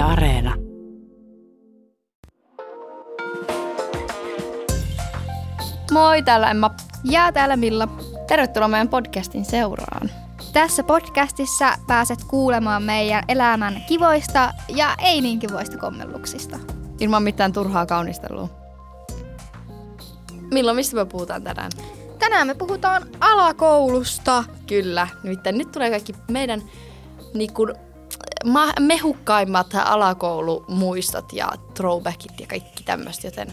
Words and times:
Yle 0.00 0.08
Areena. 0.08 0.54
Moi, 5.92 6.22
täällä 6.22 6.50
Emma. 6.50 6.70
Ja 7.04 7.32
täällä 7.32 7.56
Milla. 7.56 7.88
Tervetuloa 8.26 8.68
meidän 8.68 8.88
podcastin 8.88 9.44
seuraan. 9.44 10.10
Tässä 10.52 10.82
podcastissa 10.82 11.72
pääset 11.86 12.24
kuulemaan 12.24 12.82
meidän 12.82 13.24
elämän 13.28 13.82
kivoista 13.88 14.54
ja 14.68 14.94
ei 14.98 15.20
niin 15.20 15.38
kivoista 15.38 15.78
kommelluksista. 15.78 16.58
Ilman 17.00 17.22
mitään 17.22 17.52
turhaa 17.52 17.86
kaunistelua. 17.86 18.48
Milloin, 20.50 20.76
mistä 20.76 20.96
me 20.96 21.04
puhutaan 21.04 21.42
tänään? 21.42 21.70
Tänään 22.18 22.46
me 22.46 22.54
puhutaan 22.54 23.02
alakoulusta. 23.20 24.44
Kyllä, 24.66 25.08
nimittäin 25.22 25.58
nyt 25.58 25.72
tulee 25.72 25.90
kaikki 25.90 26.14
meidän 26.28 26.62
niin 27.34 27.52
kuin, 27.52 27.74
ma- 28.44 28.72
mehukkaimmat 28.80 29.66
alakoulumuistot 29.84 31.32
ja 31.32 31.52
throwbackit 31.74 32.40
ja 32.40 32.46
kaikki 32.46 32.84
tämmöistä, 32.84 33.26
joten 33.26 33.52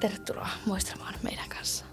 tervetuloa 0.00 0.48
muistelemaan 0.66 1.14
meidän 1.22 1.48
kanssa. 1.48 1.84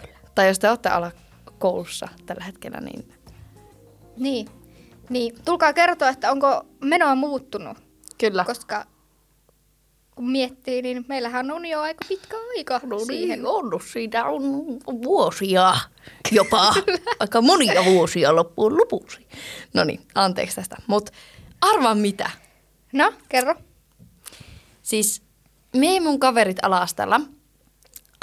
Kyllä. 0.00 0.18
Tai 0.34 0.48
jos 0.48 0.58
te 0.58 0.70
olette 0.70 0.88
alakoulussa 0.88 2.08
tällä 2.26 2.44
hetkellä, 2.44 2.80
niin 2.80 3.12
Niin. 4.16 4.48
Niin, 5.08 5.34
tulkaa 5.44 5.72
kertoa, 5.72 6.08
että 6.08 6.30
onko 6.30 6.62
menoa 6.80 7.14
muuttunut, 7.14 7.78
kyllä. 8.18 8.44
koska 8.44 8.84
kun 10.18 10.30
miettii, 10.30 10.82
niin 10.82 11.04
meillähän 11.08 11.50
on 11.50 11.66
jo 11.66 11.80
aika 11.80 12.04
pitkä 12.08 12.36
aika 12.56 12.80
No 12.86 12.98
siihen. 12.98 13.38
niin, 13.38 13.46
on. 13.46 13.80
Siitä 13.92 14.24
on 14.24 14.42
vuosia 15.04 15.74
jopa. 16.32 16.74
Aika 17.20 17.40
monia 17.42 17.84
vuosia 17.84 18.36
loppuun 18.36 18.78
lopuksi. 18.78 19.26
No 19.74 19.84
niin, 19.84 20.00
anteeksi 20.14 20.56
tästä. 20.56 20.76
Mutta 20.86 21.12
arvaa 21.60 21.94
mitä. 21.94 22.30
No, 22.92 23.12
kerro. 23.28 23.54
Siis 24.82 25.22
me 25.76 25.94
ja 25.94 26.00
mun 26.02 26.20
kaverit 26.20 26.56
ala-asteella 26.62 27.20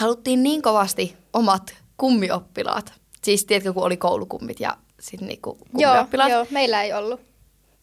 haluttiin 0.01 0.43
niin 0.43 0.61
kovasti 0.61 1.17
omat 1.33 1.75
kummioppilaat. 1.97 2.93
Siis 3.23 3.45
tiedätkö, 3.45 3.73
kun 3.73 3.83
oli 3.83 3.97
koulukummit 3.97 4.59
ja 4.59 4.77
sitten 4.99 5.27
niinku 5.27 5.57
Joo, 5.73 5.91
kummioppilaat. 5.91 6.31
joo, 6.31 6.45
meillä 6.51 6.83
ei 6.83 6.93
ollut. 6.93 7.21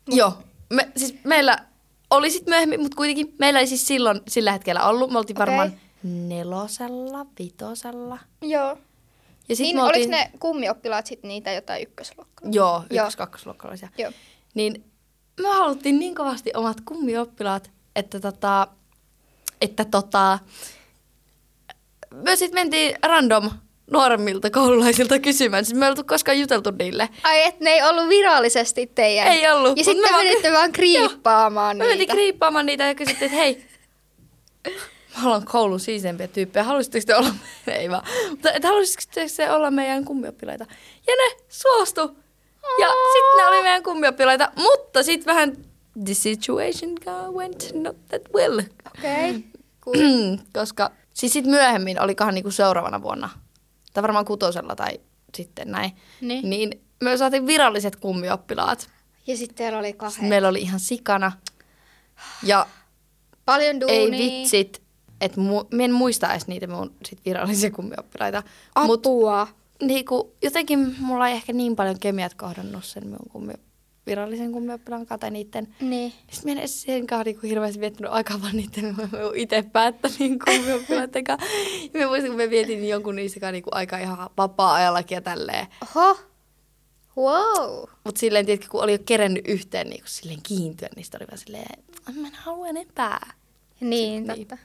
Joo. 0.08 0.32
Me, 0.70 0.88
siis 0.96 1.14
meillä 1.24 1.58
oli 2.12 2.30
sitten 2.30 2.52
myöhemmin, 2.52 2.80
mutta 2.80 2.96
kuitenkin 2.96 3.34
meillä 3.38 3.60
ei 3.60 3.66
siis 3.66 3.86
silloin 3.86 4.20
sillä 4.28 4.52
hetkellä 4.52 4.84
ollut. 4.86 5.10
Me 5.10 5.18
oltiin 5.18 5.36
Okei. 5.36 5.46
varmaan 5.46 5.80
nelosella, 6.02 7.26
vitosella. 7.38 8.18
Joo. 8.42 8.78
Ja 9.48 9.56
sit 9.56 9.64
Niin, 9.64 9.76
me 9.76 9.82
oliko 9.82 9.96
oltiin... 9.96 10.10
ne 10.10 10.30
kummioppilaat 10.38 11.06
sitten 11.06 11.28
niitä 11.28 11.52
jotain 11.52 11.82
ykkösluokkaa? 11.82 12.50
Joo, 12.52 12.82
Joo. 12.90 13.04
ykkös 13.04 13.16
kakkosluokkalaisia. 13.16 13.88
Joo. 13.98 14.12
Niin 14.54 14.84
me 15.40 15.48
haluttiin 15.48 15.98
niin 15.98 16.14
kovasti 16.14 16.50
omat 16.54 16.76
kummioppilaat, 16.84 17.70
että 17.96 18.20
tota, 18.20 18.66
että 19.60 19.84
tota, 19.84 20.38
me 22.14 22.36
sitten 22.36 22.60
mentiin 22.60 22.96
random 23.02 23.50
nuoremmilta 23.92 24.50
koululaisilta 24.50 25.18
kysymään. 25.18 25.64
Siis 25.64 25.78
me 25.78 25.86
ei 25.86 25.90
oltu 25.90 26.04
koskaan 26.04 26.40
juteltu 26.40 26.70
niille. 26.78 27.08
Ai, 27.24 27.42
et 27.42 27.60
ne 27.60 27.70
ei 27.70 27.82
ollut 27.82 28.08
virallisesti 28.08 28.86
teidän. 28.94 29.26
Ei 29.28 29.50
ollut, 29.52 29.78
Ja 29.78 29.84
sitten 29.84 30.12
vaan- 30.12 30.24
menitte 30.24 30.52
vaan 30.52 30.72
kriippaamaan 30.72 31.76
Me 31.76 31.84
mentiin 31.84 31.98
niitä. 31.98 32.12
kriippaamaan 32.12 32.66
niitä 32.66 32.84
ja 32.84 32.94
kysyttiin, 32.94 33.26
että 33.26 33.36
hei, 33.36 33.66
mä 35.22 35.28
olen 35.30 35.44
koulun 35.44 35.80
siisempiä 35.80 36.28
tyyppejä, 36.28 36.64
haluaisitteko 36.64 37.04
te 37.06 37.16
olla, 37.16 37.30
ei 37.66 37.90
vaan, 37.90 38.02
mutta 38.30 38.48
haluaisitteko 38.64 39.26
te 39.36 39.50
olla 39.50 39.70
meidän 39.70 40.04
kummioppilaita? 40.04 40.66
Ja 41.06 41.14
ne 41.16 41.36
suostu. 41.48 42.00
Ja 42.78 42.86
sitten 42.88 43.36
ne 43.36 43.46
oli 43.46 43.62
meidän 43.62 43.82
kummioppilaita, 43.82 44.52
mutta 44.56 45.02
sitten 45.02 45.34
vähän 45.34 45.56
the 46.04 46.14
situation 46.14 46.90
went 47.32 47.70
not 47.74 47.96
that 48.08 48.22
well. 48.34 48.58
Okei. 48.98 49.30
Okay. 49.30 49.42
Cool. 49.84 50.36
Koska 50.54 50.90
siis 51.14 51.32
sitten 51.32 51.50
myöhemmin, 51.50 52.00
olikohan 52.00 52.34
niinku 52.34 52.50
seuraavana 52.50 53.02
vuonna, 53.02 53.28
tai 53.92 54.02
varmaan 54.02 54.24
kutosella 54.24 54.76
tai 54.76 55.00
sitten 55.36 55.70
näin, 55.70 55.92
Niin. 56.20 56.50
niin 56.50 56.80
me 57.02 57.16
saatiin 57.16 57.46
viralliset 57.46 57.96
kummioppilaat. 57.96 58.90
Ja 59.26 59.36
sitten 59.36 59.56
teillä 59.56 59.78
oli 59.78 59.92
kahdet. 59.92 60.12
Sitten 60.14 60.28
meillä 60.28 60.48
oli 60.48 60.60
ihan 60.62 60.80
sikana. 60.80 61.32
Ja 62.42 62.66
Paljon 63.44 63.80
duunia. 63.80 63.98
ei 63.98 64.10
vitsit, 64.10 64.82
että 65.20 65.40
mu- 65.40 65.76
mä 65.76 65.82
en 65.82 65.92
muista 65.92 66.30
edes 66.32 66.46
niitä 66.46 66.66
mun 66.66 66.94
sit 67.08 67.20
virallisia 67.24 67.70
kummioppilaita. 67.70 68.42
Mut 68.84 69.06
Apua. 69.06 69.48
niinku, 69.82 70.34
jotenkin 70.42 70.94
mulla 70.98 71.28
ei 71.28 71.34
ehkä 71.34 71.52
niin 71.52 71.76
paljon 71.76 71.98
kemiat 72.00 72.34
kohdannut 72.34 72.84
sen 72.84 73.08
mun 73.08 73.18
kummi, 73.32 73.52
virallisen 74.06 74.52
kummioppilaan 74.52 75.06
kanssa 75.06 75.18
tai 75.18 75.30
niitten. 75.30 75.74
Niin. 75.80 76.12
Sitten 76.30 76.44
mä 76.44 76.52
en 76.52 76.58
edes 76.58 76.82
sen 76.82 77.06
kanssa 77.06 77.24
niinku 77.24 77.46
hirveästi 77.46 77.80
viettänyt 77.80 78.12
aikaa 78.12 78.42
vaan 78.42 78.56
niitten, 78.56 78.84
mä 78.84 79.08
itse 79.34 79.62
päättänyt 79.62 80.18
kummioppilaiden 80.44 81.24
kanssa. 81.24 81.46
Ja 81.94 82.00
mä 82.00 82.06
muistan, 82.06 82.30
kun 82.30 82.40
mä 82.40 82.50
vietin 82.50 82.88
jonkun 82.88 83.16
niistä 83.16 83.40
kanssa 83.40 83.52
niinku 83.52 83.70
aika 83.72 83.98
ihan 83.98 84.30
vapaa-ajallakin 84.36 85.16
ja 85.16 85.20
tälleen. 85.20 85.66
Oho. 85.96 86.18
Wow. 87.16 87.88
Mutta 88.04 88.18
silleen, 88.18 88.46
tiedätkö, 88.46 88.68
kun 88.70 88.82
oli 88.82 88.92
jo 88.92 88.98
kerennyt 89.06 89.48
yhteen 89.48 89.90
niinku 89.90 90.08
silleen 90.08 90.42
kiintyä, 90.42 90.88
niin 90.96 91.04
sitten 91.04 91.20
oli 91.22 91.26
vaan 91.28 91.38
silleen, 91.38 91.82
mä 92.20 92.28
en 92.28 92.34
halua 92.34 92.66
enempää. 92.68 93.32
Niin, 93.80 94.26
Niin. 94.26 94.46
totta. 94.48 94.56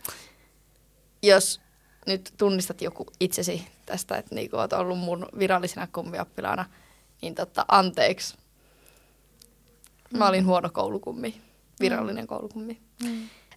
jos 1.24 1.62
nyt 2.08 2.34
tunnistat 2.38 2.82
joku 2.82 3.06
itsesi 3.20 3.68
tästä, 3.86 4.18
että 4.18 4.36
niinku 4.36 4.58
oot 4.58 4.74
ollut 4.74 5.00
mun 5.00 5.26
virallisena 5.40 5.88
kummioppilaana, 5.88 6.66
niin 7.22 7.36
totta, 7.36 7.66
anteeksi. 7.68 8.38
Mä 10.14 10.28
olin 10.28 10.46
huono 10.46 10.70
koulukummi, 10.74 11.42
virallinen 11.80 12.28
koulukummi. 12.28 12.82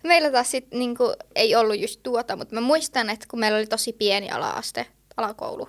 Meillä 0.04 0.30
taas 0.30 0.50
sit 0.50 0.70
niinku, 0.74 1.12
ei 1.34 1.54
ollut 1.56 1.78
just 1.80 2.00
tuota, 2.02 2.36
mutta 2.36 2.54
mä 2.54 2.60
muistan, 2.60 3.10
että 3.10 3.26
kun 3.30 3.40
meillä 3.40 3.58
oli 3.58 3.66
tosi 3.66 3.92
pieni 3.92 4.30
ala-aste, 4.30 4.86
alakoulu. 5.16 5.68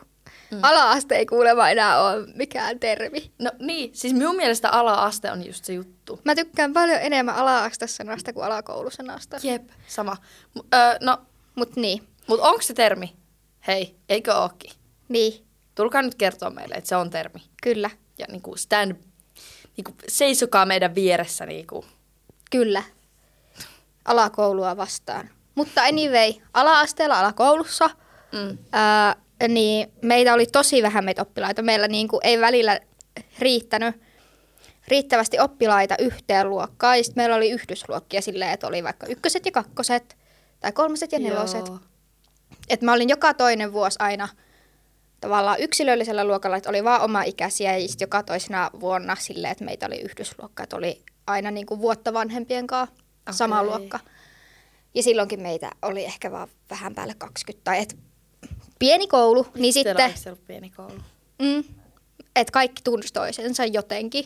Mm. 0.52 0.60
Ala-aste 0.62 1.16
ei 1.16 1.26
kuulemma 1.26 1.70
enää 1.70 2.02
ole 2.04 2.28
mikään 2.36 2.80
termi. 2.80 3.32
No 3.40 3.52
niin, 3.60 3.90
siis 3.94 4.14
minun 4.14 4.36
mielestä 4.36 4.70
ala-aste 4.70 5.32
on 5.32 5.46
just 5.46 5.66
se 5.66 5.74
juttu. 5.74 6.20
Mä 6.26 6.36
tykkään 6.36 6.74
paljon 6.74 7.00
enemmän 7.02 7.36
ala-aste-sanasta 7.36 8.34
kuin 8.34 8.46
alakoulusanasta. 8.46 9.38
Jep, 9.44 9.70
sama. 9.88 10.18
M- 10.56 10.76
öö, 10.76 10.98
no, 11.02 11.18
Mut 11.56 11.76
niin, 11.76 12.08
mut 12.28 12.40
onko 12.40 12.62
se 12.62 12.74
termi? 12.74 13.16
Hei, 13.68 13.96
eikö 14.10 14.34
ookin? 14.36 14.72
niin, 15.10 15.46
Tulkaa 15.76 16.02
nyt 16.02 16.16
kertoa 16.16 16.50
meille, 16.50 16.76
että 16.76 16.88
se 16.88 16.96
on 16.96 17.10
termi. 17.10 17.40
kyllä, 17.64 17.90
Ja 18.20 18.26
niinku 18.32 18.56
stand, 18.56 18.96
niinku 19.78 19.92
seisokaa 20.08 20.66
meidän 20.66 20.96
vieressä 20.96 21.46
niinku. 21.46 21.86
kyllä. 22.52 22.84
Alakoulua 24.06 24.78
vastaan. 24.78 25.30
Mutta 25.56 25.82
anyway, 25.84 26.34
ala-asteella 26.54 27.20
alakoulussa, 27.20 27.90
Mm. 28.32 28.58
ää, 28.72 29.16
niin 29.48 29.92
meitä 30.02 30.34
oli 30.34 30.46
tosi 30.46 30.84
vähän 30.84 31.06
meitä 31.06 31.22
oppilaita. 31.22 31.62
Meillä 31.62 31.88
niinku 31.88 32.20
ei 32.24 32.42
välillä 32.42 32.80
riittänyt 33.40 33.96
riittävästi 34.88 35.40
oppilaita 35.40 35.96
yhteen 36.00 36.50
luokkaan. 36.50 36.98
Ja 36.98 37.04
meillä 37.16 37.36
oli 37.36 37.52
yhdysluokkia 37.52 38.22
silleen, 38.22 38.52
että 38.52 38.68
oli 38.68 38.84
vaikka 38.84 39.08
ykköset 39.08 39.46
ja 39.46 39.52
kakkoset, 39.52 40.18
tai 40.60 40.72
kolmoset 40.72 41.12
ja 41.12 41.20
neloset. 41.20 41.68
Joo. 41.68 41.80
Et 42.70 42.82
mä 42.82 42.94
olin 42.94 43.10
joka 43.10 43.34
toinen 43.34 43.74
vuosi 43.74 43.96
aina 44.00 44.28
tavallaan 45.22 45.60
yksilöllisellä 45.60 46.24
luokalla, 46.26 46.58
että 46.58 46.70
oli 46.70 46.84
vaan 46.84 47.02
oma 47.02 47.24
ikäisiä 47.24 47.78
ja 47.78 47.88
joka 48.00 48.24
toisena 48.24 48.70
vuonna 48.80 49.16
silleen, 49.20 49.52
että 49.52 49.66
meitä 49.66 49.86
oli 49.86 50.02
yhdysluokka, 50.02 50.64
että 50.64 50.76
oli 50.76 51.02
aina 51.28 51.52
niin 51.52 51.66
kuin 51.66 51.82
vuotta 51.82 52.14
vanhempien 52.14 52.68
kanssa 52.68 52.96
sama 53.32 53.60
Okei. 53.62 53.70
luokka. 53.70 54.00
Ja 54.96 55.04
silloinkin 55.04 55.42
meitä 55.42 55.72
oli 55.82 56.06
ehkä 56.06 56.32
vaan 56.32 56.48
vähän 56.70 56.96
päälle 56.96 57.14
20 57.18 57.64
tai 57.64 57.80
et 57.82 57.98
pieni 58.80 59.08
koulu, 59.08 59.48
niin 59.56 59.74
Teillä 59.74 59.92
sitten 59.94 60.06
olisi 60.12 60.30
ollut 60.30 60.48
pieni 60.48 60.70
koulu. 60.70 60.94
mm, 61.42 61.64
että 62.36 62.52
kaikki 62.52 62.82
tunsi 62.84 63.14
toisensa 63.14 63.66
jotenkin. 63.66 64.26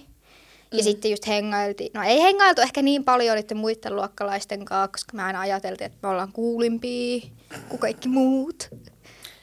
Ja 0.72 0.77
Mm. 0.79 0.83
sitten 0.83 1.12
just 1.12 1.27
hengailtiin. 1.27 1.91
No 1.94 2.03
ei 2.03 2.22
hengailtu 2.22 2.62
ehkä 2.62 2.81
niin 2.81 3.03
paljon 3.03 3.36
niiden 3.36 3.57
muiden 3.57 3.95
luokkalaisten 3.95 4.65
kanssa, 4.65 4.88
koska 4.88 5.18
me 5.18 5.24
aina 5.24 5.39
ajateltiin, 5.39 5.86
että 5.86 5.97
me 6.01 6.09
ollaan 6.09 6.31
kuulimpia 6.31 7.21
kuin 7.69 7.80
kaikki 7.80 8.07
muut. 8.09 8.69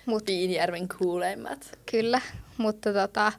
Mut, 0.06 0.25
Piinijärven 0.25 0.88
kuuleimmat. 0.99 1.78
kyllä, 1.90 2.20
mutta 2.56 2.93
tota, 2.93 3.32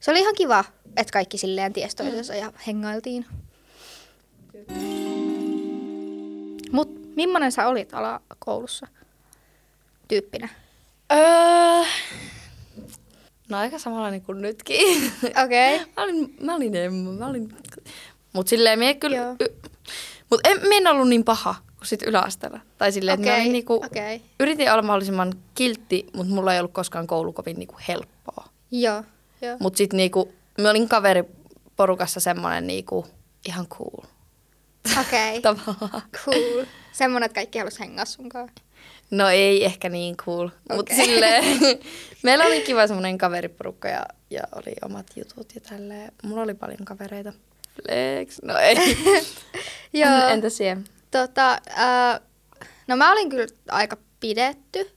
se 0.00 0.10
oli 0.10 0.20
ihan 0.20 0.34
kiva, 0.34 0.64
että 0.96 1.12
kaikki 1.12 1.38
silleen 1.38 1.72
ties 1.72 1.94
toisensa 1.94 2.34
ja 2.34 2.52
hengailtiin. 2.66 3.26
Mut 6.72 7.16
millainen 7.16 7.52
sä 7.52 7.68
olit 7.68 7.94
alakoulussa 7.94 8.86
tyyppinä? 10.08 10.48
Öö, 11.12 11.84
no 13.48 13.58
aika 13.58 13.78
samanlainen 13.78 14.22
kuin 14.22 14.42
nytkin. 14.42 15.12
Okei. 15.44 15.74
Okay. 15.74 15.86
mä 15.96 16.02
olin, 16.02 16.36
mä 16.40 16.54
olin, 16.54 16.72
mä 17.18 17.26
olin, 17.26 17.56
mut 18.32 18.48
silleen 18.48 18.78
mie 18.78 18.94
kyllä, 18.94 19.16
Joo. 19.16 19.36
y, 19.40 19.46
mut 20.30 20.40
en, 20.44 20.60
en 20.72 20.86
ollut 20.86 21.08
niin 21.08 21.24
paha 21.24 21.54
kuin 21.86 21.98
sit 21.98 22.02
yläasteella. 22.02 22.60
Tai 22.78 22.92
silleen, 22.92 23.14
että 23.14 23.26
mä 23.26 23.32
Okei, 23.32 23.42
olin 23.42 23.52
niinku, 23.52 23.74
okei. 23.74 24.22
yritin 24.40 24.72
olla 24.72 24.82
mahdollisimman 24.82 25.32
kiltti, 25.54 26.06
mutta 26.14 26.34
mulla 26.34 26.54
ei 26.54 26.60
ollut 26.60 26.72
koskaan 26.72 27.06
koulu 27.06 27.32
kovin 27.32 27.58
niinku 27.58 27.76
helppoa. 27.88 28.48
Joo, 28.70 29.02
joo. 29.42 29.56
Mut 29.60 29.76
sit 29.76 29.92
niinku, 29.92 30.32
mä 30.60 30.70
olin 30.70 30.88
kaveriporukassa 30.88 32.20
semmonen 32.20 32.66
niinku 32.66 33.06
ihan 33.48 33.66
cool 33.66 34.06
Okei, 35.00 35.38
okay. 35.46 36.00
cool. 36.24 36.64
Semmoinen, 36.92 37.26
että 37.26 37.34
kaikki 37.34 37.58
halus 37.58 37.80
hengaa 37.80 38.04
sun 38.04 38.28
kanssa. 38.28 38.62
No 39.10 39.28
ei 39.28 39.64
ehkä 39.64 39.88
niin 39.88 40.16
cool, 40.16 40.46
okay. 40.46 40.76
mutta 40.76 40.94
silleen, 40.94 41.44
meillä 42.22 42.44
oli 42.44 42.60
kiva 42.60 42.86
semmoinen 42.86 43.18
kaveriporukka 43.18 43.88
ja, 43.88 44.06
ja 44.30 44.42
oli 44.54 44.74
omat 44.84 45.06
jutut 45.16 45.54
ja 45.54 45.60
tälleen. 45.60 46.12
Mulla 46.22 46.42
oli 46.42 46.54
paljon 46.54 46.84
kavereita. 46.84 47.32
Flex, 47.74 48.38
no 48.42 48.58
ei. 48.58 48.76
Joo. 49.92 50.28
Entä 50.28 50.50
siellä? 50.50 50.82
Tota, 51.10 51.52
äh, 51.52 52.20
no 52.86 52.96
mä 52.96 53.12
olin 53.12 53.30
kyllä 53.30 53.46
aika 53.68 53.96
pidetty. 54.20 54.90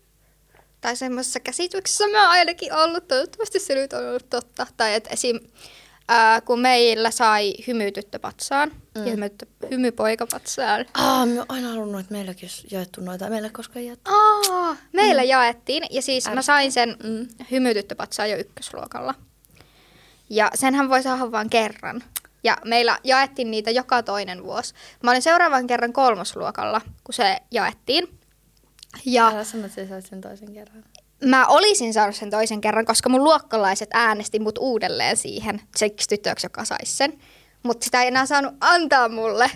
Tai 0.81 0.95
semmoisessa 0.95 1.39
käsityksessä 1.39 2.07
mä 2.07 2.21
oon 2.21 2.31
ainakin 2.31 2.73
ollut. 2.73 3.07
Toivottavasti 3.07 3.59
se 3.59 3.75
nyt 3.75 3.93
on 3.93 4.05
ollut 4.07 4.29
totta. 4.29 4.67
Tai 4.77 4.93
että 4.93 5.09
esim. 5.09 5.39
Äh, 6.11 6.41
kun 6.45 6.59
meillä 6.59 7.11
sai 7.11 7.53
hymytyttöpatsaan 7.67 8.69
mm. 8.69 9.05
ja 9.05 9.11
hymytty, 9.11 9.47
hymypoikapatsaan. 9.71 10.85
Aa, 10.93 11.25
mä 11.25 11.35
oon 11.35 11.45
aina 11.49 11.69
halunnut, 11.69 12.01
että 12.01 12.13
meilläkin 12.13 12.43
olisi 12.45 12.67
jaettu 12.71 13.01
noita. 13.01 13.29
Meillä 13.29 13.45
ei 13.47 13.51
koskaan 13.51 13.85
jaettu. 13.85 14.11
Aa, 14.13 14.75
meillä 14.93 15.21
mm. 15.21 15.27
jaettiin. 15.27 15.83
Ja 15.89 16.01
siis 16.01 16.25
mä 16.33 16.41
sain 16.41 16.71
sen 16.71 16.97
Mm. 17.03 17.27
hymytyttöpatsaan 17.51 18.29
jo 18.29 18.37
ykkösluokalla. 18.37 19.15
Ja 20.29 20.51
senhän 20.55 20.89
voi 20.89 21.03
saada 21.03 21.31
vain 21.31 21.49
kerran. 21.49 22.03
Ja 22.43 22.57
meillä 22.65 22.99
jaettiin 23.03 23.51
niitä 23.51 23.71
joka 23.71 24.03
toinen 24.03 24.43
vuosi. 24.43 24.73
Mä 25.03 25.11
olin 25.11 25.21
seuraavan 25.21 25.67
kerran 25.67 25.93
kolmosluokalla, 25.93 26.81
kun 27.03 27.13
se 27.13 27.37
jaettiin. 27.51 28.19
Ja 29.05 29.27
Älä 29.27 29.43
sano, 29.43 29.65
että 29.65 29.87
sä 29.87 30.01
sen 30.01 30.21
toisen 30.21 30.53
kerran. 30.53 30.83
mä 31.25 31.47
olisin 31.47 31.93
saanut 31.93 32.15
sen 32.15 32.29
toisen 32.29 32.61
kerran, 32.61 32.85
koska 32.85 33.09
mun 33.09 33.23
luokkalaiset 33.23 33.89
äänesti 33.93 34.39
mut 34.39 34.57
uudelleen 34.57 35.17
siihen 35.17 35.61
siksi 35.75 36.09
tytöksi, 36.09 36.45
joka 36.45 36.65
saisi 36.65 36.91
sen. 36.97 37.19
Mutta 37.63 37.83
sitä 37.85 38.01
ei 38.01 38.07
enää 38.07 38.25
saanut 38.25 38.53
antaa 38.61 39.09
mulle 39.09 39.51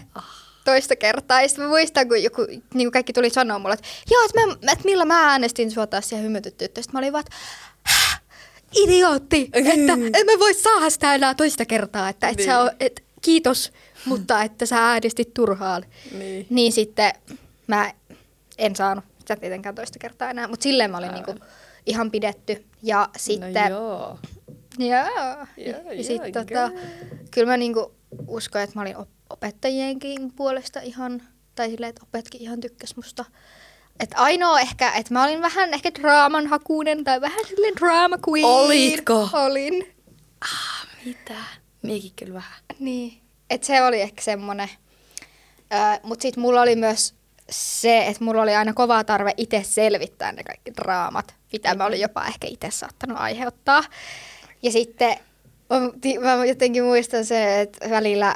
toista 0.65 0.95
kertaa. 0.95 1.41
Ja 1.41 1.47
sitten 1.47 1.65
mä 1.65 1.69
muistan, 1.69 2.07
kun 2.07 2.23
joku, 2.23 2.41
niin 2.49 2.61
kuin 2.73 2.91
kaikki 2.91 3.13
tuli 3.13 3.29
sanoa 3.29 3.59
mulle, 3.59 3.73
että 3.73 3.87
joo, 4.11 4.25
että, 4.25 4.47
mä, 4.65 4.71
että 4.71 4.85
millä 4.85 5.05
mä 5.05 5.31
äänestin 5.31 5.71
sua 5.71 5.87
taas 5.87 6.09
siihen 6.09 6.23
hymytyttyä. 6.25 6.65
Sitten 6.67 6.83
mä 6.93 6.99
olin 6.99 7.13
vaan, 7.13 7.23
että 7.27 7.35
"Häh? 7.35 7.72
Idiootti, 8.75 9.49
että 9.53 9.71
en 9.93 10.25
mä 10.25 10.39
voi 10.39 10.53
saada 10.53 10.89
sitä 10.89 11.15
enää 11.15 11.35
toista 11.35 11.65
kertaa. 11.65 12.09
Että, 12.09 12.29
että 12.29 12.41
Niin. 12.43 12.51
sä, 12.51 12.75
et, 12.79 13.03
kiitos, 13.21 13.71
mutta 14.05 14.43
että 14.43 14.65
sä 14.65 14.77
äänestit 14.89 15.33
turhaan. 15.33 15.85
Niin. 16.17 16.47
Niin 16.49 16.71
sitten 16.73 17.13
mä 17.67 17.93
en 18.57 18.75
saanut 18.75 19.03
sitä 19.19 19.35
tietenkään 19.35 19.75
toista 19.75 19.99
kertaa 19.99 20.29
enää, 20.29 20.47
mutta 20.47 20.63
silleen 20.63 20.91
mä 20.91 20.97
olin 20.97 21.11
niinku 21.11 21.35
ihan 21.85 22.11
pidetty. 22.11 22.65
Ja 22.83 23.09
sitten... 23.17 23.53
No 23.53 23.69
joo. 23.69 24.19
Joo. 24.77 24.89
Joo, 24.89 25.47
ja 25.57 25.93
joo, 25.93 26.03
sitten 26.03 26.31
girl. 26.47 26.67
tota, 26.69 26.71
kyllä 27.31 27.47
mä 27.47 27.57
niinku 27.57 27.91
uskon, 28.27 28.61
että 28.61 28.75
mä 28.75 28.81
olin 28.81 28.97
op- 28.97 29.09
opettajienkin 29.29 30.31
puolesta 30.35 30.79
ihan, 30.81 31.21
tai 31.55 31.69
silleen, 31.69 31.89
että 31.89 32.01
opetkin 32.03 32.41
ihan 32.41 32.59
tykkäs 32.59 32.95
musta. 32.95 33.25
Että 33.99 34.17
ainoa 34.17 34.59
ehkä, 34.59 34.91
että 34.91 35.13
mä 35.13 35.23
olin 35.23 35.41
vähän 35.41 35.73
ehkä 35.73 35.91
draaman 36.01 36.47
hakuinen 36.47 37.03
tai 37.03 37.21
vähän 37.21 37.45
silleen 37.47 37.75
drama 37.75 38.17
queen. 38.29 38.45
Olitko? 38.45 39.29
Olin. 39.33 39.95
Mitä? 41.05 41.33
Miekin 41.81 42.11
kyllä 42.15 42.33
vähän. 42.33 42.59
Niin. 42.79 43.21
Että 43.49 43.67
se 43.67 43.83
oli 43.83 44.01
ehkä 44.01 44.21
semmonen. 44.21 44.69
Öö, 45.73 45.79
Mutta 46.03 46.21
sitten 46.21 46.41
mulla 46.41 46.61
oli 46.61 46.75
myös 46.75 47.15
se, 47.49 48.07
että 48.07 48.23
mulla 48.23 48.41
oli 48.41 48.55
aina 48.55 48.73
kova 48.73 49.03
tarve 49.03 49.33
itse 49.37 49.63
selvittää 49.63 50.31
ne 50.31 50.43
kaikki 50.43 50.73
draamat, 50.75 51.35
mitä 51.51 51.75
mä 51.75 51.85
olin 51.85 52.01
jopa 52.01 52.25
ehkä 52.25 52.47
itse 52.47 52.71
saattanut 52.71 53.17
aiheuttaa. 53.17 53.83
Ja 54.63 54.71
sitten 54.71 55.17
mä- 56.21 56.45
jotenkin 56.45 56.83
muistan 56.83 57.25
se, 57.25 57.61
että 57.61 57.89
välillä 57.89 58.35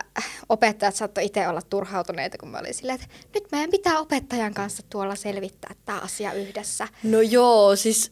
opettajat 0.49 0.95
saattoi 0.95 1.25
itse 1.25 1.47
olla 1.47 1.61
turhautuneita, 1.61 2.37
kun 2.37 2.49
mä 2.49 2.59
olin 2.59 2.73
silleen, 2.73 2.99
että 3.01 3.15
nyt 3.33 3.51
meidän 3.51 3.69
pitää 3.69 3.99
opettajan 3.99 4.53
kanssa 4.53 4.83
tuolla 4.89 5.15
selvittää 5.15 5.71
tämä 5.85 5.99
asia 5.99 6.33
yhdessä. 6.33 6.87
No 7.03 7.21
joo, 7.21 7.75
siis... 7.75 8.11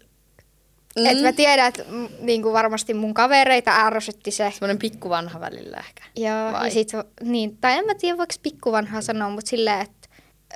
Mm. 1.00 1.06
Et 1.06 1.22
mä 1.22 1.32
tiedän, 1.32 1.68
että 1.68 1.84
mm, 1.88 2.08
niin 2.20 2.42
kuin 2.42 2.54
varmasti 2.54 2.94
mun 2.94 3.14
kavereita 3.14 3.86
ärsytti 3.86 4.32
se, 4.32 4.52
Semmoinen 4.52 4.80
pikkuvanha 4.80 5.40
välillä 5.40 5.78
ehkä. 5.78 6.04
Joo, 6.16 6.52
Vai? 6.52 6.68
ja 6.68 6.72
sit, 6.72 6.88
niin, 7.24 7.58
tai 7.58 7.78
en 7.78 7.86
mä 7.86 7.96
tiedä 7.96 8.18
voiko 8.18 8.34
pikkuvanhaa 8.44 9.02
sanoa, 9.02 9.30
mutta 9.30 9.50
silleen, 9.50 9.82
että 9.82 10.05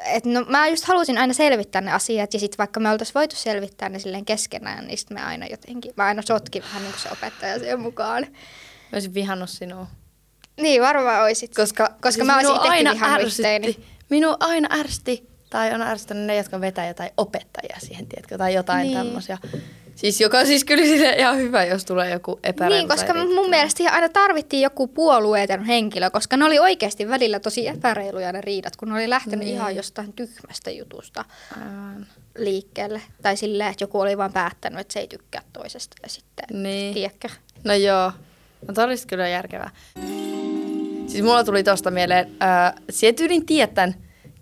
et 0.06 0.26
no, 0.26 0.46
mä 0.48 0.68
just 0.68 0.86
halusin 0.86 1.18
aina 1.18 1.34
selvittää 1.34 1.82
ne 1.82 1.92
asiat, 1.92 2.34
ja 2.34 2.40
sitten 2.40 2.58
vaikka 2.58 2.80
me 2.80 2.90
oltaisiin 2.90 3.14
voitu 3.14 3.36
selvittää 3.36 3.90
ne 3.90 4.00
silleen 4.00 4.26
keskenään, 4.26 4.88
niin 4.88 4.98
sit 4.98 5.10
me 5.10 5.22
aina 5.22 5.46
jotenkin, 5.46 5.94
mä 5.98 6.06
aina 6.06 6.22
sotkin 6.22 6.64
vähän 6.64 6.82
niin 6.82 6.92
kuin 6.92 7.02
se 7.02 7.10
opettaja 7.12 7.60
siihen 7.60 7.80
mukaan. 7.80 8.24
Mä 8.32 8.94
olisin 8.94 9.14
vihannut 9.14 9.50
sinua. 9.50 9.88
Niin, 10.62 10.82
varmaan 10.82 11.24
oisit. 11.24 11.56
Koska, 11.56 11.88
Koska 11.88 12.12
siis 12.12 12.26
mä 12.26 12.36
olisin 12.36 12.56
itsekin 12.56 12.72
aina 12.72 12.94
vihannut 12.94 13.34
itteeni. 13.34 13.86
Minua 14.10 14.38
aina 14.40 14.68
ärsytti, 14.80 15.30
tai 15.50 15.74
on 15.74 15.82
ärsyttänyt 15.82 16.26
ne, 16.26 16.36
jotka 16.36 16.62
vetää 16.62 16.88
jotain 16.88 17.10
opettajia 17.18 17.78
siihen, 17.80 18.08
tiedätkö, 18.08 18.38
tai 18.38 18.54
jotain 18.54 18.84
niin. 18.84 18.98
tämmöisiä. 18.98 19.38
Siis 20.00 20.22
joka 20.22 20.46
siis 20.46 20.64
kyllä 20.66 20.84
sille 20.86 21.10
ihan 21.10 21.38
hyvä, 21.38 21.64
jos 21.66 21.86
tulee 21.86 22.12
joku 22.12 22.40
epäreilu. 22.44 22.76
Niin, 22.76 22.90
koska 22.90 23.14
mun 23.14 23.26
riittävä. 23.28 23.48
mielestä 23.50 23.78
siihen 23.78 23.94
aina 23.94 24.10
tarvittiin 24.10 24.62
joku 24.62 24.88
puolueeton 24.88 25.64
henkilö, 25.64 26.10
koska 26.10 26.38
ne 26.38 26.46
oli 26.46 26.60
oikeasti 26.60 27.10
välillä 27.10 27.40
tosi 27.40 27.68
epäreiluja 27.68 28.32
ne 28.32 28.42
riidat, 28.42 28.76
kun 28.76 28.88
ne 28.88 28.94
oli 28.94 29.10
lähtenyt 29.10 29.40
Niin. 29.46 29.56
ihan 29.56 29.76
jostain 29.76 30.14
tyhmästä 30.14 30.72
jutusta 30.72 31.26
Aivan. 31.58 32.08
liikkeelle. 32.38 33.02
Tai 33.22 33.38
silleen, 33.38 33.70
että 33.72 33.84
joku 33.84 34.00
oli 34.00 34.18
vaan 34.18 34.34
päättänyt, 34.34 34.80
että 34.80 34.94
se 34.94 35.00
ei 35.00 35.08
tykkää 35.08 35.42
toisesta 35.54 35.98
ja 36.04 36.10
sitten, 36.10 36.64
Niin. 36.64 36.94
tiedätkö? 36.94 37.30
No 37.64 37.74
joo, 37.74 38.12
no 38.68 38.74
toi 38.74 38.84
olisi 38.84 39.08
kyllä 39.08 39.28
järkevää. 39.28 39.70
Siis 41.08 41.24
mulla 41.24 41.44
tuli 41.44 41.64
tosta 41.64 41.92
mieleen, 41.92 42.32
äh, 42.44 42.74
tiedät 43.46 43.74
tämän 43.74 43.96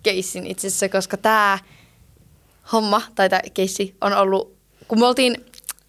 keissin 0.04 0.48
itse 0.48 0.68
asiassa, 0.68 0.90
koska 0.90 1.18
tämä 1.18 1.60
homma 2.72 3.02
tai 3.16 3.30
tämä 3.30 3.42
keissi 3.54 3.96
on 4.02 4.14
ollut, 4.14 4.57
kun 4.88 5.00
me 5.00 5.06
oltiin 5.06 5.46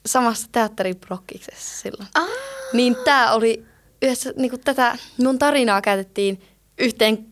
samassa 0.07 0.49
teatteriprokkiksessa 0.53 1.79
silloin. 1.83 2.09
Ah. 2.15 2.29
Niin 2.73 2.97
tämä 3.05 3.33
oli 3.33 3.65
yhdessä, 4.03 4.33
niin 4.37 4.51
kuin 4.51 4.61
tätä 4.61 4.99
mun 5.23 5.39
tarinaa 5.39 5.81
käytettiin 5.81 6.43
yhteen 6.79 7.27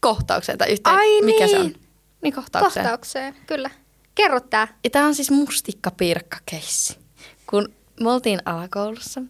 kohtaukseen 0.00 0.58
tai 0.58 0.72
yhteen, 0.72 0.96
Ai 0.96 1.22
mikä 1.22 1.48
se 1.48 1.58
niin. 1.58 1.74
on? 1.74 1.80
Niin 2.22 2.34
kohtaukseen. 2.34 2.84
Kohtaukseen, 2.86 3.34
kyllä. 3.46 3.70
Kerro 4.14 4.40
tää. 4.40 4.78
Ja 4.84 4.90
tämä 4.90 5.06
on 5.06 5.14
siis 5.14 5.30
mustikkapiirkkakeissi. 5.30 6.98
Kun 7.50 7.68
me 8.00 8.10
oltiin 8.12 8.40
alakoulussa, 8.44 9.20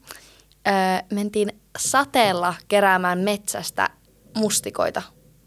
öö, 0.69 0.73
mentiin 1.13 1.61
sateella 1.79 2.55
keräämään 2.69 3.19
metsästä 3.19 3.91
mustikoita. 4.37 5.03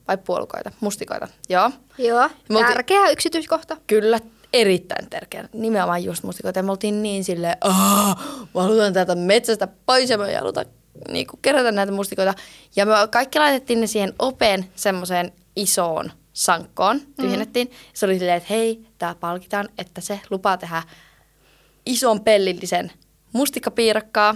Vai 0.07 0.17
puolukoita? 0.17 0.71
Mustikoita, 0.79 1.27
joo. 1.49 1.71
Joo, 1.97 2.29
Me 2.49 2.57
oltiin- 2.57 2.73
tärkeä 2.73 3.09
yksityiskohta. 3.09 3.77
Kyllä, 3.87 4.19
erittäin 4.53 5.09
tärkeä. 5.09 5.49
Nimenomaan 5.53 6.03
just 6.03 6.23
mustikoita. 6.23 6.59
Ja 6.59 6.63
me 6.63 6.71
oltiin 6.71 7.03
niin 7.03 7.23
silleen, 7.23 7.57
aah, 7.61 8.17
mä 8.55 8.61
haluan 8.61 8.93
täältä 8.93 9.15
metsästä 9.15 9.67
pois 9.85 10.09
ja 10.09 10.17
me 10.17 10.35
halutaan 10.35 10.65
niin 11.09 11.27
kerätä 11.41 11.71
näitä 11.71 11.91
mustikoita. 11.91 12.33
Ja 12.75 12.85
me 12.85 12.93
kaikki 13.11 13.39
laitettiin 13.39 13.81
ne 13.81 13.87
siihen 13.87 14.13
opeen 14.19 14.65
semmoiseen 14.75 15.31
isoon 15.55 16.11
sankkoon, 16.33 17.01
tyhjennettiin. 17.21 17.67
Mm. 17.67 17.73
Se 17.93 18.05
oli 18.05 18.19
silleen, 18.19 18.37
että 18.37 18.53
hei, 18.53 18.85
tää 18.97 19.15
palkitaan, 19.15 19.69
että 19.77 20.01
se 20.01 20.19
lupaa 20.29 20.57
tehdä 20.57 20.83
ison 21.85 22.21
pellillisen 22.21 22.91
mustikkapiirakkaa 23.33 24.35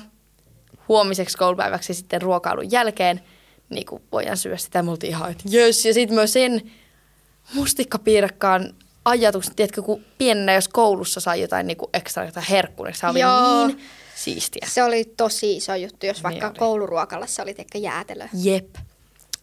huomiseksi 0.87 1.37
koulupäiväksi 1.37 1.93
sitten 1.93 2.21
ruokailun 2.21 2.71
jälkeen 2.71 3.21
niin 3.69 3.85
kuin 3.85 4.03
voidaan 4.11 4.37
syödä 4.37 4.57
sitä. 4.57 4.83
Me 4.83 4.91
oltiin 4.91 5.09
ihan, 5.09 5.31
että 5.31 5.43
jös. 5.49 5.85
Ja 5.85 5.93
sitten 5.93 6.15
myös 6.15 6.33
sen 6.33 6.71
mustikkapiirakkaan 7.53 8.73
ajatuksen, 9.05 9.55
tiedätkö, 9.55 9.81
kun 9.81 10.05
pienenä 10.17 10.53
jos 10.53 10.67
koulussa 10.67 11.19
sai 11.19 11.41
jotain 11.41 11.67
niin 11.67 11.77
kuin 11.77 11.89
ekstra 11.93 12.25
jotain 12.25 12.45
herkkua, 12.49 12.85
niin 12.85 12.95
se 12.95 13.07
oli 13.07 13.19
Joo. 13.19 13.67
niin 13.67 13.79
siistiä. 14.15 14.67
Se 14.71 14.83
oli 14.83 15.13
tosi 15.17 15.55
iso 15.57 15.75
juttu, 15.75 16.05
jos 16.05 16.23
vaikka 16.23 16.47
Niin 16.47 16.59
kouluruokalassa 16.59 17.43
oli 17.43 17.53
teikö 17.53 17.77
jäätelö. 17.77 18.27
Jep. 18.33 18.75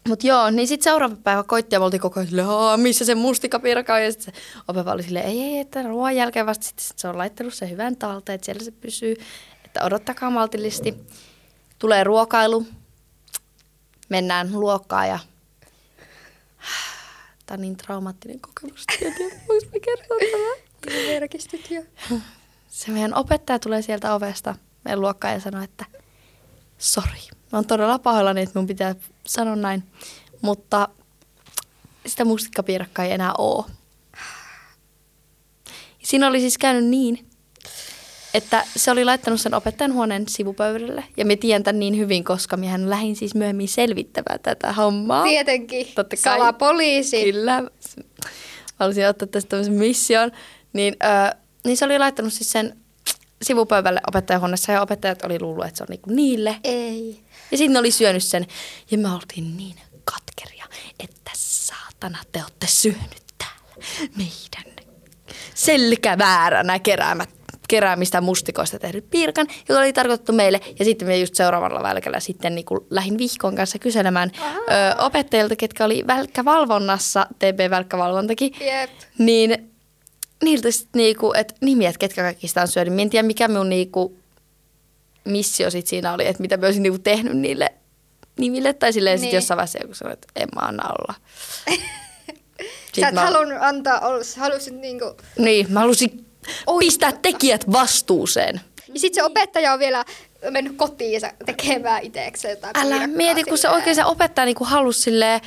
Mut 0.08 0.24
joo, 0.24 0.50
niin 0.50 0.68
sitten 0.68 0.84
seuraava 0.84 1.16
päivä 1.24 1.42
koitti 1.42 1.74
ja 1.74 1.78
me 1.78 1.84
oltiin 1.84 2.00
koko 2.00 2.20
ajan 2.20 2.26
silleen, 2.28 2.48
"Aa, 2.48 2.76
missä 2.76 3.04
se 3.04 3.14
mustikkapiirakka 3.14 3.94
on? 3.94 4.02
Ja 4.02 4.12
sitten 4.12 4.34
se 4.34 4.40
opeva 4.68 4.92
oli 4.92 5.02
silleen, 5.02 5.26
ei, 5.26 5.40
ei, 5.42 5.58
että 5.58 5.82
ruoan 5.82 6.16
jälkeen 6.16 6.46
vasta 6.46 6.66
sitten 6.66 6.84
se 6.96 7.08
on 7.08 7.18
laittanut 7.18 7.54
sen 7.54 7.70
hyvän 7.70 7.96
talteen, 7.96 8.34
että 8.34 8.44
siellä 8.44 8.64
se 8.64 8.70
pysyy. 8.70 9.16
Että 9.64 9.84
odottakaa 9.84 10.30
maltillisesti. 10.30 10.94
Tulee 11.78 12.04
ruokailu, 12.04 12.66
mennään 14.08 14.48
luokkaan 14.52 15.08
ja 15.08 15.18
Tämä 17.52 17.58
on 17.58 17.62
niin 17.62 17.76
traumaattinen 17.76 18.40
kokemus. 18.40 18.86
Voinko 19.48 19.66
mä 19.72 19.80
kertoa 19.84 20.16
tätä? 20.18 20.96
Merkistyt 21.06 21.70
jo. 21.70 21.82
Se 22.68 22.90
meidän 22.90 23.14
opettaja 23.14 23.58
tulee 23.58 23.82
sieltä 23.82 24.14
ovesta 24.14 24.54
meidän 24.84 25.00
luokkaan 25.00 25.34
ja 25.34 25.40
sanoo, 25.40 25.62
että 25.62 25.84
sori, 26.78 27.20
mä 27.52 27.58
oon 27.58 27.66
todella 27.66 27.98
pahoillani, 27.98 28.42
että 28.42 28.58
mun 28.58 28.66
pitää 28.66 28.94
sanoa 29.26 29.56
näin, 29.56 29.82
mutta 30.42 30.88
sitä 32.06 32.24
mustikkapiirakkaa 32.24 33.04
ei 33.04 33.12
enää 33.12 33.32
oo. 33.38 33.66
Ja 36.00 36.06
siinä 36.06 36.28
oli 36.28 36.40
siis 36.40 36.58
käynyt 36.58 36.84
niin, 36.84 37.30
että 38.34 38.64
se 38.76 38.90
oli 38.90 39.04
laittanut 39.04 39.40
sen 39.40 39.54
opettajan 39.54 39.92
huoneen 39.92 40.28
sivupöydälle. 40.28 41.04
Ja 41.16 41.24
me 41.24 41.36
tiedän 41.36 41.62
tämän 41.62 41.80
niin 41.80 41.98
hyvin, 41.98 42.24
koska 42.24 42.56
mehän 42.56 42.90
lähdin 42.90 43.16
siis 43.16 43.34
myöhemmin 43.34 43.68
selvittämään 43.68 44.40
tätä 44.40 44.72
hommaa. 44.72 45.24
Tietenkin. 45.24 45.86
Totta 45.94 46.16
kai. 46.16 46.38
Salapoliisi. 46.38 47.24
Kyllä. 47.24 47.62
Halusin 48.76 49.08
ottaa 49.08 49.28
tästä 49.28 49.48
tämmöisen 49.48 49.74
mission. 49.74 50.32
Niin, 50.72 50.96
ö, 51.04 51.36
niin 51.64 51.76
se 51.76 51.84
oli 51.84 51.98
laittanut 51.98 52.32
siis 52.32 52.52
sen 52.52 52.76
sivupöydälle 53.42 54.00
opettajahuoneessa 54.08 54.72
ja 54.72 54.82
opettajat 54.82 55.24
oli 55.24 55.40
luullut, 55.40 55.66
että 55.66 55.78
se 55.78 55.82
on 55.84 55.88
niinku 55.90 56.10
niille. 56.10 56.56
Ei. 56.64 57.20
Ja 57.50 57.58
sitten 57.58 57.72
ne 57.72 57.78
oli 57.78 57.90
syönyt 57.90 58.24
sen. 58.24 58.46
Ja 58.90 58.98
me 58.98 59.14
oltiin 59.14 59.56
niin 59.56 59.76
katkeria, 60.04 60.64
että 61.00 61.30
saatana 61.34 62.18
te 62.32 62.42
olette 62.42 62.66
syönyt 62.66 63.22
täällä 63.38 64.10
meidän 64.16 64.86
selkävääränä 65.54 66.78
keräämät 66.78 67.41
keräämistä 67.72 68.20
mustikoista 68.20 68.78
tehnyt 68.78 69.10
piirkan, 69.10 69.46
joka 69.68 69.80
oli 69.80 69.92
tarkoitettu 69.92 70.32
meille. 70.32 70.60
Ja 70.78 70.84
sitten 70.84 71.08
me 71.08 71.18
just 71.18 71.34
seuraavalla 71.34 71.82
välkällä 71.82 72.20
sitten 72.20 72.54
niin 72.54 72.66
lähdin 72.90 73.18
vihkon 73.18 73.56
kanssa 73.56 73.78
kyselemään 73.78 74.30
ö, 74.38 75.02
opettajilta, 75.02 75.56
ketkä 75.56 75.84
oli 75.84 76.04
välkkävalvonnassa, 76.06 77.26
TB-välkkävalvontakin. 77.38 78.52
Jep. 78.60 78.90
Niin 79.18 79.70
niiltä 80.44 80.70
sitten 80.70 80.98
niinku, 80.98 81.32
että 81.36 81.54
nimiä, 81.60 81.88
että 81.88 81.98
ketkä 81.98 82.22
kaikista 82.22 82.62
on 82.62 82.68
syönyt. 82.68 82.94
Mä 82.94 83.02
en 83.02 83.10
tiedä, 83.10 83.26
mikä 83.26 83.48
minun 83.48 83.68
niinku 83.68 84.16
missio 85.24 85.70
sit 85.70 85.86
siinä 85.86 86.12
oli, 86.12 86.26
että 86.26 86.42
mitä 86.42 86.56
mä 86.56 86.66
olisin 86.66 86.82
niinku 86.82 86.98
tehnyt 86.98 87.36
niille 87.36 87.72
nimille. 88.38 88.72
Tai 88.72 88.92
silleen 88.92 89.14
niin. 89.14 89.20
Niin. 89.20 89.26
sitten 89.26 89.36
jossain 89.36 89.56
vaiheessa 89.56 89.78
joku 89.82 89.94
sanoi, 89.94 90.12
että 90.12 90.28
en 90.36 90.48
mä 90.54 90.60
anna 90.60 90.88
olla. 90.88 91.14
Sä 93.00 93.08
et 93.08 93.14
mä- 93.14 93.20
halunnut 93.20 93.58
antaa 93.60 94.00
olla, 94.00 94.24
sä 94.24 94.40
halusit 94.40 94.74
niinku... 94.74 95.16
Niin, 95.38 95.72
mä 95.72 95.80
halusin 95.80 96.31
pistää 96.78 97.12
tekijät 97.12 97.72
vastuuseen. 97.72 98.60
Ja 98.94 99.00
sit 99.00 99.14
se 99.14 99.22
opettaja 99.22 99.72
on 99.72 99.78
vielä 99.78 100.04
mennyt 100.50 100.76
kotiinsa 100.76 101.30
tekemään 101.46 102.02
itsekseen 102.02 102.52
jotain 102.52 102.76
Älä 102.76 103.06
mieti, 103.06 103.44
kun 103.44 103.58
se 103.58 103.60
silleen. 103.60 103.76
oikein 103.76 103.96
se 103.96 104.04
opettaja 104.04 104.44
niinku 104.44 104.64
halusi 104.64 105.00
silleen 105.00 105.40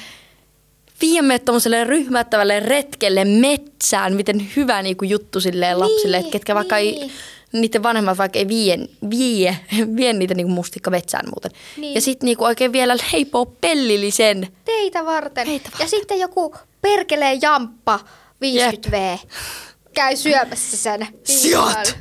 viedä 1.02 1.22
meidät 1.22 1.46
tommoselle 1.46 1.84
ryhmättävälle 1.84 2.60
retkelle 2.60 3.26
metsään, 3.26 4.14
miten 4.14 4.52
hyvä 4.56 4.82
niinku 4.82 5.06
juttu 5.06 5.40
silleen 5.42 5.80
lapsille, 5.80 6.18
että 6.18 6.32
ketkä 6.32 6.56
vaikka 6.56 6.78
ei, 6.78 6.92
niin. 6.92 7.12
niiden 7.52 7.84
vanhemmat 7.84 8.18
vaikka 8.18 8.40
ei 8.40 8.48
vie, 8.48 8.78
vie, 9.10 9.58
vie 9.98 10.14
niitä 10.14 10.34
niinku 10.34 10.54
mustikka 10.54 10.92
metsään 10.92 11.26
muuten. 11.30 11.52
Niin. 11.78 11.96
Ja 11.96 12.02
sitten 12.02 12.26
niinku 12.26 12.44
oikein 12.44 12.72
vielä 12.72 12.98
leipoo 13.12 13.46
pellillisen. 13.46 14.48
Teitä 14.66 15.06
varten. 15.06 15.46
Teitä 15.46 15.70
varten. 15.72 15.86
Ja 15.86 15.90
sitten 15.90 16.20
joku 16.20 16.56
perkelee 16.82 17.40
jamppa 17.42 18.00
50V 18.46 19.20
käy 19.96 20.16
syömässä 20.16 20.78
sen. 20.78 21.08
Siat! 21.24 21.98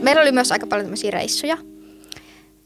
Meillä 0.00 0.22
oli 0.22 0.32
myös 0.32 0.52
aika 0.52 0.66
paljon 0.66 0.84
tämmöisiä 0.86 1.10
reissuja. 1.10 1.56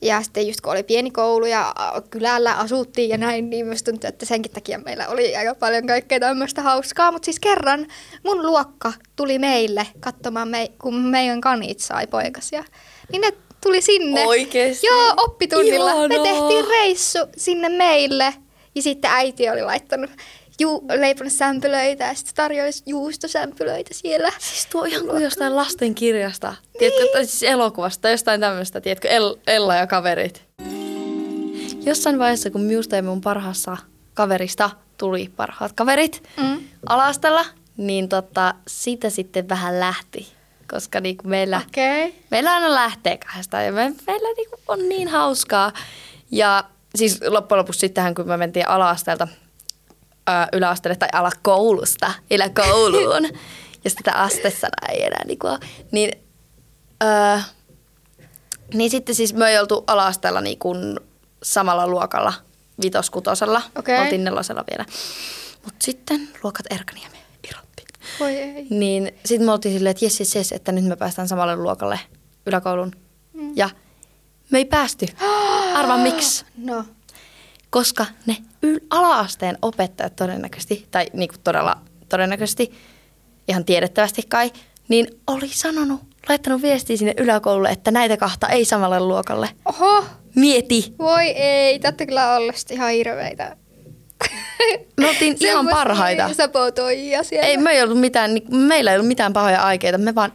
Ja 0.02 0.22
sitten 0.22 0.46
just 0.46 0.60
kun 0.60 0.72
oli 0.72 0.82
pieni 0.82 1.10
koulu 1.10 1.46
ja 1.46 1.74
kylällä 2.10 2.54
asuttiin 2.54 3.08
ja 3.08 3.18
näin, 3.18 3.50
niin 3.50 3.66
myös 3.66 3.82
tuntui, 3.82 4.08
että 4.08 4.26
senkin 4.26 4.52
takia 4.52 4.78
meillä 4.78 5.08
oli 5.08 5.36
aika 5.36 5.54
paljon 5.54 5.86
kaikkea 5.86 6.20
tämmöistä 6.20 6.62
hauskaa. 6.62 7.12
Mutta 7.12 7.24
siis 7.24 7.40
kerran 7.40 7.86
mun 8.24 8.46
luokka 8.46 8.92
tuli 9.16 9.38
meille 9.38 9.86
katsomaan, 10.00 10.48
me, 10.48 10.68
kun 10.80 10.94
meidän 10.94 11.40
kanit 11.40 11.80
sai 11.80 12.06
poikasia. 12.06 12.64
Niin 13.12 13.20
ne 13.20 13.32
tuli 13.62 13.80
sinne. 13.80 14.26
Oikeesti? 14.26 14.86
Joo, 14.86 15.14
oppitunnilla. 15.16 16.08
Me 16.08 16.14
Ihanaa. 16.14 16.38
tehtiin 16.38 16.64
reissu 16.68 17.18
sinne 17.36 17.68
meille. 17.68 18.34
Ja 18.74 18.82
sitten 18.82 19.10
äiti 19.10 19.50
oli 19.50 19.62
laittanut 19.62 20.10
ju- 20.60 20.84
leiponut 20.94 21.32
sämpylöitä 21.32 22.04
ja 22.04 22.14
sitten 22.14 22.34
tarjoisi 22.34 22.82
juustosämpylöitä 22.86 23.94
siellä. 23.94 24.30
Siis 24.38 24.66
tuo 24.66 24.84
ihan 24.84 25.06
kuin 25.06 25.22
jostain 25.22 25.56
lastenkirjasta. 25.56 26.54
Tiedätkö, 26.78 27.04
tai 27.12 27.26
siis 27.26 27.42
elokuvasta 27.42 28.02
tai 28.02 28.10
jostain 28.12 28.40
tämmöistä, 28.40 28.80
tiedätkö, 28.80 29.08
El- 29.08 29.36
Ella 29.46 29.74
ja 29.74 29.86
kaverit. 29.86 30.42
Jossain 31.86 32.18
vaiheessa, 32.18 32.50
kun 32.50 32.60
minusta 32.60 32.96
ja 32.96 33.02
mun 33.02 33.20
parhaassa 33.20 33.76
kaverista 34.14 34.70
tuli 34.98 35.30
parhaat 35.36 35.72
kaverit 35.72 36.22
Mm. 36.36 36.60
alastella, 36.88 37.44
niin 37.76 38.08
tota, 38.08 38.54
siitä 38.68 39.10
sitten 39.10 39.48
vähän 39.48 39.80
lähti. 39.80 40.28
Koska 40.70 41.00
niinku 41.00 41.28
meillä. 41.28 41.60
Okay. 41.68 42.12
meillä 42.30 42.52
aina 42.52 42.74
lähtee 42.74 43.16
kahdestaan 43.18 43.64
ja 43.64 43.72
me, 43.72 43.92
meillä 44.06 44.28
niinku 44.36 44.56
on 44.68 44.88
niin 44.88 45.08
hauskaa. 45.08 45.72
Ja 46.30 46.64
siis 46.94 47.20
loppujen 47.28 47.58
lopuksi 47.58 47.80
sittenhän, 47.80 48.14
kun 48.14 48.28
me 48.28 48.36
mentiin 48.36 48.68
ala-asteelta 48.68 49.28
ö, 49.32 49.49
yläasteelle 50.52 50.96
tai 50.96 51.08
alakoulusta 51.12 52.12
yläkouluun, 52.30 53.28
jos 53.84 53.94
tätä 54.02 54.12
astessanaa 54.12 54.88
ei 54.88 55.04
enää 55.04 55.24
niinku 55.26 55.46
ole, 55.46 55.58
niin, 55.92 56.12
ö, 57.02 57.40
niin 58.74 58.90
sitten 58.90 59.14
siis 59.14 59.34
me 59.34 59.48
ei 59.48 59.58
oltu 59.58 59.84
ala-asteella 59.86 60.40
niinku 60.40 60.74
samalla 61.42 61.86
luokalla 61.86 62.32
vitoskutosella. 62.82 63.62
Okei. 63.78 64.00
Oltiin 64.00 64.24
nelosella 64.24 64.64
vielä. 64.70 64.84
Mutta 65.64 65.84
sitten 65.84 66.28
luokat 66.42 66.66
erkani 66.70 67.02
ja 67.02 67.08
me 67.10 67.18
irrottiin. 67.48 67.88
Voi 68.20 68.36
ei. 68.36 68.66
Niin 68.70 69.12
sitten 69.24 69.46
me 69.46 69.52
oltiin 69.52 69.74
silleen, 69.74 69.90
että 69.90 70.04
jes, 70.04 70.20
jes, 70.20 70.34
jes, 70.34 70.52
että 70.52 70.72
nyt 70.72 70.84
me 70.84 70.96
päästään 70.96 71.28
samalle 71.28 71.56
luokalle 71.56 72.00
yläkoulun. 72.46 72.92
Mm. 73.32 73.52
Ja 73.56 73.70
me 74.50 74.58
ei 74.58 74.64
päästy. 74.64 75.06
Arvaa 75.74 75.98
miksi? 75.98 76.44
No. 76.56 76.84
Koska 77.70 78.06
ne 78.26 78.36
yl- 78.66 78.86
ala-asteen 78.90 79.58
opettajat 79.62 80.16
todennäköisesti, 80.16 80.86
tai 80.90 81.06
niinku 81.12 81.34
todella 81.44 81.76
todennäköisesti, 82.08 82.72
ihan 83.48 83.64
tiedettävästi 83.64 84.22
kai, 84.28 84.50
niin 84.88 85.06
oli 85.26 85.48
sanonut, 85.48 86.00
laittanut 86.28 86.62
viestiä 86.62 86.96
sinne 86.96 87.14
yläkoululle, 87.18 87.68
että 87.68 87.90
näitä 87.90 88.16
kahta 88.16 88.48
ei 88.48 88.64
samalle 88.64 89.00
luokalle. 89.00 89.48
Oho. 89.64 90.04
Mieti! 90.34 90.94
Voi 90.98 91.24
ei, 91.24 91.80
olette 91.84 92.06
kyllä 92.06 92.38
sit 92.54 92.70
ihan 92.70 92.90
hirveitä. 92.90 93.56
Me 94.96 95.08
oltiin 95.08 95.36
ihan 95.46 95.68
parhaita. 95.68 96.34
Sabotoijia 96.34 97.22
siellä. 97.22 97.46
Ei, 97.48 97.56
me 97.56 97.70
ei 97.70 97.82
ollut 97.82 98.00
mitään, 98.00 98.34
niin- 98.34 98.56
meillä 98.56 98.90
ei 98.90 98.96
ollut 98.96 99.08
mitään 99.08 99.32
pahoja 99.32 99.62
aikeita, 99.62 99.98
me 99.98 100.14
vaan 100.14 100.32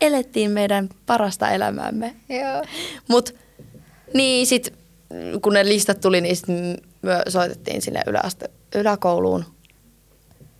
elettiin 0.00 0.50
meidän 0.50 0.88
parasta 1.06 1.50
elämäämme. 1.50 2.14
Joo. 2.28 2.64
Mut 3.08 3.34
niin 4.14 4.46
sit 4.46 4.79
kun 5.42 5.52
ne 5.52 5.64
listat 5.64 6.00
tuli, 6.00 6.20
niin 6.20 6.36
sit 6.36 6.46
me 7.02 7.22
soitettiin 7.28 7.82
sinne 7.82 8.02
yläaste, 8.06 8.50
yläkouluun. 8.74 9.44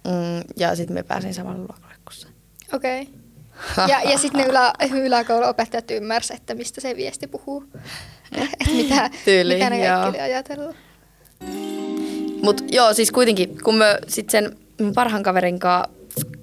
Mm, 0.04 0.42
ja 0.56 0.76
sitten 0.76 0.94
me 0.94 1.02
pääsin 1.02 1.34
samalle 1.34 1.58
luokalle 1.58 1.94
kuin 2.04 2.14
se. 2.14 2.28
Okei. 2.72 3.02
Okay. 3.02 3.20
Ja, 3.88 4.10
ja 4.10 4.18
sitten 4.18 4.40
ne 4.40 4.46
ylä, 4.46 4.72
yläkouluopettajat 4.92 5.90
ymmärsivät, 5.90 6.40
että 6.40 6.54
mistä 6.54 6.80
se 6.80 6.96
viesti 6.96 7.26
puhuu. 7.26 7.64
Että 8.32 8.70
mitä, 8.72 9.10
Tyyli, 9.24 9.54
mitä 9.54 9.70
ne 9.70 9.86
kaikki 9.86 10.08
oli 10.08 10.20
ajatellut. 10.20 10.76
Mut 12.42 12.64
joo, 12.72 12.94
siis 12.94 13.10
kuitenkin, 13.10 13.62
kun 13.62 13.74
me 13.74 13.98
sit 14.08 14.30
sen 14.30 14.56
mun 14.80 14.92
parhaan 14.94 15.22
kaverin 15.22 15.58
kanssa, 15.58 15.90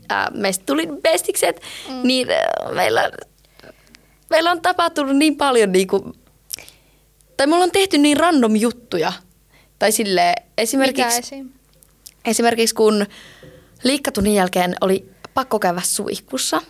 ää, 0.10 0.32
meistä 0.34 0.66
tuli 0.66 0.88
bestikset, 1.02 1.62
mm. 1.90 2.00
niin 2.04 2.32
ää, 2.32 2.72
meillä, 2.76 3.12
meillä 4.30 4.52
on 4.52 4.62
tapahtunut 4.62 5.16
niin 5.16 5.36
paljon 5.36 5.72
niinku, 5.72 6.14
tai 7.38 7.48
mulla 7.48 7.64
on 7.64 7.72
tehty 7.72 7.98
niin 7.98 8.18
random 8.18 8.56
juttuja. 8.56 9.14
Tai 9.80 9.90
Mikä 9.98 10.34
esimerkiksi, 10.58 11.20
esim? 11.20 11.50
esimerkiksi 12.26 12.76
kun 12.76 13.06
liikkatunnin 13.84 14.36
jälkeen 14.36 14.76
oli 14.82 15.10
pakko 15.34 15.60
käydä 15.60 15.82
suihkussa. 15.84 16.62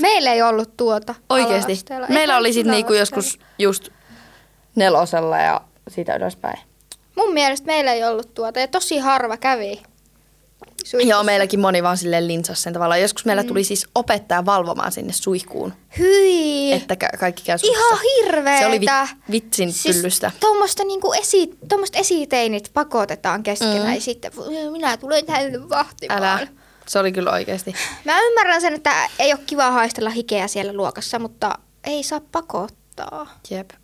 Meillä 0.00 0.32
ei 0.32 0.42
ollut 0.42 0.76
tuota 0.76 1.14
ala-asteella. 1.28 2.06
Meillä 2.08 2.36
oli 2.36 2.52
sitten 2.52 2.70
niinku 2.70 2.92
yläasteella. 2.92 3.26
joskus 3.26 3.46
just 3.58 3.88
nelosella 4.74 5.38
ja 5.38 5.60
siitä 5.88 6.16
ylöspäin. 6.16 6.58
Mun 7.16 7.34
mielestä 7.34 7.66
meillä 7.66 7.92
ei 7.92 8.04
ollut 8.04 8.34
tuota 8.34 8.60
ja 8.60 8.68
tosi 8.68 8.98
harva 8.98 9.36
kävi. 9.36 9.82
Suihkussa. 10.90 11.10
Joo, 11.10 11.22
meilläkin 11.24 11.60
moni 11.60 11.82
vaan 11.82 11.98
silleen 11.98 12.28
linsas 12.28 12.62
sen 12.62 12.72
tavalla. 12.72 12.96
Joskus 12.96 13.24
meillä 13.24 13.42
mm. 13.42 13.48
tuli 13.48 13.64
siis 13.64 13.86
opettaja 13.94 14.44
valvomaan 14.44 14.92
sinne 14.92 15.12
suihkuun, 15.12 15.72
Hyi. 15.98 16.72
että 16.72 16.96
ka- 16.96 17.08
kaikki 17.20 17.42
käy 17.44 17.58
suihkussa. 17.58 17.86
Ihan 17.94 18.00
hirveetä. 18.24 18.60
Se 18.60 18.66
oli 18.66 18.80
vi- 18.80 18.86
vitsin 19.30 19.72
siis 19.72 19.96
pyllystä. 19.96 20.30
Tuommoista 20.40 20.84
niinku 20.84 21.12
esi, 21.12 21.50
esiteinit 21.94 22.70
pakotetaan 22.74 23.42
keskenään 23.42 23.86
Mm. 23.88 23.94
ja 23.94 24.00
sitten 24.00 24.32
minä 24.72 24.96
tulen 24.96 25.26
tänne 25.26 25.68
vahtimaan. 25.68 26.22
Älä. 26.24 26.46
Se 26.86 26.98
oli 26.98 27.12
kyllä 27.12 27.30
oikeasti. 27.32 27.74
Mä 28.04 28.20
ymmärrän 28.20 28.60
sen, 28.60 28.74
että 28.74 29.08
ei 29.18 29.32
ole 29.32 29.40
kiva 29.46 29.70
haistella 29.70 30.10
hikeä 30.10 30.48
siellä 30.48 30.72
luokassa, 30.72 31.18
mutta 31.18 31.58
ei 31.84 32.02
saa 32.02 32.20
pakottaa. 32.32 33.38
Jep. 33.50 33.70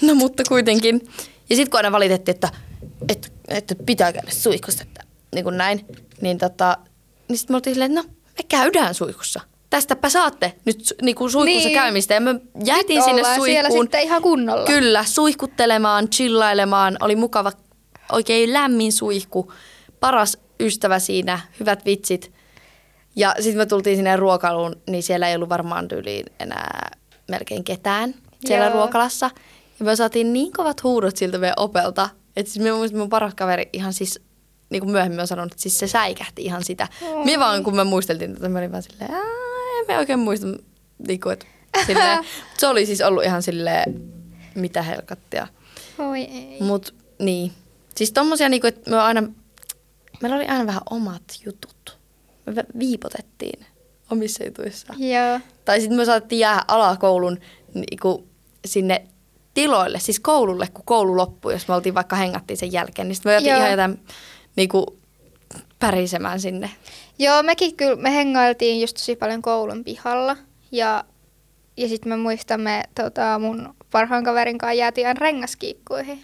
No 0.00 0.14
mutta 0.14 0.42
kuitenkin. 0.48 1.00
Ja 1.50 1.56
sitten 1.56 1.70
kun 1.70 1.78
aina 1.78 1.92
valitettiin, 1.92 2.34
että, 2.34 2.48
että, 3.08 3.28
että 3.48 3.74
pitää 3.86 4.12
käydä 4.12 4.30
suihkussa, 4.30 4.82
että 4.82 5.00
niin 5.34 5.44
kuin 5.44 5.56
näin, 5.56 5.86
niin, 6.20 6.38
tota, 6.38 6.76
niin 7.28 7.38
sitten 7.38 7.54
me 7.54 7.56
oltiin 7.56 7.74
silleen, 7.74 7.98
että 7.98 8.08
no 8.08 8.14
me 8.38 8.44
käydään 8.48 8.94
suihkussa. 8.94 9.40
Tästäpä 9.70 10.08
saatte 10.08 10.52
nyt 10.64 10.94
niin 11.02 11.14
kuin 11.14 11.30
suihkussa 11.30 11.68
Niin. 11.68 11.78
käymistä. 11.78 12.14
Ja 12.14 12.20
me 12.20 12.34
jäätiin 12.64 12.96
Nyt 12.96 13.04
sinne 13.04 13.22
suihkuun. 13.24 13.46
siellä 13.46 13.70
sitten 13.70 14.02
ihan 14.02 14.22
kunnolla. 14.22 14.66
Kyllä, 14.66 15.04
suihkuttelemaan, 15.04 16.08
chillailemaan. 16.08 16.96
Oli 17.00 17.16
mukava, 17.16 17.52
oikein 18.12 18.52
lämmin 18.52 18.92
suihku. 18.92 19.52
Paras 20.00 20.38
ystävä 20.60 20.98
siinä, 20.98 21.40
hyvät 21.60 21.84
vitsit. 21.84 22.32
Ja 23.16 23.34
sitten 23.40 23.56
me 23.56 23.66
tultiin 23.66 23.96
sinne 23.96 24.16
ruokailuun, 24.16 24.76
niin 24.90 25.02
siellä 25.02 25.28
ei 25.28 25.34
ollut 25.36 25.48
varmaan 25.48 25.88
tyyliin 25.88 26.26
enää 26.40 26.90
melkein 27.28 27.64
ketään 27.64 28.14
siellä 28.44 28.66
Joo. 28.66 28.74
ruokalassa. 28.74 29.30
Ja 29.78 29.84
me 29.84 29.96
saatiin 29.96 30.32
niin 30.32 30.52
kovat 30.52 30.82
huudot 30.82 31.16
siltä 31.16 31.38
meidän 31.38 31.54
opelta, 31.58 32.08
että 32.36 32.52
siis 32.52 32.62
minun, 32.62 32.78
muistin, 32.78 32.98
mun 32.98 33.08
paras 33.08 33.34
kaveri 33.34 33.68
ihan 33.72 33.92
siis, 33.92 34.20
niin 34.70 34.80
kuin 34.80 34.90
myöhemmin 34.92 35.20
on 35.20 35.26
sanonut, 35.26 35.52
että 35.52 35.62
siis 35.62 35.78
se 35.78 35.86
säikähti 35.86 36.42
ihan 36.44 36.64
sitä. 36.64 36.88
Mm. 37.00 37.26
Me 37.32 37.38
vaan, 37.38 37.64
kun 37.64 37.76
me 37.76 37.84
muisteltiin 37.84 38.34
tätä, 38.34 38.48
me 38.48 38.58
olin 38.58 38.72
vaan 38.72 38.82
silleen, 38.82 39.10
"Ää, 39.14 39.20
en 39.80 39.84
me 39.88 39.98
oikein 39.98 40.18
muista, 40.18 40.46
niin 41.08 41.20
kuin, 41.20 41.32
että 41.32 41.46
silleen, 41.86 42.24
se 42.58 42.66
oli 42.66 42.86
siis 42.86 43.00
ollut 43.00 43.24
ihan 43.24 43.42
silleen, 43.42 44.12
mitä 44.54 44.82
helkattia. 44.82 45.48
Oi 45.98 46.20
ei. 46.20 46.56
Mut 46.60 46.94
niin. 47.18 47.52
Siis 47.96 48.12
tommosia 48.12 48.48
niinku, 48.48 48.66
että 48.66 48.90
me 48.90 48.98
aina, 49.00 49.22
meillä 50.22 50.36
oli 50.36 50.46
aina 50.46 50.66
vähän 50.66 50.82
omat 50.90 51.22
jutut. 51.46 51.98
Me 52.46 52.64
viipotettiin 52.78 53.66
omissa 54.10 54.44
jutuissa. 54.44 54.94
Joo. 54.98 55.40
Tai 55.64 55.80
sitten 55.80 55.96
me 55.98 56.04
saatettiin 56.04 56.38
jäädä 56.38 56.64
alakoulun 56.68 57.38
niinku, 57.74 58.26
sinne 58.64 59.06
tiloille, 59.54 59.98
siis 59.98 60.20
koululle, 60.20 60.68
kun 60.74 60.84
koulu 60.84 61.16
loppui, 61.16 61.52
jos 61.52 61.68
me 61.68 61.74
oltiin 61.74 61.94
vaikka 61.94 62.16
hengattiin 62.16 62.56
sen 62.56 62.72
jälkeen, 62.72 63.08
niin 63.08 63.16
sitten 63.16 63.30
me 63.30 63.34
jäätiin 63.34 63.50
Joo. 63.50 63.58
ihan 63.58 63.70
jotain 63.70 64.00
niinku, 64.56 64.98
pärisemään 65.78 66.40
sinne. 66.40 66.70
Joo, 67.18 67.42
mekin 67.42 67.76
kyllä, 67.76 67.96
me 67.96 68.14
hengailtiin 68.14 68.80
just 68.80 68.96
tosi 68.96 69.16
paljon 69.16 69.42
koulun 69.42 69.84
pihalla. 69.84 70.36
Ja, 70.72 71.04
ja 71.76 71.88
sitten 71.88 72.12
me 72.12 72.16
muistamme, 72.16 72.82
tota, 72.94 73.38
mun 73.38 73.74
parhaan 73.90 74.24
kaverin 74.24 74.58
kanssa 74.58 74.72
jäätiin 74.72 75.06
aina 75.06 75.20
rengaskiikkuihin 75.20 76.22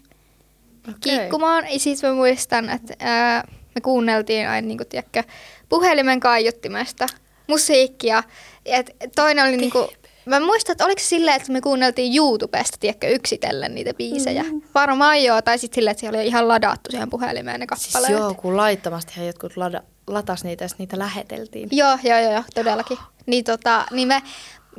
kiikkumaan. 1.01 1.65
Ja 1.73 1.79
sitten 1.79 2.11
mä 2.11 2.17
muistan, 2.17 2.71
että 2.71 2.95
ää, 2.99 3.49
me 3.75 3.81
kuunneltiin 3.81 4.49
aina, 4.49 4.69
niin 4.69 4.79
kuin, 4.79 4.89
tiedätkö, 4.89 5.23
puhelimen 5.69 6.21
kaiuttimesta 6.21 7.07
musiikkia. 7.47 8.23
Et 8.65 8.91
toinen 9.17 9.45
oli 9.45 9.57
niinku, 9.57 9.89
mä 10.29 10.41
muistan, 10.41 10.73
että 10.73 10.85
oliko 10.85 11.01
se 11.01 11.07
silleen, 11.07 11.37
että 11.37 11.53
me 11.53 11.61
kuunneltiin 11.61 12.17
YouTubesta, 12.17 12.77
tiedätkö, 12.81 13.09
yksitellen 13.09 13.75
niitä 13.75 13.95
biisejä. 13.95 14.43
Mm. 14.43 14.63
Varmaan 14.75 15.25
joo, 15.25 15.43
tai 15.43 15.59
sitten 15.59 15.75
silleen, 15.75 15.91
että 15.93 16.01
siellä 16.01 16.19
oli 16.19 16.27
ihan 16.27 16.49
ladattu 16.49 16.91
siihen 16.91 17.11
puhelimeen 17.11 17.61
ne 17.61 17.67
Siis 17.77 17.93
kappaleet. 17.93 18.21
joo, 18.21 18.35
kun 18.35 18.57
laittomasti 18.57 19.27
jotkut 19.27 19.57
lada, 19.57 19.83
latas 20.07 20.45
niitä 20.45 20.65
ja 20.65 20.69
niitä 20.79 20.99
läheteltiin. 20.99 21.69
Joo, 21.73 21.99
joo, 22.03 22.19
joo, 22.19 22.33
joo 22.33 22.45
todellakin. 22.55 22.99
Niin, 23.27 23.45
tota, 23.45 23.87
niin 23.91 24.09
me 24.09 24.23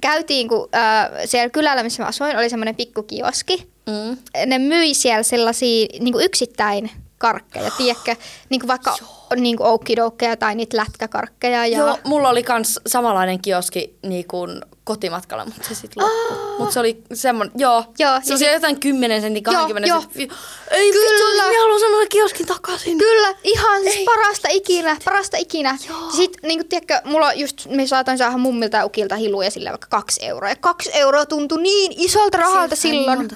käytiin, 0.02 0.48
kun 0.48 0.70
äh, 0.76 1.10
siellä 1.26 1.50
kylällä, 1.50 1.84
missä 1.84 2.04
mä 2.04 2.10
asuin, 2.10 2.38
oli 2.38 2.50
semmoinen 2.50 2.76
pikkukioski. 2.76 3.70
Mm. 3.88 4.18
Ne 4.46 4.60
myi 4.60 4.94
siellä 4.94 5.24
sellaisia 5.24 5.88
niin 6.00 6.22
yksittäin 6.22 6.92
karkkeja, 7.18 7.72
tiedätkö? 7.78 8.16
Niin 8.50 8.68
vaikka 8.68 8.98
niin 9.36 9.58
kuin 9.58 9.68
oukkidoukkeja 9.68 10.38
tai 10.38 10.56
niitä 10.56 10.78
lätkäkarkkeja. 10.78 11.66
Ja... 11.66 11.78
Joo, 11.78 11.98
mulla 12.04 12.30
oli 12.30 12.44
kans 12.44 12.80
samanlainen 12.88 13.42
kioski 13.42 13.96
niin 14.04 14.28
kuin 14.28 14.62
kotimatkalla, 14.84 15.46
mutta 15.46 15.68
se 15.68 15.76
sitten 15.76 16.04
loppui. 16.04 16.58
Mutta 16.60 16.74
se 16.74 16.80
oli 16.80 17.04
semmoinen, 17.14 17.52
joo, 17.58 17.84
Joo, 18.00 18.20
se 18.24 18.34
oli 18.34 18.40
sit- 18.40 18.54
jotain 18.54 18.80
10 18.80 19.22
sentin, 19.22 19.44
20 19.44 19.90
joo. 19.90 20.02
sentin. 20.02 20.32
Ei 20.72 20.92
Kyllä. 20.92 21.12
vittu, 21.12 21.48
minä 21.48 21.62
haluan 21.62 21.80
semmoisen 21.80 22.10
kioskin 22.10 22.46
takaisin. 22.46 22.98
Kyllä, 22.98 23.36
ihan 23.44 23.82
siis 23.84 24.06
parasta 24.06 24.48
ikinä, 24.52 24.98
parasta 25.06 25.38
ikinä. 25.38 25.78
Sitten 26.16 26.48
niin 26.48 26.60
kuin, 26.60 26.70
tiedätkö, 26.70 27.02
mulla 27.06 27.34
just, 27.34 27.66
me 27.66 27.88
saatoin 27.88 28.18
saada 28.18 28.38
mummilta 28.38 28.78
ja 28.78 28.86
ukilta 28.86 29.16
hiluja 29.16 29.52
sillä 29.52 29.70
vaikka 29.70 29.88
kaksi 29.90 30.26
euroa. 30.26 30.50
Ja 30.50 30.56
kaksi 30.56 30.90
euroa 30.94 31.26
tuntui 31.26 31.62
niin 31.62 31.94
isolta 31.98 32.38
rahalta 32.38 32.76
Sieltä 32.76 33.06
sai 33.06 33.16
silloin. 33.16 33.30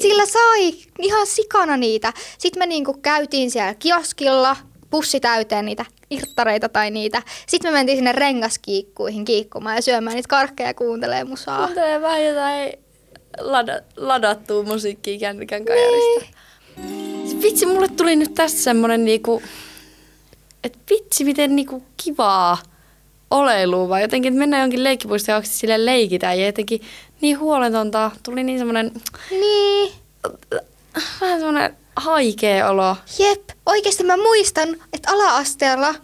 Sillä 0.00 0.26
sai 0.26 0.74
ihan 0.98 1.26
sikana 1.26 1.76
niitä. 1.76 2.12
Sitten 2.38 2.60
me 2.60 2.66
niinku 2.66 2.94
käytiin 3.02 3.50
siellä 3.50 3.74
kioskilla, 3.74 4.56
pussi 4.92 5.20
täyteen 5.20 5.64
niitä 5.64 5.84
irttareita 6.10 6.68
tai 6.68 6.90
niitä. 6.90 7.22
Sitten 7.46 7.72
me 7.72 7.78
mentiin 7.78 7.98
sinne 7.98 8.12
rengaskiikkuihin 8.12 9.24
kiikkumaan 9.24 9.76
ja 9.76 9.82
syömään 9.82 10.16
niitä 10.16 10.28
karkkeja 10.28 10.68
ja 10.68 10.74
kuuntelee 10.74 11.24
musaa. 11.24 11.64
Kuuntelee 11.64 12.00
vähän 12.00 12.24
jotain 12.24 12.72
lada, 13.40 13.80
ladattua 13.96 14.62
musiikkia 14.62 15.18
kännykän 15.18 15.64
kajarista. 15.64 16.26
Niin. 16.76 17.42
Vitsi, 17.42 17.66
mulle 17.66 17.88
tuli 17.88 18.16
nyt 18.16 18.34
tästä 18.34 18.60
semmonen 18.60 19.04
niinku, 19.04 19.42
että 20.64 20.78
vitsi 20.90 21.24
miten 21.24 21.56
niinku 21.56 21.82
kivaa 22.04 22.58
oleilua, 23.30 23.88
vai 23.88 24.02
jotenkin, 24.02 24.32
että 24.32 24.38
mennään 24.38 24.60
jonkin 24.60 24.84
leikkipuistoon 24.84 25.42
ja 25.42 25.48
sille 25.48 25.86
leikitään 25.86 26.38
ja 26.38 26.46
jotenkin 26.46 26.80
niin 27.20 27.38
huoletonta. 27.38 28.10
Tuli 28.22 28.44
niin 28.44 28.58
semmonen, 28.58 28.92
Niin. 29.30 29.92
vähän 31.20 31.38
semmonen 31.38 31.76
haikea 31.96 32.70
olo. 32.70 32.96
Jep, 33.18 33.42
oikeasti 33.66 34.04
mä 34.04 34.16
muistan, 34.16 34.68
että 34.92 35.10
ala-asteella 35.12 35.94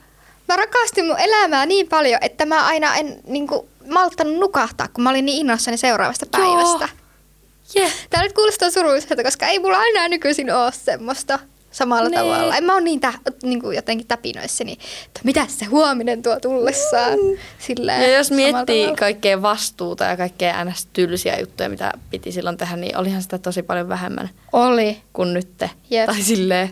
mä 0.48 0.56
rakastin 0.56 1.06
mun 1.06 1.18
elämää 1.18 1.66
niin 1.66 1.88
paljon, 1.88 2.18
että 2.20 2.46
mä 2.46 2.66
aina 2.66 2.96
en 2.96 3.20
niinku, 3.26 3.68
malttanut 3.90 4.38
nukahtaa, 4.38 4.88
kun 4.88 5.04
mä 5.04 5.10
olin 5.10 5.24
niin 5.24 5.38
innoissani 5.38 5.76
seuraavasta 5.76 6.26
Joo. 6.38 6.54
päivästä. 6.54 6.88
Yeah. 7.76 7.92
Tää 8.10 8.22
nyt 8.22 8.32
kuulostaa 8.32 8.70
surulliselta, 8.70 9.22
koska 9.22 9.46
ei 9.46 9.58
mulla 9.58 9.84
enää 9.84 10.08
nykyisin 10.08 10.54
ole 10.54 10.72
semmoista 10.72 11.38
samalla 11.70 12.08
Nee. 12.08 12.18
tavalla. 12.18 12.56
En 12.56 12.64
mä 12.64 12.74
oon 12.74 12.84
niin, 12.84 13.00
tä, 13.00 13.12
niin 13.42 13.60
kuin 13.60 13.76
jotenkin 13.76 14.06
täpinöissäni, 14.06 14.72
että 15.06 15.20
mitä 15.24 15.46
se 15.48 15.64
huominen 15.64 16.22
tuo 16.22 16.40
tullessaan. 16.40 17.18
Silleen, 17.58 18.02
Ja 18.02 18.16
jos 18.16 18.30
miettii 18.30 18.82
tavalla. 18.82 18.96
kaikkea 18.98 19.42
vastuuta 19.42 20.04
ja 20.04 20.16
kaikkea 20.16 20.64
ns. 20.64 20.88
tylsiä 20.92 21.38
juttuja, 21.40 21.68
mitä 21.68 21.92
piti 22.10 22.32
silloin 22.32 22.56
tehdä, 22.56 22.76
niin 22.76 22.96
olihan 22.96 23.22
sitä 23.22 23.38
tosi 23.38 23.62
paljon 23.62 23.88
vähemmän 23.88 24.30
Oli. 24.52 24.98
kuin 25.12 25.34
nytte. 25.34 25.70
Jep. 25.90 26.06
Tai 26.06 26.22
silleen, 26.22 26.70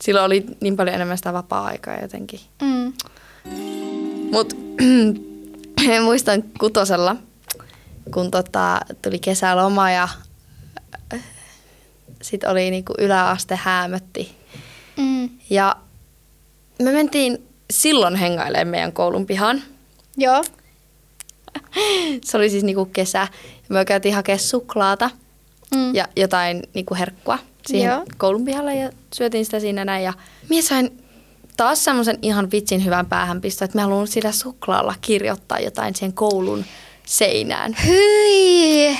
silloin 0.00 0.26
oli 0.26 0.46
niin 0.60 0.76
paljon 0.76 0.94
enemmän 0.94 1.16
sitä 1.16 1.32
vapaa-aikaa 1.32 2.00
jotenkin. 2.00 2.40
Mm. 2.62 2.92
Mut 4.32 4.56
muistan 6.04 6.42
kutosella, 6.60 7.16
kun 8.14 8.30
tota, 8.30 8.80
tuli 9.02 9.18
kesäloma 9.18 9.90
ja 9.90 10.08
sitten 12.24 12.50
oli 12.50 12.70
niinku 12.70 12.94
yläaste 12.98 13.56
häämötti. 13.56 14.34
Mm. 14.96 15.28
Ja 15.50 15.76
me 16.82 16.92
mentiin 16.92 17.38
silloin 17.70 18.16
hengailemaan 18.16 18.68
meidän 18.68 18.92
koulun 18.92 19.26
pihan. 19.26 19.62
Joo. 20.16 20.44
Se 22.24 22.36
oli 22.36 22.50
siis 22.50 22.64
niinku 22.64 22.84
kesä. 22.86 23.18
Ja 23.52 23.74
me 23.74 23.84
käytiin 23.84 24.14
hakemaan 24.14 24.38
suklaata 24.40 25.10
Mm. 25.74 25.94
ja 25.94 26.08
jotain 26.16 26.62
niinku 26.74 26.94
herkkua 26.94 27.38
siihen 27.66 27.90
Joo. 27.90 28.04
koulun 28.18 28.44
pihalle 28.44 28.74
ja 28.74 28.90
syötiin 29.14 29.44
sitä 29.44 29.60
siinä 29.60 29.84
näin. 29.84 30.04
Ja 30.04 30.12
minä 30.48 30.62
sain 30.62 31.04
taas 31.56 31.84
semmoisen 31.84 32.18
ihan 32.22 32.50
vitsin 32.50 32.84
hyvän 32.84 33.06
päähänpisto, 33.06 33.64
että 33.64 33.78
mä 33.78 33.82
haluan 33.82 34.06
sillä 34.08 34.32
suklaalla 34.32 34.94
kirjoittaa 35.00 35.58
jotain 35.60 35.94
siihen 35.94 36.12
koulun 36.12 36.64
seinään. 37.06 37.76
Hyi! 37.86 38.96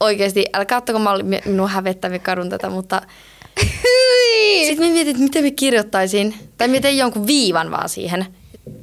Oikeasti, 0.00 0.46
älkää 0.52 0.78
ottako 0.78 0.98
malli 0.98 1.22
minun 1.22 1.68
hävettäviä 1.68 2.18
kadun 2.18 2.48
tätä, 2.48 2.70
mutta 2.70 3.02
sitten 4.66 4.86
me 4.86 4.92
mietin, 4.92 5.10
että 5.10 5.22
miten 5.22 5.44
me 5.44 5.50
kirjoittaisin, 5.50 6.34
tai 6.58 6.68
miten 6.68 6.98
jonkun 6.98 7.26
viivan 7.26 7.70
vaan 7.70 7.88
siihen. 7.88 8.26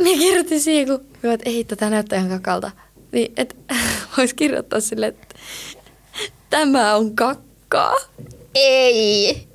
Me 0.04 0.10
kirjoitin 0.10 0.62
siihen, 0.62 0.88
kun 0.88 1.06
me 1.24 1.34
että 1.34 1.50
ei, 1.50 1.64
tätä 1.64 1.90
näyttää 1.90 2.20
ihan 2.20 2.30
kakalta. 2.30 2.72
Niin, 3.12 3.34
että 3.38 3.56
voisi 4.18 4.36
kirjoittaa 4.36 4.80
silleen, 4.80 5.14
että 5.14 5.36
tämä 6.50 6.96
on 6.96 7.16
kakkaa. 7.16 7.96
Ei! 8.56 9.48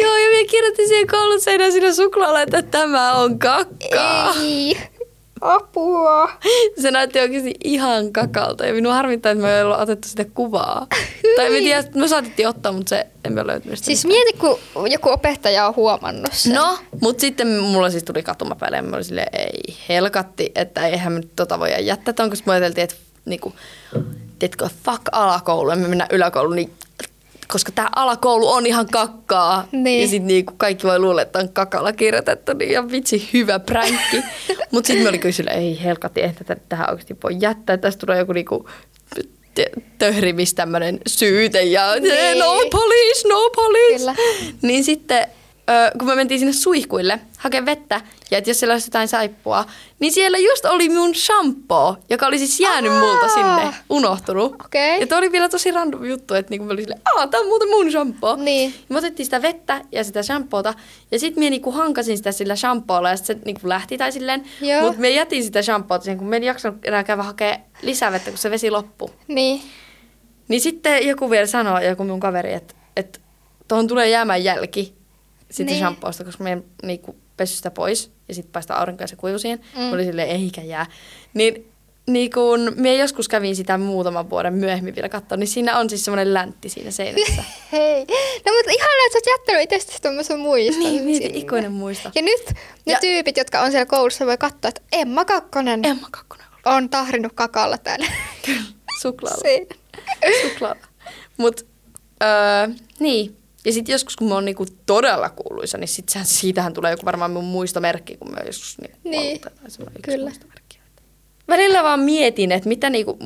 Joo, 0.00 0.16
ja 0.16 0.28
minä 0.28 0.48
kirjoitin 0.50 0.88
siihen 0.88 1.06
koulun 1.06 1.40
seinään 1.40 1.72
siinä 1.72 1.94
suklaalla, 1.94 2.42
että 2.42 2.62
tämä 2.62 3.12
on 3.12 3.38
kakkaa. 3.38 4.34
Ei! 4.40 4.78
Apua! 5.40 6.30
Se 6.82 6.90
näytti 6.90 7.20
oikeasti 7.20 7.54
ihan 7.64 8.12
kakalta 8.12 8.66
ja 8.66 8.74
minua 8.74 8.94
harmittaa, 8.94 9.32
että 9.32 9.42
me 9.42 9.56
ei 9.56 9.62
olla 9.62 9.78
otettu 9.78 10.08
sitä 10.08 10.24
kuvaa. 10.24 10.86
tai 11.36 11.50
me 11.50 11.58
tiedä, 11.58 11.84
me 11.94 12.08
saatettiin 12.08 12.48
ottaa, 12.48 12.72
mutta 12.72 12.88
se 12.88 13.06
emme 13.24 13.40
ole 13.40 13.52
löytänyt 13.52 13.78
sitä. 13.78 13.86
Siis 13.86 14.06
mieti, 14.06 14.32
kun 14.32 14.58
joku 14.90 15.10
opettaja 15.10 15.66
on 15.66 15.76
huomannut 15.76 16.32
sen. 16.32 16.54
No, 16.54 16.78
mutta 17.00 17.20
sitten 17.20 17.60
mulla 17.60 17.90
siis 17.90 18.04
tuli 18.04 18.22
katumapäälle 18.22 18.76
ja 18.76 18.82
mä 18.82 18.96
olin 18.96 19.04
silleen, 19.04 19.28
ei 19.32 19.76
helkatti, 19.88 20.52
että 20.54 20.86
eihän 20.86 21.12
me 21.12 21.18
nyt 21.18 21.36
tota 21.36 21.58
voi 21.58 21.86
jättää 21.86 22.14
ton, 22.14 22.30
koska 22.30 22.50
me 22.50 22.52
ajateltiin, 22.52 22.84
että 22.84 22.96
niinku, 23.24 23.54
tiedätkö, 24.38 24.68
fuck 24.84 25.02
alakoulu, 25.12 25.70
emme 25.70 25.88
mennä 25.88 26.06
yläkouluun, 26.10 26.56
niin 26.56 26.72
koska 27.52 27.72
tämä 27.72 27.88
alakoulu 27.96 28.48
on 28.48 28.66
ihan 28.66 28.86
kakkaa. 28.86 29.68
Niin. 29.72 30.02
Ja 30.02 30.08
sitten 30.08 30.26
niinku 30.26 30.52
kaikki 30.56 30.86
voi 30.86 30.98
luulla, 30.98 31.22
että 31.22 31.38
on 31.38 31.48
kakalla 31.48 31.92
kirjoitettu, 31.92 32.52
niin 32.52 32.70
ihan 32.70 32.90
vitsi 32.90 33.28
hyvä 33.32 33.58
pränkki. 33.58 34.22
Mutta 34.72 34.86
sitten 34.86 35.02
me 35.02 35.08
oli 35.08 35.18
kyllä 35.18 35.50
ei 35.50 35.82
helkatti, 35.84 36.20
ei 36.22 36.32
tätä 36.32 36.56
tähän 36.68 36.90
oikeasti 36.90 37.16
voi 37.22 37.36
jättää. 37.40 37.76
Tästä 37.76 38.06
tulee 38.06 38.18
joku 38.18 38.32
niinku 38.32 38.68
töhrimis 39.98 40.54
tämmönen 40.54 41.00
syyte 41.06 41.62
ja 41.62 41.94
Niin. 42.00 42.38
no 42.38 42.46
police, 42.70 43.28
no 43.28 43.50
police. 43.56 43.98
Kyllä. 43.98 44.14
Niin 44.62 44.84
sitten 44.84 45.26
kun 45.98 46.08
me 46.08 46.14
mentiin 46.14 46.38
sinne 46.38 46.52
suihkuille 46.52 47.20
hakea 47.38 47.66
vettä, 47.66 48.00
ja 48.30 48.38
että 48.38 48.50
jos 48.50 48.60
siellä 48.60 48.72
olisi 48.72 48.86
jotain 48.86 49.08
saippua, 49.08 49.64
niin 50.00 50.12
siellä 50.12 50.38
just 50.38 50.64
oli 50.64 50.88
mun 50.88 51.14
shampoo, 51.14 51.96
joka 52.10 52.26
oli 52.26 52.38
siis 52.38 52.60
jäänyt 52.60 52.92
Aa! 52.92 53.00
multa 53.00 53.28
sinne, 53.28 53.74
unohtunut. 53.90 54.54
Okei. 54.64 55.00
Ja 55.00 55.06
toi 55.06 55.18
oli 55.18 55.32
vielä 55.32 55.48
tosi 55.48 55.70
random 55.70 56.04
juttu, 56.04 56.34
että 56.34 56.50
niinku 56.50 56.66
mä 56.66 56.72
olin 56.72 56.84
silleen, 56.84 57.02
aah, 57.16 57.28
tää 57.28 57.40
on 57.40 57.46
muuten 57.46 57.68
mun 57.68 57.90
shampoo. 57.90 58.36
Niin. 58.36 58.70
Ja 58.70 58.86
me 58.88 58.98
otettiin 58.98 59.26
sitä 59.26 59.42
vettä 59.42 59.80
ja 59.92 60.04
sitä 60.04 60.22
shampoota, 60.22 60.74
ja 61.10 61.18
sitten 61.18 61.44
mä 61.44 61.50
niinku 61.50 61.72
hankasin 61.72 62.16
sitä 62.16 62.32
sillä 62.32 62.56
shampoolla, 62.56 63.10
ja 63.10 63.16
sit 63.16 63.26
se 63.26 63.36
niinku 63.44 63.68
lähti 63.68 63.98
tai 63.98 64.12
silleen. 64.12 64.44
Joo. 64.60 64.82
Mutta 64.82 65.00
me 65.00 65.10
jätin 65.10 65.44
sitä 65.44 65.62
shampoota 65.62 66.04
siihen, 66.04 66.18
kun 66.18 66.26
me 66.28 66.36
en 66.36 66.44
jaksanut 66.44 66.84
enää 66.84 67.04
käydä 67.04 67.22
hakea 67.22 67.58
lisää 67.82 68.12
vettä, 68.12 68.30
kun 68.30 68.38
se 68.38 68.50
vesi 68.50 68.70
loppui. 68.70 69.10
Niin. 69.28 69.62
Niin 70.48 70.60
sitten 70.60 71.06
joku 71.06 71.30
vielä 71.30 71.46
sanoi, 71.46 71.86
joku 71.86 72.04
mun 72.04 72.20
kaveri, 72.20 72.52
että, 72.52 72.74
että 72.96 73.20
tuohon 73.68 73.86
tulee 73.88 74.08
jäämään 74.08 74.44
jälki 74.44 74.97
siitä 75.50 75.70
Niin. 75.70 75.78
shampoosta, 75.78 76.24
koska 76.24 76.44
me 76.44 76.62
niinku 76.82 77.16
pesy 77.36 77.56
sitä 77.56 77.70
pois 77.70 78.10
ja 78.28 78.34
sitten 78.34 78.52
paistaa 78.52 78.78
aurinko 78.78 79.02
ja 79.02 79.08
se 79.08 79.16
kuivu 79.16 79.38
siihen. 79.38 79.60
Mm. 79.76 79.92
Oli 79.92 80.04
silleen, 80.04 80.28
eikä 80.28 80.60
jää. 80.62 80.86
Niin, 81.34 81.72
niin 82.06 82.30
kun 82.30 82.72
me 82.76 82.96
joskus 82.96 83.28
kävin 83.28 83.56
sitä 83.56 83.78
muutaman 83.78 84.30
vuoden 84.30 84.54
myöhemmin 84.54 84.94
vielä 84.94 85.08
katsoa, 85.08 85.38
niin 85.38 85.48
siinä 85.48 85.78
on 85.78 85.90
siis 85.90 86.04
semmoinen 86.04 86.34
läntti 86.34 86.68
siinä 86.68 86.90
seinässä. 86.90 87.44
Hei. 87.72 88.00
No 88.46 88.52
mutta 88.52 88.70
ihan 88.70 88.90
että 89.06 89.12
sä 89.12 89.18
oot 89.18 89.38
jättänyt 89.40 89.62
itsestäsi 89.62 90.02
tommosen 90.02 90.38
muiston. 90.40 90.82
niin, 90.84 91.04
mieti, 91.04 91.24
sinne. 91.26 91.38
ikuinen 91.38 91.72
muisto. 91.72 92.10
Ja 92.14 92.22
nyt 92.22 92.44
ne 92.86 92.92
Ja- 92.92 92.98
tyypit, 93.00 93.36
jotka 93.36 93.60
on 93.60 93.70
siellä 93.70 93.86
koulussa, 93.86 94.26
voi 94.26 94.38
katsoa, 94.38 94.68
että 94.68 94.80
Emma 94.92 95.24
Kakkonen 95.24 95.84
Emma 95.84 96.08
Kakkonen. 96.10 96.46
on 96.64 96.88
tahrinut 96.88 97.32
kakalla 97.32 97.78
täällä. 97.78 98.06
Kyllä, 98.46 98.60
suklaalla. 99.00 99.42
Suklaalla. 100.42 100.86
Mut, 101.36 101.66
öö, 102.22 102.68
niin. 102.98 103.36
Ja 103.68 103.72
sitten 103.72 103.92
joskus, 103.92 104.16
kun 104.16 104.28
mä 104.28 104.34
oon 104.34 104.44
niinku 104.44 104.66
todella 104.86 105.28
kuuluisa, 105.28 105.78
niin 105.78 105.88
sit 105.88 106.08
sehän, 106.08 106.26
siitähän 106.26 106.72
tulee 106.74 106.90
joku 106.90 107.04
varmaan 107.06 107.30
mun 107.30 107.44
muistomerkki, 107.44 108.16
kun 108.16 108.30
mä 108.30 108.36
joskus 108.46 108.78
niinku 108.80 108.98
Niin. 109.04 109.40
Kyllä. 110.02 110.30
Välillä 111.48 111.82
vaan 111.82 112.00
mietin, 112.00 112.52
että 112.52 112.68
mitä, 112.68 112.90
niinku, 112.90 113.18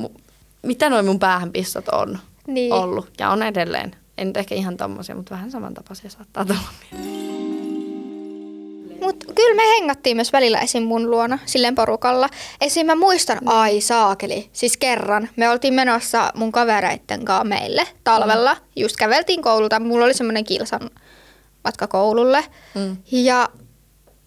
mitä 0.63 0.89
noin 0.89 1.05
mun 1.05 1.19
päähänpistot 1.19 1.87
on 1.89 2.19
Niin. 2.47 2.73
ollut. 2.73 3.09
Ja 3.19 3.29
on 3.29 3.43
edelleen. 3.43 3.95
En 4.17 4.27
nyt 4.27 4.37
ehkä 4.37 4.55
ihan 4.55 4.77
tommosia, 4.77 5.15
mutta 5.15 5.35
vähän 5.35 5.51
samantapaisia 5.51 6.09
saattaa 6.09 6.45
tulla 6.45 6.59
mieleen. 6.91 7.32
Mut 9.03 9.23
kyllä 9.35 9.55
me 9.55 9.63
hengattiin 9.77 10.17
myös 10.17 10.33
välillä 10.33 10.59
esim. 10.59 10.83
mun 10.83 11.11
luona, 11.11 11.39
silleen 11.45 11.75
porukalla. 11.75 12.29
Esim. 12.61 12.85
mä 12.85 12.95
muistan, 12.95 13.39
ai 13.45 13.81
saakeli, 13.81 14.49
siis 14.53 14.77
kerran. 14.77 15.29
Me 15.35 15.49
oltiin 15.49 15.73
menossa 15.73 16.31
mun 16.35 16.51
kavereitten 16.51 17.25
kanssa 17.25 17.43
meille 17.43 17.87
talvella. 18.03 18.57
Just 18.75 18.95
käveltiin 18.97 19.41
koululta, 19.41 19.79
mulla 19.79 20.05
oli 20.05 20.13
semmoinen 20.13 20.43
kilsan 20.43 20.89
matka 21.63 21.87
koululle. 21.87 22.45
Mm. 22.75 22.97
Ja 23.11 23.49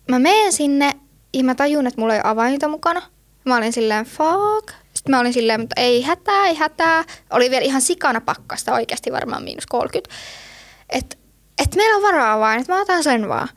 mä 0.08 0.18
menen 0.18 0.52
sinne 0.52 0.92
ja 1.34 1.44
mä 1.44 1.54
tajun, 1.54 1.86
että 1.86 2.00
mulla 2.00 2.14
ei 2.14 2.20
ole 2.24 2.30
avainta 2.30 2.68
mukana. 2.68 3.02
Mä 3.44 3.56
olin 3.56 3.72
silleen, 3.72 4.04
fuck. 4.04 4.74
Sitten 4.94 5.10
mä 5.10 5.20
olin 5.20 5.32
silleen, 5.32 5.60
mutta 5.60 5.80
ei 5.80 6.02
hätää, 6.02 6.46
ei 6.46 6.54
hätää. 6.54 7.04
Oli 7.30 7.50
vielä 7.50 7.64
ihan 7.64 7.80
sikana 7.80 8.20
pakkasta, 8.20 8.74
oikeasti 8.74 9.12
varmaan 9.12 9.42
miinus 9.42 9.66
30. 9.66 10.14
Että 10.90 11.16
et 11.62 11.74
meillä 11.74 11.96
on 11.96 12.02
vara-avain, 12.02 12.60
että 12.60 12.72
mä 12.72 12.80
otan 12.80 13.02
sen 13.02 13.28
vaan. 13.28 13.48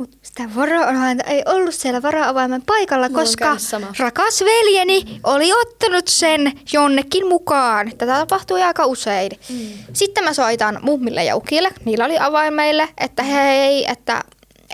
Mutta 0.00 0.16
sitä 0.22 0.42
vara-avainta 0.56 1.24
ei 1.24 1.42
ollut 1.46 1.74
siellä 1.74 2.02
vara-avaimen 2.02 2.62
paikalla, 2.62 3.08
Mulla 3.08 3.20
koska 3.20 3.56
rakas 3.98 4.40
veljeni 4.40 5.20
oli 5.24 5.52
ottanut 5.52 6.08
sen 6.08 6.52
jonnekin 6.72 7.26
mukaan. 7.28 7.90
Tätä 7.98 8.14
tapahtui 8.14 8.62
aika 8.62 8.86
usein. 8.86 9.30
Mm. 9.48 9.68
Sitten 9.92 10.24
mä 10.24 10.34
soitan 10.34 10.78
mummille 10.82 11.24
ja 11.24 11.36
ukille, 11.36 11.70
niillä 11.84 12.04
oli 12.04 12.18
avain 12.18 12.54
meille, 12.54 12.88
että 12.98 13.22
hei, 13.22 13.90
että, 13.90 14.24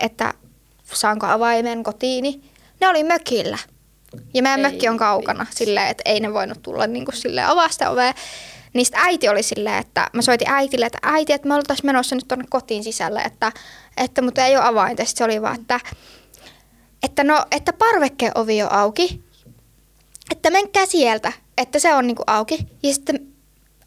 että 0.01 0.33
saanko 0.83 1.25
avaimen 1.25 1.83
kotiini. 1.83 2.41
Ne 2.81 2.87
oli 2.87 3.03
mökillä. 3.03 3.57
Ja 4.33 4.43
meidän 4.43 4.59
Ei 4.59 4.71
mökki 4.71 4.89
on 4.89 4.97
kaukana 4.97 5.45
silleen, 5.49 5.87
että 5.87 6.01
ei 6.05 6.19
ne 6.19 6.33
voinut 6.33 6.61
tulla 6.61 6.87
niin 6.87 7.05
kuin 7.05 7.15
silleen 7.15 7.47
avaa 7.47 7.69
sitä 7.69 7.89
ovea. 7.89 8.13
Sit 8.83 8.95
äiti 8.95 9.29
oli 9.29 9.43
silleen, 9.43 9.77
että 9.77 10.09
mä 10.13 10.21
soitin 10.21 10.49
äitille, 10.49 10.85
että 10.85 10.97
äiti, 11.01 11.33
että 11.33 11.47
me 11.47 11.55
oltaisiin 11.55 11.85
menossa 11.85 12.15
nyt 12.15 12.27
tuonne 12.27 12.45
kotiin 12.49 12.83
sisälle, 12.83 13.21
että, 13.21 13.51
että 13.97 14.21
mutta 14.21 14.45
ei 14.45 14.57
ole 14.57 14.65
avainta. 14.65 15.05
Sitten 15.05 15.17
se 15.17 15.23
oli 15.23 15.41
vaan, 15.41 15.61
että, 15.61 15.79
että 17.03 17.23
no, 17.23 17.45
että 17.51 17.73
parvekkeovi 17.73 18.63
on 18.63 18.71
auki, 18.71 19.23
että 20.31 20.49
menkää 20.49 20.85
sieltä, 20.85 21.33
että 21.57 21.79
se 21.79 21.93
on 21.93 22.07
niinku 22.07 22.23
auki. 22.27 22.57
Ja 22.83 22.93
sitten 22.93 23.36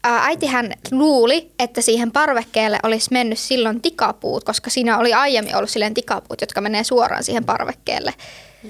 äitihän 0.03 0.73
luuli, 0.91 1.51
että 1.59 1.81
siihen 1.81 2.11
parvekkeelle 2.11 2.79
olisi 2.83 3.09
mennyt 3.11 3.39
silloin 3.39 3.81
tikapuut, 3.81 4.43
koska 4.43 4.69
siinä 4.69 4.97
oli 4.97 5.13
aiemmin 5.13 5.55
ollut 5.55 5.69
silleen 5.69 5.93
tikapuut, 5.93 6.41
jotka 6.41 6.61
menee 6.61 6.83
suoraan 6.83 7.23
siihen 7.23 7.45
parvekkeelle. 7.45 8.13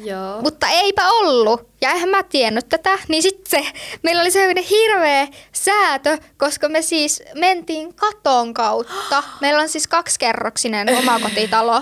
Joo. 0.03 0.41
Mutta 0.41 0.67
eipä 0.67 1.09
ollut. 1.09 1.69
Ja 1.81 1.91
eihän 1.91 2.09
mä 2.09 2.23
tiennyt 2.23 2.69
tätä. 2.69 2.99
Niin 3.07 3.23
sitten 3.23 3.63
se, 3.63 3.71
meillä 4.03 4.21
oli 4.21 4.31
sellainen 4.31 4.63
hirveä 4.63 5.27
säätö, 5.51 6.17
koska 6.37 6.69
me 6.69 6.81
siis 6.81 7.23
mentiin 7.35 7.93
katon 7.93 8.53
kautta. 8.53 9.23
Meillä 9.41 9.61
on 9.61 9.69
siis 9.69 9.87
kaksikerroksinen 9.87 10.97
omakotitalo. 10.97 11.81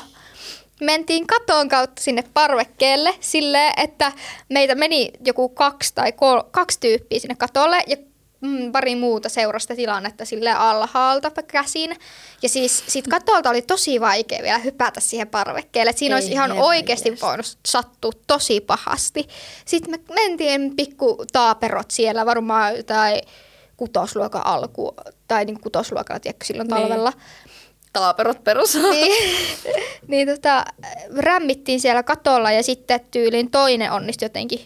Mentiin 0.81 1.27
katon 1.27 1.69
kautta 1.69 2.01
sinne 2.01 2.23
parvekkeelle 2.33 3.15
silleen, 3.19 3.73
että 3.77 4.11
meitä 4.49 4.75
meni 4.75 5.11
joku 5.25 5.49
kaksi 5.49 5.95
tai 5.95 6.11
kol- 6.11 6.43
kaksi 6.51 6.79
tyyppiä 6.79 7.19
sinne 7.19 7.35
katolle 7.35 7.83
ja 7.87 7.97
mm, 8.41 8.71
pari 8.71 8.95
muuta 8.95 9.29
seurasta 9.29 9.75
tilannetta 9.75 10.25
sille 10.25 10.51
alhaalta 10.51 11.31
käsin. 11.47 11.95
Ja 12.41 12.49
siis 12.49 12.83
sit 12.87 13.07
katolta 13.07 13.49
oli 13.49 13.61
tosi 13.61 14.01
vaikea 14.01 14.43
vielä 14.43 14.57
hypätä 14.57 14.99
siihen 14.99 15.27
parvekkeelle. 15.27 15.89
Et 15.89 15.97
siinä 15.97 16.15
Ei 16.15 16.21
olisi 16.21 16.31
ihan 16.31 16.51
oikeasti 16.51 17.17
voinut 17.21 17.57
sattua 17.67 18.11
tosi 18.27 18.61
pahasti. 18.61 19.27
Sitten 19.65 19.91
me 19.91 20.13
mentiin 20.13 20.75
pikku 20.75 21.25
taaperot 21.31 21.91
siellä, 21.91 22.25
varmaan 22.25 22.77
jotain 22.77 23.21
kutosluokan 23.77 24.45
alku, 24.45 24.95
tai 25.27 25.45
niin 25.45 25.59
kutosluokalla, 25.59 26.19
tiedätkö, 26.19 26.45
silloin 26.45 26.67
Niin. 26.67 26.81
talvella. 26.81 27.13
Taaperot 27.93 28.43
perus. 28.43 28.75
Niin, 28.91 29.27
niin 30.07 30.27
tota, 30.27 30.65
rämmittiin 31.17 31.79
siellä 31.79 32.03
katolla 32.03 32.51
ja 32.51 32.63
sitten 32.63 32.99
tyylin 33.11 33.51
toinen 33.51 33.91
onnistui 33.91 34.25
jotenkin. 34.25 34.59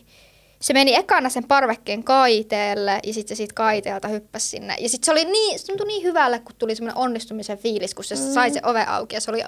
Se 0.63 0.73
meni 0.73 0.95
ekana 0.95 1.29
sen 1.29 1.43
parvekkeen 1.43 2.03
kaiteelle 2.03 2.99
ja 3.03 3.13
sitten 3.13 3.35
se 3.35 3.37
siitä 3.37 3.53
kaiteelta 3.53 4.07
hyppäsi 4.07 4.47
sinne. 4.47 4.75
Ja 4.79 4.89
sitten 4.89 5.05
se 5.05 5.11
oli 5.11 5.25
niin, 5.25 5.59
se 5.59 5.65
tuntui 5.65 5.87
niin 5.87 6.03
hyvälle, 6.03 6.39
kun 6.39 6.55
tuli 6.57 6.75
semmoinen 6.75 6.97
onnistumisen 6.97 7.57
fiilis, 7.57 7.93
kun 7.95 8.05
se 8.05 8.15
mm. 8.15 8.21
sai 8.21 8.51
se 8.51 8.59
ove 8.63 8.85
auki 8.87 9.15
ja 9.15 9.21
se 9.21 9.31
oli 9.31 9.43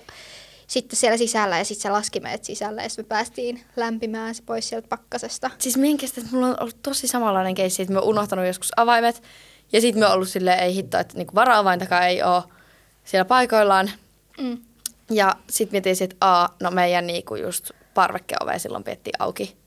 sitten 0.68 1.00
siellä 1.00 1.18
sisällä 1.18 1.58
ja 1.58 1.64
sitten 1.64 1.82
se 1.82 1.90
laski 1.90 2.20
meidät 2.20 2.44
sisälle 2.44 2.84
ja 2.84 2.90
sitten 2.90 3.06
me 3.06 3.08
päästiin 3.08 3.64
lämpimään 3.76 4.36
se 4.36 4.44
pois 4.46 4.70
sieltä 4.70 4.88
pakkasesta. 4.88 5.52
Siis 5.58 5.78
minkä 5.78 6.02
kestä, 6.02 6.22
että 6.22 6.34
mulla 6.34 6.48
on 6.48 6.58
ollut 6.60 6.82
tosi 6.84 7.08
samanlainen 7.08 7.56
keissi, 7.56 7.82
että 7.82 7.94
mä 7.94 8.00
oon 8.00 8.08
unohtanut 8.08 8.46
joskus 8.46 8.72
avaimet. 8.78 9.24
Ja 9.72 9.82
sitten 9.82 10.00
me 10.00 10.06
oon 10.06 10.16
ollut 10.16 10.30
silleen, 10.30 10.60
ei 10.60 10.76
hitto, 10.76 10.98
että 10.98 11.18
niinku 11.18 11.36
vara-avaintakaan 11.36 12.08
ei 12.08 12.24
ole 12.24 12.44
siellä 13.04 13.26
paikoillaan. 13.26 13.92
Mm. 14.38 14.58
Ja 15.10 15.36
sitten 15.50 15.72
mietin, 15.72 16.04
että 16.04 16.16
a, 16.22 16.48
no 16.60 16.72
meidän 16.72 17.08
niinku 17.08 17.36
just 17.36 17.72
parvekkeove 17.94 18.60
silloin 18.60 18.84
piettiin 18.84 19.16
auki. 19.20 19.65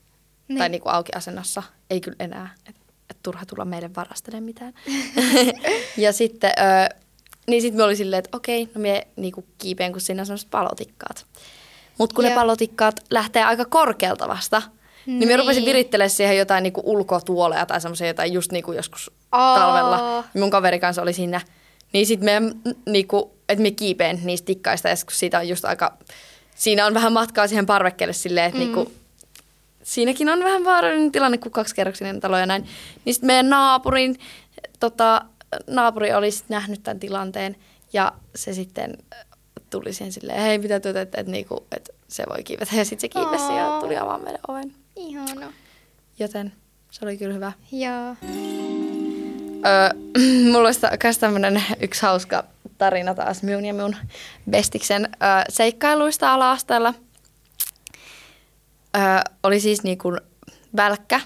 Niin. 0.49 0.55
Niin. 0.55 0.57
Tai 0.57 0.69
niinku 0.69 0.89
auki 0.89 1.11
asennossa. 1.15 1.63
Ei 1.89 2.01
kyllä 2.01 2.15
enää. 2.19 2.49
Että 2.69 2.81
et 3.09 3.17
turha 3.23 3.45
tulla 3.45 3.65
meille 3.65 3.89
varastelemaan 3.95 4.43
mitään. 4.43 4.73
ja 5.97 6.13
sitten, 6.13 6.51
ö, 6.59 6.95
niin 7.47 7.61
sitten 7.61 7.77
me 7.77 7.83
oli 7.83 7.95
silleen, 7.95 8.19
että 8.19 8.37
okei, 8.37 8.69
no 8.75 8.81
me 8.81 9.07
niinku 9.15 9.45
kiipeen, 9.57 9.91
kun 9.91 10.01
siinä 10.01 10.21
on 10.21 10.25
semmoiset 10.25 10.49
palotikkaat. 10.49 11.25
Mutta 11.97 12.15
kun 12.15 12.23
Joo. 12.25 12.29
ne 12.29 12.35
palotikkaat 12.35 12.99
lähtee 13.11 13.43
aika 13.43 13.65
korkealta 13.65 14.27
vasta, 14.27 14.61
niin, 15.05 15.19
niin 15.19 15.29
mä 15.29 15.37
rupesin 15.37 15.61
Niin. 15.61 15.65
virittelemään 15.69 16.09
siihen 16.09 16.37
jotain 16.37 16.63
niinku 16.63 16.81
ulkotuoleja 16.85 17.65
tai 17.65 17.81
semmoisia 17.81 18.07
jotain 18.07 18.33
just 18.33 18.51
niinku 18.51 18.71
joskus 18.71 19.11
Aa. 19.31 19.59
talvella. 19.59 20.23
Mun 20.33 20.49
kaveri 20.49 20.79
kanssa 20.79 21.01
oli 21.01 21.13
siinä. 21.13 21.41
Niin 21.93 22.05
sitten 22.05 22.25
me, 22.43 22.55
niinku, 22.85 23.37
että 23.49 23.61
me 23.61 23.71
kiipeen 23.71 24.19
niistä 24.23 24.45
tikkaista, 24.45 24.89
ja 24.89 24.95
kun 24.95 25.13
siitä 25.13 25.39
on 25.39 25.47
just 25.47 25.65
aika, 25.65 25.97
siinä 26.55 26.85
on 26.85 26.93
vähän 26.93 27.13
matkaa 27.13 27.47
siihen 27.47 27.65
parvekkeelle 27.65 28.13
silleen, 28.13 28.45
että 28.45 28.59
mm. 28.59 28.65
niinku, 28.65 28.91
siinäkin 29.89 30.29
on 30.29 30.43
vähän 30.43 30.65
vaarallinen 30.65 31.11
tilanne, 31.11 31.37
kun 31.37 31.51
kaksikerroksinen 31.51 32.19
talo 32.19 32.37
ja 32.37 32.45
näin. 32.45 32.67
Niin 33.05 33.13
sitten 33.13 33.27
meidän 33.27 33.49
naapurin, 33.49 34.15
tota, 34.79 35.21
naapuri 35.67 36.13
oli 36.13 36.31
sit 36.31 36.49
nähnyt 36.49 36.83
tämän 36.83 36.99
tilanteen 36.99 37.55
ja 37.93 38.11
se 38.35 38.53
sitten 38.53 38.97
tuli 39.69 39.93
siihen 39.93 40.13
silleen, 40.13 40.41
hei 40.41 40.57
mitä 40.57 40.79
tuota, 40.79 41.01
että, 41.01 41.19
että, 41.21 41.31
niinku, 41.31 41.65
että 41.75 41.93
se 42.07 42.23
voi 42.29 42.43
kiivetä. 42.43 42.75
Ja 42.75 42.85
sitten 42.85 43.01
se 43.01 43.19
kiivesi 43.19 43.53
ja 43.53 43.77
tuli 43.81 43.97
avaamaan 43.97 44.23
meidän 44.23 44.41
oven. 44.47 44.73
Ihana. 44.95 45.53
Joten 46.19 46.53
se 46.91 47.05
oli 47.05 47.17
kyllä 47.17 47.33
hyvä. 47.33 47.51
Joo. 47.71 48.15
Öö, 49.65 49.89
mulla 50.51 50.67
olisi 50.67 50.81
myös 51.03 51.17
tämmöinen 51.17 51.63
yksi 51.79 52.01
hauska 52.01 52.43
tarina 52.77 53.15
taas 53.15 53.43
minun 53.43 53.65
ja 53.65 53.73
minun 53.73 53.95
bestiksen 54.49 55.05
öö, 55.05 55.29
seikkailuista 55.49 56.33
ala-asteella. 56.33 56.93
Öö, 58.97 59.03
oli 59.43 59.59
siis 59.59 59.83
niin 59.83 59.97
kuin 59.97 60.17
välkkä, 60.75 61.21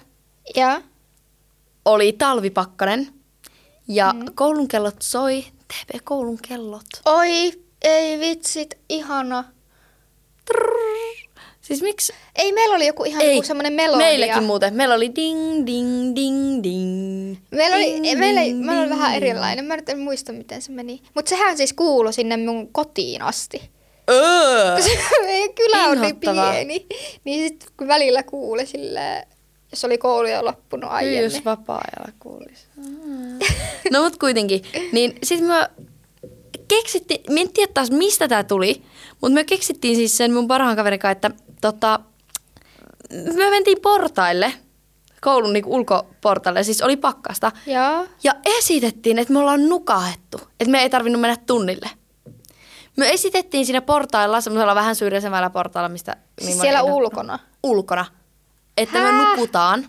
Ja. 0.56 0.82
oli 1.86 2.14
talvipakkanen 2.14 3.08
ja 3.88 4.14
mm. 4.14 4.26
koulun 4.36 4.68
kellot 4.68 4.96
soi. 5.00 5.46
TP 5.68 6.04
koulun 6.04 6.40
kellot. 6.48 6.86
Oi, 7.06 7.52
ei 7.82 8.20
vitsit, 8.20 8.78
ihana. 8.90 9.44
Siis 11.62 11.82
miksi? 11.82 12.14
Ei, 12.36 12.52
meillä 12.52 12.76
oli 12.76 12.88
joku 12.88 13.04
ihan 13.04 13.22
Ei, 13.22 13.36
joku 13.36 13.48
semmoinen 13.48 13.74
melodia. 13.74 14.08
Meilläkin 14.08 14.44
muuten. 14.44 14.74
Meillä 14.74 14.96
oli 14.96 15.12
ding, 15.16 15.66
ding, 15.66 16.16
ding, 16.16 16.64
ding. 16.64 17.38
Meillä 17.52 17.76
oli, 17.76 17.86
Ding, 18.04 18.20
meillä, 18.20 18.42
ding, 18.42 18.66
meillä 18.66 18.82
oli 18.82 18.90
ding, 18.90 19.00
vähän 19.00 19.16
erilainen. 19.16 19.66
Mä 19.66 19.76
nyt 19.76 19.90
en 19.90 20.00
muista, 20.00 20.32
miten 20.32 20.62
se 20.62 20.72
meni. 20.72 21.02
Mutta 21.16 21.30
sehän 21.30 21.58
siis 21.58 21.74
kuului 21.74 22.14
sinne 22.14 22.38
mun 22.38 22.74
kotiin 22.74 23.22
asti. 23.22 23.70
Öö. 24.10 24.76
Meidän 25.26 25.54
kylä 25.56 25.84
on 25.88 26.02
niin 26.02 26.20
pieni. 26.20 26.86
Niin 27.24 27.48
sitten 27.48 27.70
kun 27.78 27.88
välillä 27.88 28.24
kuuli 28.24 28.66
silleen, 28.66 29.28
jos 29.72 29.86
oli 29.86 29.98
koulu 29.98 30.28
jo 30.28 30.46
loppunut 30.46 30.90
Kyllä, 30.90 30.94
aiemmin. 30.94 31.24
jos 31.24 31.46
vapaa-ajalla 31.46 32.14
kuulisi. 32.20 32.66
No 33.92 34.04
mut 34.04 34.18
kuitenkin. 34.18 34.62
Niin 34.92 35.16
sit 35.24 35.42
me 35.42 35.70
keksittiin, 36.68 37.34
mä 37.34 37.40
en 37.40 37.54
tiedä 37.54 37.72
taas 37.74 37.92
mistä 37.92 38.28
tää 38.28 38.44
tuli, 38.44 38.82
mutta 39.22 39.34
me 39.34 39.44
keksittiin 39.44 39.96
siis 39.96 40.18
sen 40.18 40.34
mun 40.34 40.48
parhaan 40.48 40.76
kaverin 40.76 41.00
kanssa, 41.00 41.12
että 41.12 41.32
tota, 41.62 42.00
me 43.34 43.50
mentiin 43.50 43.82
portaille, 43.82 44.54
koulun 45.22 45.54
niinku 45.54 45.76
ulkoportaille, 45.76 46.64
siis 46.64 46.82
oli 46.82 46.98
pakkasta. 46.98 47.52
Joo. 47.68 48.06
Ja 48.24 48.34
esitettiin, 48.46 49.20
että 49.20 49.34
me 49.34 49.40
ollaan 49.40 49.70
nukahettu, 49.70 50.38
että 50.60 50.72
me 50.72 50.82
ei 50.82 50.90
tarvinnut 50.90 51.22
mennä 51.22 51.38
tunnille. 51.46 51.90
Me 52.98 53.10
esitettiin 53.10 53.66
siinä 53.66 53.82
portailla, 53.82 54.42
semmoisella 54.42 54.76
vähän 54.76 54.96
syrjäisemmällä 54.96 55.50
portailla, 55.50 55.90
mistä... 55.90 56.18
Siis 56.42 56.52
niin 56.52 56.62
siellä 56.62 56.82
moni- 56.82 56.94
ulkona. 56.94 57.40
ulkona. 57.64 58.06
Että 58.78 59.00
me 59.00 59.12
Häh? 59.12 59.30
nukutaan. 59.30 59.88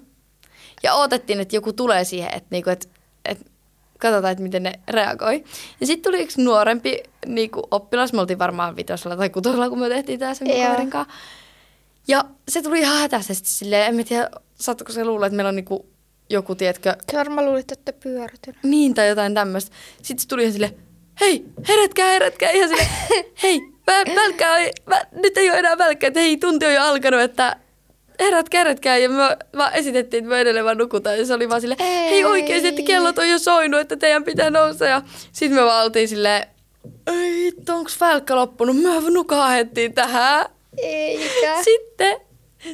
Ja 0.82 0.94
odotettiin, 0.94 1.40
että 1.40 1.56
joku 1.56 1.72
tulee 1.72 2.04
siihen, 2.04 2.30
että, 2.34 2.48
niinku, 2.50 2.70
että, 2.70 2.88
että 3.24 3.44
katsotaan, 3.98 4.32
että 4.32 4.42
miten 4.42 4.62
ne 4.62 4.72
reagoi. 4.88 5.44
Ja 5.80 5.86
sitten 5.86 6.10
tuli 6.12 6.22
yksi 6.22 6.42
nuorempi 6.42 7.02
niinku, 7.26 7.62
oppilas, 7.70 8.12
me 8.12 8.20
oltiin 8.20 8.38
varmaan 8.38 8.76
vitosella 8.76 9.16
tai 9.16 9.30
kutosella, 9.30 9.68
kun 9.68 9.78
me 9.78 9.88
tehtiin 9.88 10.20
tämä 10.20 10.34
sen 10.34 10.48
kaverin 10.48 10.90
kanssa. 10.90 11.14
Ja 12.08 12.24
se 12.48 12.62
tuli 12.62 12.80
ihan 12.80 12.98
hätäisesti 13.00 13.48
silleen, 13.48 13.86
en 13.86 13.94
mä 13.96 14.04
tiedä, 14.04 14.30
saatko 14.54 14.92
se 14.92 15.04
luulla, 15.04 15.26
että 15.26 15.36
meillä 15.36 15.48
on 15.48 15.56
niinku, 15.56 15.86
joku, 16.30 16.54
tiedätkö, 16.54 16.96
Se 17.12 17.18
varmaan 17.18 17.46
luulit, 17.46 17.72
että 17.72 17.92
pyörätyn. 17.92 18.54
niin 18.62 18.94
tai 18.94 19.08
jotain 19.08 19.34
tämmöistä. 19.34 19.76
Sitten 20.02 20.22
se 20.22 20.28
tuli 20.28 20.42
ihan 20.42 20.52
silleen, 20.52 20.74
hei, 21.20 21.44
herätkää, 21.68 22.06
herätkää. 22.10 22.50
Ihan 22.50 22.68
silleen, 22.68 22.88
hei, 23.42 23.60
väl, 23.86 24.04
välkkää, 24.16 24.58
ei- 24.58 24.72
vä, 24.90 25.06
nyt 25.12 25.38
ei 25.38 25.50
ole 25.50 25.58
enää 25.58 25.78
välkkää, 25.78 26.08
että 26.08 26.20
hei, 26.20 26.36
tunti 26.36 26.66
on 26.66 26.74
jo 26.74 26.82
alkanut, 26.82 27.20
että 27.20 27.56
herätkää, 28.20 28.58
herätkää. 28.60 28.96
Ja 28.96 29.08
me 29.08 29.16
vaan 29.56 29.74
esitettiin, 29.74 30.18
että 30.24 30.28
me 30.30 30.40
edelleen 30.40 30.64
vaan 30.64 30.78
nukutaan. 30.78 31.18
Ja 31.18 31.26
se 31.26 31.34
oli 31.34 31.48
vaan 31.48 31.60
silleen, 31.60 31.80
hei 31.80 32.08
Ei. 32.14 32.24
oikeasti, 32.24 32.68
että 32.68 32.82
kellot 32.82 33.18
on 33.18 33.28
jo 33.28 33.38
soinut, 33.38 33.80
että 33.80 33.96
teidän 33.96 34.24
pitää 34.24 34.50
nousta. 34.50 34.84
Ja 34.84 35.02
sitten 35.32 35.58
me 35.58 35.64
vaan 35.64 35.84
oltiin 35.84 36.08
silleen, 36.08 36.46
ei 37.06 37.52
onks 37.68 38.00
välkkä 38.00 38.36
loppunut? 38.36 38.76
Me 38.76 39.10
nukahettiin 39.10 39.94
tähän. 39.94 40.46
Eikä. 40.78 41.62
Sitten 41.64 42.16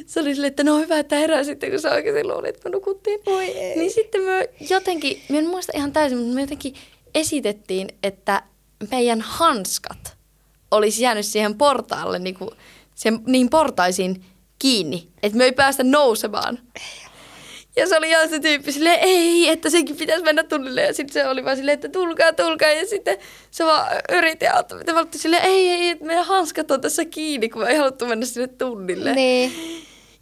se 0.05 0.19
oli 0.19 0.33
silleen, 0.33 0.49
että 0.51 0.63
no 0.63 0.77
hyvä, 0.77 0.99
että 0.99 1.15
herää 1.15 1.43
sitten, 1.43 1.69
kun 1.71 1.79
sä 1.79 1.91
oikeasti 1.91 2.23
luulit, 2.23 2.55
että 2.55 2.69
me 2.69 2.73
nukuttiin. 2.73 3.19
Voi 3.25 3.45
ei. 3.45 3.77
Niin 3.77 3.91
sitten 3.91 4.21
me 4.21 4.49
jotenkin, 4.69 5.21
mä 5.29 5.37
en 5.37 5.47
muista 5.47 5.71
ihan 5.75 5.91
täysin, 5.91 6.17
mutta 6.17 6.35
me 6.35 6.41
jotenkin 6.41 6.73
esitettiin, 7.15 7.87
että 8.03 8.43
meidän 8.91 9.21
hanskat 9.21 10.17
olisi 10.71 11.03
jäänyt 11.03 11.25
siihen 11.25 11.57
portaalle, 11.57 12.19
niin, 12.19 12.35
kuin, 12.35 12.49
siihen, 12.95 13.19
niihin 13.25 13.49
portaisiin 13.49 14.25
kiinni, 14.59 15.07
että 15.23 15.37
me 15.37 15.43
ei 15.43 15.51
päästä 15.51 15.83
nousemaan. 15.83 16.59
Ja 17.75 17.87
se 17.87 17.97
oli 17.97 18.09
ihan 18.09 18.29
se 18.29 18.39
tyyppi 18.39 18.71
silleen, 18.71 18.99
ei, 19.01 19.49
että 19.49 19.69
senkin 19.69 19.95
pitäisi 19.95 20.23
mennä 20.23 20.43
tunnille. 20.43 20.81
Ja 20.81 20.93
sitten 20.93 21.13
se 21.13 21.27
oli 21.27 21.45
vaan 21.45 21.57
silleen, 21.57 21.73
että 21.73 21.89
tulkaa, 21.89 22.33
tulkaa. 22.33 22.69
Ja 22.69 22.85
sitten 22.85 23.17
se 23.51 23.65
vaan 23.65 23.87
yritti 24.11 24.47
auttaa. 24.47 24.77
Me 24.77 24.99
oltiin 24.99 25.21
silleen, 25.21 25.43
ei, 25.43 25.69
ei, 25.69 25.89
että 25.89 26.05
meidän 26.05 26.25
hanskat 26.25 26.71
on 26.71 26.81
tässä 26.81 27.05
kiinni, 27.05 27.49
kun 27.49 27.61
me 27.61 27.69
ei 27.69 27.77
haluttu 27.77 28.05
mennä 28.05 28.25
sinne 28.25 28.47
tunnille. 28.47 29.15
Niin. 29.15 29.51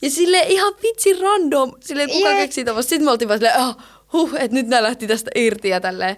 Ja 0.01 0.09
sille 0.09 0.39
ihan 0.47 0.73
vitsi 0.83 1.13
random, 1.13 1.71
sille 1.79 2.07
kuka 2.07 2.29
Jep. 2.29 2.37
keksii 2.37 2.65
tämmöistä. 2.65 2.89
Sitten 2.89 3.05
me 3.05 3.11
oltiin 3.11 3.29
vaan 3.29 3.39
silleen, 3.39 3.59
oh, 3.59 3.77
huh, 4.13 4.35
että 4.35 4.55
nyt 4.55 4.67
nää 4.67 4.83
lähti 4.83 5.07
tästä 5.07 5.31
irti 5.35 5.69
ja 5.69 5.81
tälleen. 5.81 6.17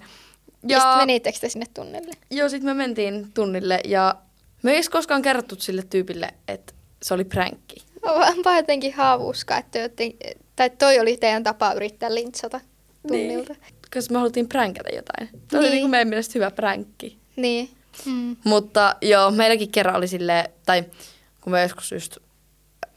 Ja, 0.67 0.77
ja 0.77 0.79
sitten 0.81 0.97
menittekö 0.97 1.37
te 1.41 1.49
sinne 1.49 1.65
tunnille? 1.73 2.11
Joo, 2.31 2.49
sitten 2.49 2.65
me 2.69 2.73
mentiin 2.73 3.31
tunnille 3.33 3.79
ja 3.85 4.15
me 4.63 4.71
ei 4.71 4.75
edes 4.77 4.89
koskaan 4.89 5.21
kerrottu 5.21 5.55
sille 5.55 5.83
tyypille, 5.89 6.29
että 6.47 6.73
se 7.03 7.13
oli 7.13 7.23
pränkki. 7.23 7.75
Onpa 8.03 8.55
jotenkin 8.55 8.93
haavuuska, 8.93 9.57
että 9.57 9.79
joten, 9.79 10.13
tai 10.55 10.69
toi 10.69 10.99
oli 10.99 11.17
teidän 11.17 11.43
tapa 11.43 11.73
yrittää 11.73 12.13
lintsata 12.15 12.61
tunnilta. 13.07 13.53
Niin. 13.53 13.73
Koska 13.93 14.13
me 14.13 14.17
haluttiin 14.17 14.47
pränkätä 14.47 14.89
jotain. 14.95 15.29
Se 15.51 15.57
oli 15.57 15.65
Niin. 15.65 15.71
niinku 15.71 15.87
meidän 15.87 16.07
mielestä 16.07 16.31
hyvä 16.35 16.51
pränkki. 16.51 17.17
niin. 17.35 17.69
Mm. 18.05 18.35
Mutta 18.43 18.95
joo, 19.01 19.31
meilläkin 19.31 19.71
kerran 19.71 19.95
oli 19.95 20.07
silleen, 20.07 20.45
tai 20.65 20.83
kun 21.41 21.51
me 21.53 21.61
joskus 21.61 21.91
just 21.91 22.17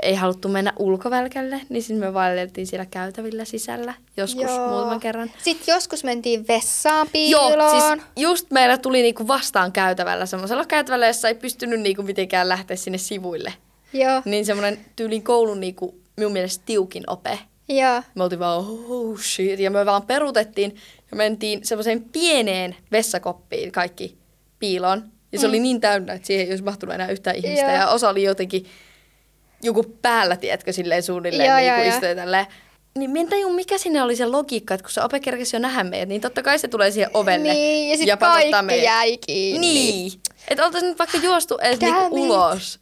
ei 0.02 0.14
haluttu 0.14 0.48
mennä 0.48 0.72
ulkovälkälle, 0.78 1.60
niin 1.68 1.82
sitten 1.82 2.06
me 2.06 2.14
vaelleltiin 2.14 2.66
siellä 2.66 2.86
käytävillä 2.86 3.44
sisällä 3.44 3.94
joskus 4.16 4.42
Joo. 4.44 4.68
muutaman 4.68 5.00
kerran. 5.00 5.30
Sitten 5.42 5.72
joskus 5.74 6.04
mentiin 6.04 6.48
vessaan 6.48 7.06
Joo, 7.14 7.48
piiloon. 7.48 7.70
siis 7.70 8.02
just 8.16 8.50
meillä 8.50 8.78
tuli 8.78 9.02
niinku 9.02 9.28
vastaan 9.28 9.72
käytävällä 9.72 10.26
semmoisella 10.26 10.64
käytävällä, 10.66 11.06
jossa 11.06 11.28
ei 11.28 11.34
pystynyt 11.34 11.80
niinku 11.80 12.02
mitenkään 12.02 12.48
lähteä 12.48 12.76
sinne 12.76 12.98
sivuille. 12.98 13.52
Joo. 13.92 14.22
Niin 14.24 14.46
semmoinen 14.46 14.78
tyylin 14.96 15.22
koulun 15.22 15.60
niinku, 15.60 15.94
minun 16.16 16.32
mielestä 16.32 16.62
tiukin 16.66 17.04
ope. 17.06 17.38
Joo. 17.68 18.02
Me 18.14 18.22
oltiin 18.24 18.38
vaan, 18.38 18.58
oh 18.88 19.20
shit, 19.20 19.60
ja 19.60 19.70
me 19.70 19.86
vaan 19.86 20.02
peruutettiin 20.02 20.76
ja 21.10 21.16
mentiin 21.16 21.60
semmoiseen 21.64 22.02
pieneen 22.12 22.76
vessakoppiin 22.92 23.72
kaikki 23.72 24.16
piiloon. 24.58 25.04
Ja 25.32 25.38
se 25.38 25.46
Mm. 25.46 25.50
oli 25.50 25.60
niin 25.60 25.80
täynnä, 25.80 26.12
että 26.12 26.26
siihen 26.26 26.44
ei 26.46 26.50
olisi 26.52 26.64
mahtunut 26.64 26.94
enää 26.94 27.08
yhtään 27.10 27.36
ihmistä. 27.36 27.60
Joo. 27.66 27.74
Ja 27.76 27.88
osa 27.88 28.08
oli 28.08 28.22
jotenkin 28.22 28.66
joku 29.64 29.84
päällä, 30.02 30.36
tiedätkö, 30.36 30.72
silleen 30.72 31.02
suunnilleen, 31.02 31.48
Joo, 31.48 31.58
niin 31.58 31.74
kuin 31.74 31.88
istui 31.88 32.14
tälleen. 32.14 32.46
Niin 32.98 33.10
mä 33.10 33.18
en 33.18 33.28
tajua, 33.28 33.52
mikä 33.52 33.78
sinne 33.78 34.02
oli 34.02 34.16
se 34.16 34.26
logiikka, 34.26 34.74
että 34.74 34.84
kun 34.84 34.92
se 34.92 35.02
ope 35.02 35.20
kerkesi 35.20 35.56
jo 35.56 35.60
nähdä 35.60 35.84
meidät, 35.84 36.08
niin 36.08 36.20
totta 36.20 36.42
kai 36.42 36.58
se 36.58 36.68
tulee 36.68 36.90
siihen 36.90 37.10
ovelle. 37.14 37.52
Niin, 37.52 37.90
ja 37.90 37.96
sitten 37.96 38.18
kaikki 38.18 38.62
meidät. 38.62 38.84
jäi 38.84 39.16
kiinni. 39.16 39.60
Niin. 39.60 40.12
Että 40.48 40.64
oltaisiin 40.64 40.88
nyt 40.88 40.98
vaikka 40.98 41.18
juostu 41.18 41.58
edes 41.58 41.80
niinku 41.80 42.06
ulos. 42.10 42.80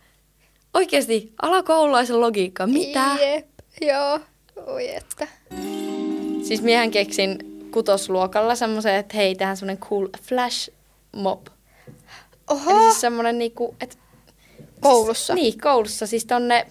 Oikeesti, 0.75 1.33
alakoululaisen 1.43 2.21
logiikka. 2.21 2.67
Mitä? 2.67 3.05
Jep. 3.21 3.47
Joo. 3.81 4.21
Oi 4.67 4.95
että. 4.95 5.29
Siis 6.43 6.63
miehän 6.63 6.91
keksin 6.91 7.39
kutosluokalla 7.71 8.55
semmoisen, 8.55 8.95
että 8.95 9.17
hei, 9.17 9.35
tähän 9.35 9.57
semmoinen 9.57 9.79
cool 9.79 10.09
flash 10.23 10.71
mob. 11.17 11.47
Oho. 12.51 12.71
Eli 12.71 12.81
siis 12.81 13.01
semmoinen 13.01 13.39
niinku, 13.39 13.75
että... 13.81 13.97
Koulussa? 14.83 15.35
Niin, 15.35 15.61
koulussa. 15.61 16.07
Siis 16.07 16.25
tonne 16.25 16.67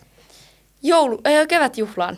joulu, 0.83 1.21
ei, 1.25 1.47
kevätjuhlaan. 1.47 2.17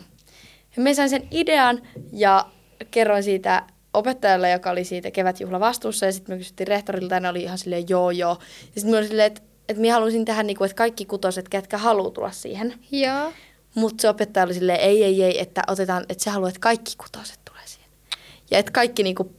Ja 0.76 0.82
me 0.82 0.94
sain 0.94 1.10
sen 1.10 1.28
idean 1.30 1.82
ja 2.12 2.46
kerroin 2.90 3.22
siitä 3.22 3.62
opettajalle, 3.94 4.50
joka 4.50 4.70
oli 4.70 4.84
siitä 4.84 5.10
kevätjuhla 5.10 5.60
vastuussa. 5.60 6.06
Ja 6.06 6.12
sitten 6.12 6.34
me 6.34 6.38
kysyttiin 6.38 6.68
rehtorilta 6.68 7.14
ja 7.14 7.20
ne 7.20 7.28
oli 7.28 7.42
ihan 7.42 7.58
silleen 7.58 7.84
joo 7.88 8.10
joo. 8.10 8.38
Ja 8.40 8.80
sitten 8.80 8.90
me 8.90 8.96
oli 8.96 9.08
silleen, 9.08 9.26
että, 9.26 9.42
että 9.68 9.80
minä 9.80 9.94
haluaisin 9.94 10.24
tehdä 10.24 10.42
niinku, 10.42 10.64
että 10.64 10.74
kaikki 10.74 11.04
kutoset, 11.04 11.48
ketkä 11.48 11.78
haluaa 11.78 12.10
tulla 12.10 12.30
siihen. 12.30 12.74
Joo. 12.90 13.32
Mutta 13.74 14.02
se 14.02 14.08
opettaja 14.08 14.44
oli 14.44 14.54
silleen, 14.54 14.80
ei, 14.80 15.04
ei, 15.04 15.22
ei, 15.22 15.40
että 15.40 15.62
otetaan, 15.68 16.06
että 16.08 16.24
se 16.24 16.30
haluaa, 16.30 16.48
että 16.48 16.60
kaikki 16.60 16.92
kutoset 16.96 17.38
tulee 17.44 17.66
siihen. 17.66 17.90
Ja 18.50 18.58
että 18.58 18.72
kaikki 18.72 19.02
niinku, 19.02 19.32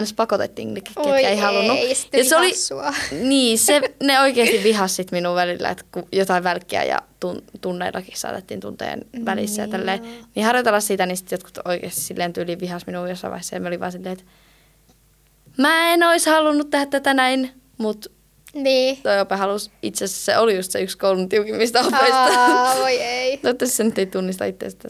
ns. 0.00 0.12
pakotettiin, 0.12 0.74
ne, 0.74 0.80
ketkä 0.80 1.00
Oi 1.00 1.24
ei 1.24 1.36
halunnut. 1.38 1.76
ei, 1.78 1.96
ja 2.12 2.24
se 2.24 2.36
oli, 2.36 2.54
sua. 2.54 2.94
niin, 3.28 3.58
se, 3.58 3.80
ne 4.02 4.20
oikeasti 4.20 4.60
vihas 4.64 4.96
sit 4.96 5.12
minun 5.12 5.34
välillä, 5.34 5.70
että 5.70 5.84
kun 5.92 6.08
jotain 6.12 6.44
välkkiä 6.44 6.84
ja 6.84 6.98
tun, 7.20 7.42
tunneillakin 7.60 8.16
saatettiin 8.16 8.60
tunteen 8.60 9.04
välissä 9.24 9.62
ja 9.62 9.66
Niin 9.66 9.72
tälleen. 9.72 10.04
joo. 10.04 10.12
Niin 10.34 10.46
harjoitella 10.46 10.80
siitä, 10.80 11.06
niin 11.06 11.16
sitten 11.16 11.36
jotkut 11.36 11.58
oikeasti 11.64 12.00
silleen 12.00 12.32
tyyliin 12.32 12.60
vihas 12.60 12.86
minua 12.86 13.08
jossain 13.08 13.30
vaiheessa. 13.30 13.56
Ja 13.56 13.60
me 13.60 13.68
oli 13.68 13.80
vaan 13.80 13.92
silleen, 13.92 14.12
että 14.12 14.24
mä 15.58 15.92
en 15.92 16.02
olisi 16.02 16.30
halunnut 16.30 16.70
tehdä 16.70 16.86
tätä 16.86 17.14
näin, 17.14 17.50
mutta 17.78 18.10
Niin. 18.54 18.98
toi 19.02 19.20
ope 19.20 19.34
halusi, 19.36 19.70
itse 19.82 20.04
asiassa 20.04 20.32
se 20.32 20.38
oli 20.38 20.56
just 20.56 20.70
se 20.72 20.80
yksi 20.80 20.98
koulun 20.98 21.28
tiukimmista 21.28 21.80
opeista. 21.80 22.24
Aa, 22.24 22.76
voi 22.78 22.92
ei. 23.12 23.36
Toivottavasti 23.36 23.76
se 23.76 23.84
nyt 23.84 23.98
ei 23.98 24.06
tunnista 24.06 24.44
itsestä. 24.44 24.88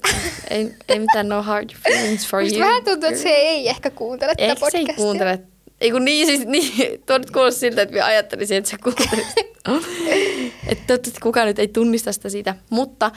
ei, 0.50 0.74
ei 0.88 0.98
mitään 0.98 1.28
no 1.28 1.42
hard 1.42 1.70
feelings 1.88 2.28
for 2.28 2.42
Musta 2.42 2.58
you. 2.58 2.66
vähän 2.68 2.84
tuntuu, 2.84 3.08
että 3.08 3.22
se 3.22 3.28
ei 3.28 3.68
ehkä 3.68 3.90
kuuntele 3.90 4.32
tätä 4.34 4.42
Ehkä 4.42 4.70
se 4.70 4.78
ei 4.78 4.82
podcastia. 4.82 5.04
kuuntele. 5.04 5.40
Ei 5.80 5.90
kun 5.90 6.04
niin, 6.04 6.26
siis 6.26 6.46
niin, 6.46 6.72
tuo 7.06 7.18
nyt 7.18 7.30
kuulosti 7.30 7.60
siltä, 7.60 7.82
että 7.82 7.92
minä 7.92 8.06
ajattelisin, 8.06 8.56
että 8.56 8.70
se 8.70 8.76
kuuntelisi. 8.82 9.32
että 10.68 10.84
toivottavasti 10.86 11.20
kukaan 11.22 11.46
nyt 11.46 11.58
ei 11.58 11.68
tunnista 11.68 12.12
sitä 12.12 12.28
siitä. 12.28 12.54
Mutta 12.70 13.10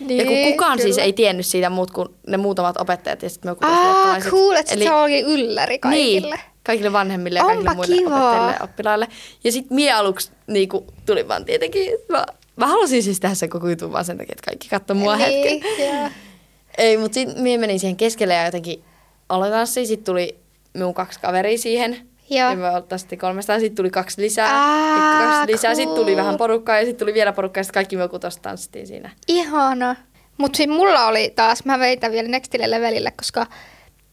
niin, 0.00 0.18
ja 0.18 0.24
kun 0.24 0.52
kukaan 0.52 0.78
kyllä. 0.78 0.82
siis 0.82 0.98
ei 0.98 1.12
tiennyt 1.12 1.46
siitä 1.46 1.70
muut 1.70 1.90
kuin 1.90 2.08
ne 2.26 2.36
muutamat 2.36 2.76
opettajat 2.80 3.22
ja 3.22 3.30
sitten 3.30 3.50
me 3.50 3.56
Aa, 3.60 3.68
kuutosluokkalaiset. 3.76 4.30
cool, 4.30 4.54
että 4.56 4.74
Eli... 4.74 4.84
se 4.84 4.92
olikin 4.92 5.26
ylläri 5.26 5.78
kaikille. 5.78 6.36
Niin, 6.36 6.44
kaikille 6.64 6.92
vanhemmille 6.92 7.38
ja 7.38 7.44
kaikille 7.44 7.74
muille 7.74 7.96
kivaa. 7.96 8.30
opettajille 8.30 8.64
oppilaille. 8.64 9.08
Ja 9.44 9.52
sitten 9.52 9.74
mie 9.74 9.92
aluksi 9.92 10.32
niinku, 10.46 10.86
tuli 11.06 11.28
vaan 11.28 11.44
tietenkin, 11.44 11.92
mä, 12.08 12.26
mä 12.56 12.66
halusin 12.66 13.02
siis 13.02 13.20
tehdä 13.20 13.34
sen 13.34 13.50
koko 13.50 13.68
jutun 13.68 13.92
vaan 13.92 14.04
sen 14.04 14.18
takia, 14.18 14.32
että 14.32 14.50
kaikki 14.50 14.68
katsoi 14.68 14.96
mua 14.96 15.16
niin, 15.16 15.62
hetken. 15.62 15.86
joo. 15.86 16.10
Ei, 16.78 16.96
mutta 16.96 17.14
sitten 17.14 17.42
mie 17.42 17.58
menin 17.58 17.80
siihen 17.80 17.96
keskelle 17.96 18.34
ja 18.34 18.44
jotenkin 18.44 18.84
aloitan 19.28 19.66
Sitten 19.66 20.04
tuli 20.04 20.38
minun 20.74 20.94
kaksi 20.94 21.20
kaveria 21.20 21.58
siihen. 21.58 22.08
Joo. 22.30 22.50
Ja 22.50 22.56
me 22.56 22.70
oltaan 22.70 22.98
sitten 22.98 23.18
300, 23.18 23.60
sitten 23.60 23.76
tuli 23.76 23.90
kaksi 23.90 24.22
lisää. 24.22 24.48
Aa, 24.52 25.18
kaksi 25.18 25.52
lisää, 25.52 25.74
sitten 25.74 25.96
tuli 25.96 26.10
cool. 26.10 26.16
vähän 26.16 26.36
porukkaa 26.36 26.78
ja 26.78 26.84
sitten 26.84 27.06
tuli 27.06 27.14
vielä 27.14 27.32
porukkaa 27.32 27.60
ja 27.60 27.64
sitten 27.64 27.74
kaikki 27.74 27.96
me 27.96 28.08
kutos 28.08 28.36
tanssittiin 28.36 28.86
siinä. 28.86 29.10
Ihana. 29.28 29.96
Mutta 30.38 30.56
siis 30.56 30.68
mulla 30.68 31.06
oli 31.06 31.32
taas, 31.36 31.64
mä 31.64 31.78
veitän 31.78 32.12
vielä 32.12 32.28
nextille 32.28 32.70
levelille, 32.70 33.10
koska 33.10 33.46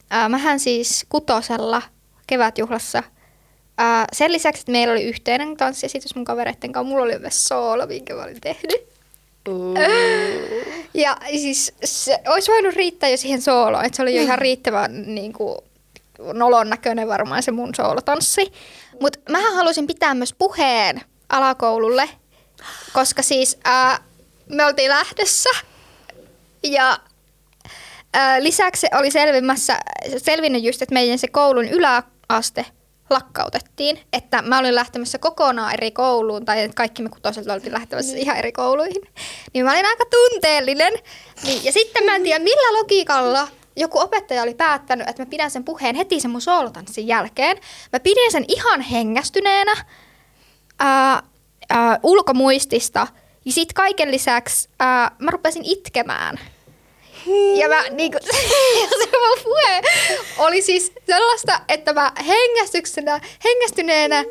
ää, 0.10 0.30
mähän 0.30 0.60
siis 0.60 1.06
kutosella 1.10 1.82
kevätjuhlassa, 2.32 3.04
ää, 3.78 4.06
sen 4.14 4.32
lisäksi, 4.32 4.62
että 4.62 4.72
meillä 4.72 4.92
oli 4.92 5.04
yhteinen 5.04 5.58
tanssiesitys 5.58 6.16
mun 6.16 6.26
kavereitten 6.26 6.72
kanssa, 6.72 6.90
mulla 6.90 7.04
oli 7.04 7.20
myös 7.20 7.48
soolo, 7.48 7.88
minkä 7.88 8.14
mä 8.16 8.24
olin 8.24 8.42
tehnyt. 8.42 8.92
Uh. 9.50 9.78
Ja 10.94 11.18
siis 11.32 11.74
se 11.84 12.20
olisi 12.28 12.52
voinut 12.52 12.76
riittää 12.76 13.10
jo 13.10 13.18
siihen 13.18 13.42
sooloon, 13.42 13.86
että 13.86 13.96
se 13.96 14.02
oli 14.02 14.16
jo 14.16 14.22
ihan 14.22 14.40
riittävän 14.40 15.16
niin 15.16 15.34
kuin, 15.34 15.58
nolon 16.34 16.70
näköinen 16.70 17.08
varmaan 17.08 17.44
se 17.44 17.52
mun 17.52 17.76
soolotanssi. 17.76 18.54
Mutta 19.00 19.20
mähän 19.30 19.54
halusin 19.54 19.88
pitää 19.88 20.14
myös 20.14 20.34
puheen 20.34 21.02
alakoululle, 21.30 22.10
koska 22.94 23.22
siis 23.22 23.58
ää, 23.64 24.00
me 24.50 24.66
oltiin 24.66 24.90
lähdössä 24.90 25.50
ja 26.64 27.00
ää, 28.14 28.44
lisäksi 28.44 28.88
oli 29.00 29.12
selvimässä, 29.12 29.80
selvinnyt 30.18 30.64
just, 30.64 30.82
että 30.82 30.94
meidän 30.94 31.20
se 31.20 31.28
koulun 31.28 31.68
yläaste 32.32 32.66
lakkautettiin, 33.10 34.00
että 34.14 34.42
mä 34.42 34.60
olin 34.60 34.76
lähtemässä 34.76 35.18
kokonaan 35.18 35.74
eri 35.74 35.92
kouluun, 35.92 36.46
tai 36.46 36.62
että 36.62 36.76
kaikki 36.76 37.04
me 37.04 37.10
kutoselta 37.10 37.54
oltiin 37.54 37.74
lähtemässä 37.74 38.18
ihan 38.18 38.38
eri 38.38 38.52
kouluihin, 38.52 39.02
niin 39.54 39.66
mä 39.66 39.72
olin 39.72 39.86
aika 39.86 40.06
tunteellinen. 40.06 40.94
Niin, 41.44 41.64
ja 41.64 41.72
sitten 41.72 42.04
mä 42.04 42.16
en 42.16 42.24
tiedä, 42.24 42.44
millä 42.44 42.80
logiikalla 42.80 43.48
joku 43.76 44.00
opettaja 44.00 44.44
oli 44.44 44.54
päättänyt, 44.54 45.10
että 45.10 45.22
mä 45.22 45.30
pidän 45.30 45.52
sen 45.52 45.64
puheen 45.64 45.96
heti 45.96 46.20
sen 46.20 46.32
mun 46.32 46.42
soolotanssin 46.42 47.08
jälkeen. 47.08 47.58
Mä 47.94 48.00
pidin 48.00 48.32
sen 48.32 48.46
ihan 48.48 48.82
hengästyneenä 48.82 49.86
ää, 50.80 51.24
ää, 51.70 52.00
ulkomuistista, 52.04 53.08
ja 53.46 53.52
sitten 53.52 53.76
kaiken 53.76 54.12
lisäksi 54.12 54.70
ää, 54.80 55.16
mä 55.20 55.32
rupesin 55.32 55.66
itkemään. 55.66 56.40
Ja 57.60 57.68
mä 57.70 57.84
niinku, 57.90 58.18
se 59.00 59.06
mun 59.06 59.38
puhe 59.44 59.82
oli 60.38 60.62
siis 60.62 60.92
sellaista, 61.08 61.62
että 61.70 61.94
mä 61.94 62.12
hengästyksenä, 62.28 63.22
hengästyneenä 63.46 64.24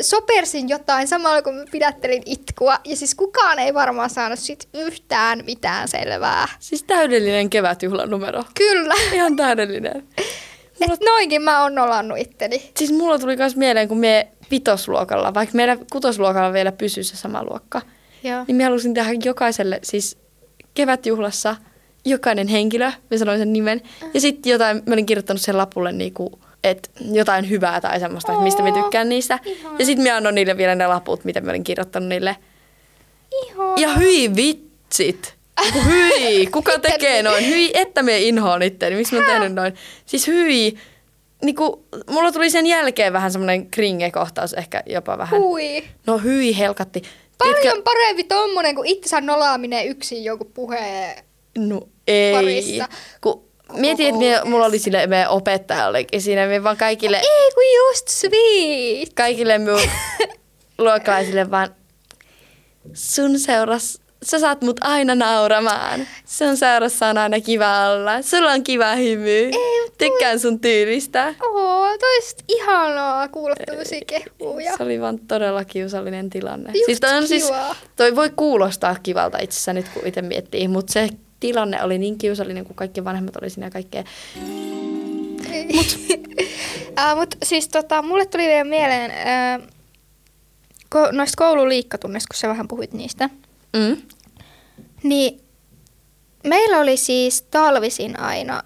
sopersin 0.00 0.68
jotain 0.68 1.08
samalla 1.08 1.42
kun 1.42 1.54
mä 1.54 1.64
pidättelin 1.70 2.22
itkua. 2.26 2.78
Ja 2.84 2.96
siis 2.96 3.14
kukaan 3.14 3.58
ei 3.58 3.74
varmaan 3.74 4.10
saanut 4.10 4.38
sit 4.38 4.68
yhtään 4.74 5.42
mitään 5.44 5.88
selvää. 5.88 6.48
Siis 6.58 6.82
täydellinen 6.82 7.50
kevätjuhlanumero. 7.50 8.44
Kyllä. 8.54 8.94
Ihan 9.12 9.36
täydellinen. 9.36 10.08
Et 10.92 11.00
noinkin 11.00 11.42
mä 11.42 11.62
oon 11.62 11.74
nolannut 11.74 12.18
itteni. 12.18 12.70
Siis 12.76 12.92
mulla 12.92 13.18
tuli 13.18 13.36
myös 13.36 13.56
mieleen, 13.56 13.88
kun 13.88 13.98
me 13.98 14.28
vitosluokalla, 14.50 15.34
vaikka 15.34 15.56
meillä 15.56 15.76
kutosluokalla 15.92 16.52
vielä 16.52 16.72
pysyy 16.72 17.04
se 17.04 17.16
sama 17.16 17.44
luokka, 17.44 17.82
Joo. 18.22 18.44
niin 18.48 18.56
mä 18.56 18.64
halusin 18.64 18.94
tehdä 18.94 19.10
jokaiselle, 19.24 19.80
siis 19.82 20.18
kevätjuhlassa 20.74 21.56
jokainen 22.04 22.48
henkilö, 22.48 22.92
mä 23.10 23.16
sanoin 23.18 23.38
sen 23.38 23.52
nimen, 23.52 23.82
ja 24.14 24.20
sitten 24.20 24.50
jotain, 24.52 24.82
mä 24.86 24.92
olin 24.94 25.06
kirjoittanut 25.06 25.40
sen 25.42 25.56
lapulle 25.56 25.92
niinku, 25.92 26.38
että 26.64 26.88
jotain 27.12 27.50
hyvää 27.50 27.80
tai 27.80 28.00
semmoista, 28.00 28.32
että 28.32 28.44
mistä 28.44 28.62
mä 28.62 28.72
tykkään 28.72 29.08
niistä. 29.08 29.38
ihana. 29.44 29.76
Ja 29.78 29.84
sitten 29.84 30.06
mä 30.08 30.16
annoin 30.16 30.34
niille 30.34 30.56
vielä 30.56 30.74
ne 30.74 30.86
laput, 30.86 31.24
mitä 31.24 31.40
mä 31.40 31.50
olin 31.50 31.64
kirjoittanut 31.64 32.08
niille. 32.08 32.36
Ihana. 33.46 33.74
Ja 33.76 33.88
hyi 33.94 34.36
vitsit! 34.36 35.34
Hyi! 35.84 36.46
Kuka 36.46 36.78
tekee 36.90 37.22
noin? 37.22 37.46
Hyi, 37.46 37.70
että 37.74 38.02
me 38.02 38.18
inhoon 38.18 38.62
itteeni. 38.62 38.96
Miksi 38.96 39.14
mä 39.14 39.20
oon 39.20 39.30
tehnyt 39.30 39.52
noin? 39.54 39.74
Siis 40.06 40.26
hyi! 40.26 40.78
Niinku, 41.42 41.84
mulla 42.10 42.32
tuli 42.32 42.50
sen 42.50 42.66
jälkeen 42.66 43.12
vähän 43.12 43.32
semmoinen 43.32 43.70
kringe-kohtaus 43.70 44.54
ehkä 44.58 44.82
jopa 44.86 45.18
vähän. 45.18 45.40
Hui. 45.40 45.84
No 46.06 46.18
hyi 46.18 46.58
helkatti. 46.58 47.02
Paljon 47.38 47.56
Tiedätkö- 47.62 47.82
parempi 47.82 48.24
tommonen 48.24 48.74
kuin 48.74 48.88
itsensä 48.88 49.20
nolaaminen 49.20 49.86
yksin 49.88 50.24
joku 50.24 50.44
puheen. 50.44 51.24
No 51.58 51.80
ei. 52.06 52.32
Parissa. 52.34 52.88
Kun 53.20 53.44
mietin, 53.72 54.06
että 54.06 54.18
me, 54.18 54.50
mulla 54.50 54.66
oli 54.66 54.78
sille 54.78 55.06
meidän 55.06 55.28
opettajallekin 55.28 56.22
siinä, 56.22 56.46
me 56.46 56.62
vaan 56.62 56.76
kaikille, 56.76 57.16
Ei 57.16 57.50
kun 57.54 57.62
just 57.88 58.08
sweet. 58.08 59.08
kaikille 59.14 59.58
minun 59.58 59.80
luokkalaisille 60.78 61.50
vaan, 61.50 61.74
sun 62.94 63.38
seuras, 63.38 64.00
sä 64.22 64.38
saat 64.38 64.62
mut 64.62 64.76
aina 64.80 65.14
nauramaan. 65.14 66.06
Sun 66.24 66.56
seurassa 66.56 67.06
on 67.06 67.18
aina 67.18 67.40
kiva 67.40 67.88
olla. 67.90 68.22
Sulla 68.22 68.50
on 68.52 68.62
kiva 68.64 68.94
hymy. 68.94 69.50
mut 69.50 69.98
Tykkään 69.98 70.40
sun 70.40 70.60
tyylistä. 70.60 71.34
Oo, 71.42 71.98
toista 71.98 72.44
ihanaa 72.48 73.28
kuulla 73.28 73.54
tämmöisiä 73.66 74.00
kehuja. 74.06 74.76
Se 74.76 74.82
oli 74.82 75.00
vaan 75.00 75.18
todella 75.18 75.64
kiusallinen 75.64 76.30
tilanne. 76.30 76.70
Just 76.74 76.86
siis 76.86 77.00
toi, 77.00 77.16
on 77.16 77.28
siis, 77.28 77.44
kiva. 77.44 77.76
toi 77.96 78.16
voi 78.16 78.30
kuulostaa 78.36 78.96
kivalta 79.02 79.38
itse 79.38 79.54
asiassa 79.54 79.72
nyt, 79.72 79.88
kun 79.88 80.06
itse 80.06 80.22
miettii, 80.22 80.68
mutta 80.68 80.92
se 80.92 81.08
tilanne 81.44 81.82
oli 81.82 81.98
niin 81.98 82.18
kiusallinen, 82.18 82.64
kun 82.64 82.76
kaikki 82.76 83.04
vanhemmat 83.04 83.36
oli 83.36 83.50
siinä 83.50 83.66
ja 83.66 83.70
kaikkea. 83.70 84.04
Mut. 85.74 85.98
mut 87.16 87.34
siis 87.42 87.68
tota, 87.68 88.02
mulle 88.02 88.26
tuli 88.26 88.46
vielä 88.46 88.64
mieleen 88.64 89.10
uh, 89.10 89.68
ko- 90.94 91.12
noista 91.12 91.36
koululiikkatunneista, 91.36 92.28
kun 92.28 92.38
sä 92.40 92.48
vähän 92.48 92.68
puhuit 92.68 92.92
niistä. 92.92 93.30
Mm. 93.76 94.02
Niin 95.02 95.40
meillä 96.44 96.78
oli 96.80 96.96
siis 96.96 97.42
talvisin 97.42 98.20
aina 98.20 98.62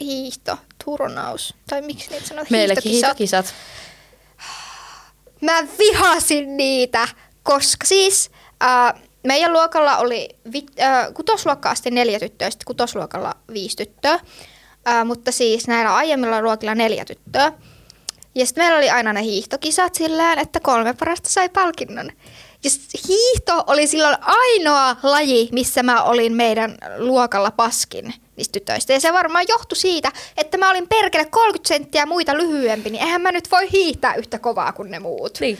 hiihtoturnaus. 0.00 1.54
Tai 1.70 1.82
miksi 1.82 2.10
niitä 2.10 2.26
sanoo? 2.26 2.44
Meilläkin 2.50 2.92
Hiihtokisat. 2.92 3.46
hiihtokisat. 3.46 3.54
Mä 5.40 5.66
vihasin 5.78 6.56
niitä, 6.56 7.08
koska 7.42 7.86
siis 7.86 8.30
äh, 8.64 9.02
meidän 9.22 9.52
luokalla 9.52 9.96
oli 9.96 10.28
vi, 10.52 10.66
äh, 10.80 11.06
kutosluokka 11.14 11.70
asti 11.70 11.90
neljä 11.90 12.18
tyttöä, 12.18 12.50
sitten 12.50 12.66
kutosluokalla 12.66 13.34
viisi 13.52 13.76
tyttöä. 13.76 14.20
Äh, 14.88 15.04
mutta 15.04 15.32
siis 15.32 15.68
näillä 15.68 15.94
aiemmilla 15.94 16.42
luokilla 16.42 16.74
neljä 16.74 17.04
tyttöä. 17.04 17.52
Ja 18.34 18.46
sitten 18.46 18.64
meillä 18.64 18.78
oli 18.78 18.90
aina 18.90 19.12
ne 19.12 19.22
hiihtokisat 19.22 19.94
silleen, 19.94 20.38
että 20.38 20.60
kolme 20.60 20.94
parasta 20.94 21.28
sai 21.30 21.48
palkinnon. 21.48 22.12
Ja 22.64 22.70
hiihto 23.08 23.64
oli 23.66 23.86
silloin 23.86 24.16
ainoa 24.20 24.96
laji, 25.02 25.48
missä 25.52 25.82
mä 25.82 26.02
olin 26.02 26.32
meidän 26.32 26.78
luokalla 26.98 27.50
paskin 27.50 28.14
niistä 28.36 28.52
tytöistä. 28.52 28.92
Ja 28.92 29.00
se 29.00 29.12
varmaan 29.12 29.44
johtui 29.48 29.76
siitä, 29.76 30.12
että 30.36 30.58
mä 30.58 30.70
olin 30.70 30.88
perkele 30.88 31.24
30 31.24 31.68
senttiä 31.68 32.06
muita 32.06 32.36
lyhyempi, 32.36 32.90
niin 32.90 33.02
eihän 33.02 33.22
mä 33.22 33.32
nyt 33.32 33.50
voi 33.50 33.72
hiihtää 33.72 34.14
yhtä 34.14 34.38
kovaa 34.38 34.72
kuin 34.72 34.90
ne 34.90 34.98
muut. 34.98 35.40
Niin. 35.40 35.58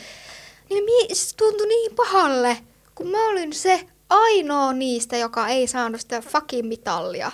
Niin 0.71 0.85
mi- 0.85 1.15
se 1.15 1.37
tuntui 1.37 1.69
niin 1.69 1.95
pahalle, 1.97 2.57
kun 2.99 3.09
mä 3.09 3.29
olin 3.29 3.53
se 3.53 3.87
ainoa 4.09 4.73
niistä, 4.73 5.17
joka 5.17 5.49
ei 5.49 5.67
saanut 5.67 6.01
sitä 6.01 6.21
fucking 6.21 6.69
mitallia. 6.69 7.33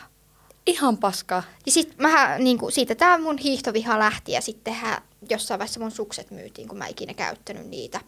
Ihan 0.66 0.98
paskaa. 0.98 1.42
Ja 1.66 1.72
sit 1.72 1.98
mä, 1.98 2.38
niin 2.38 2.58
kuin, 2.58 2.72
siitä 2.72 2.94
tää 2.94 3.18
mun 3.18 3.38
hiihtoviha 3.38 3.98
lähti 3.98 4.32
ja 4.32 4.40
sittenhän 4.40 5.02
jossain 5.30 5.58
vaiheessa 5.58 5.80
mun 5.80 5.90
sukset 5.90 6.30
myytiin, 6.30 6.68
kun 6.68 6.78
mä 6.78 6.86
ikinä 6.86 7.14
käyttänyt 7.14 7.66
niitä. 7.66 8.00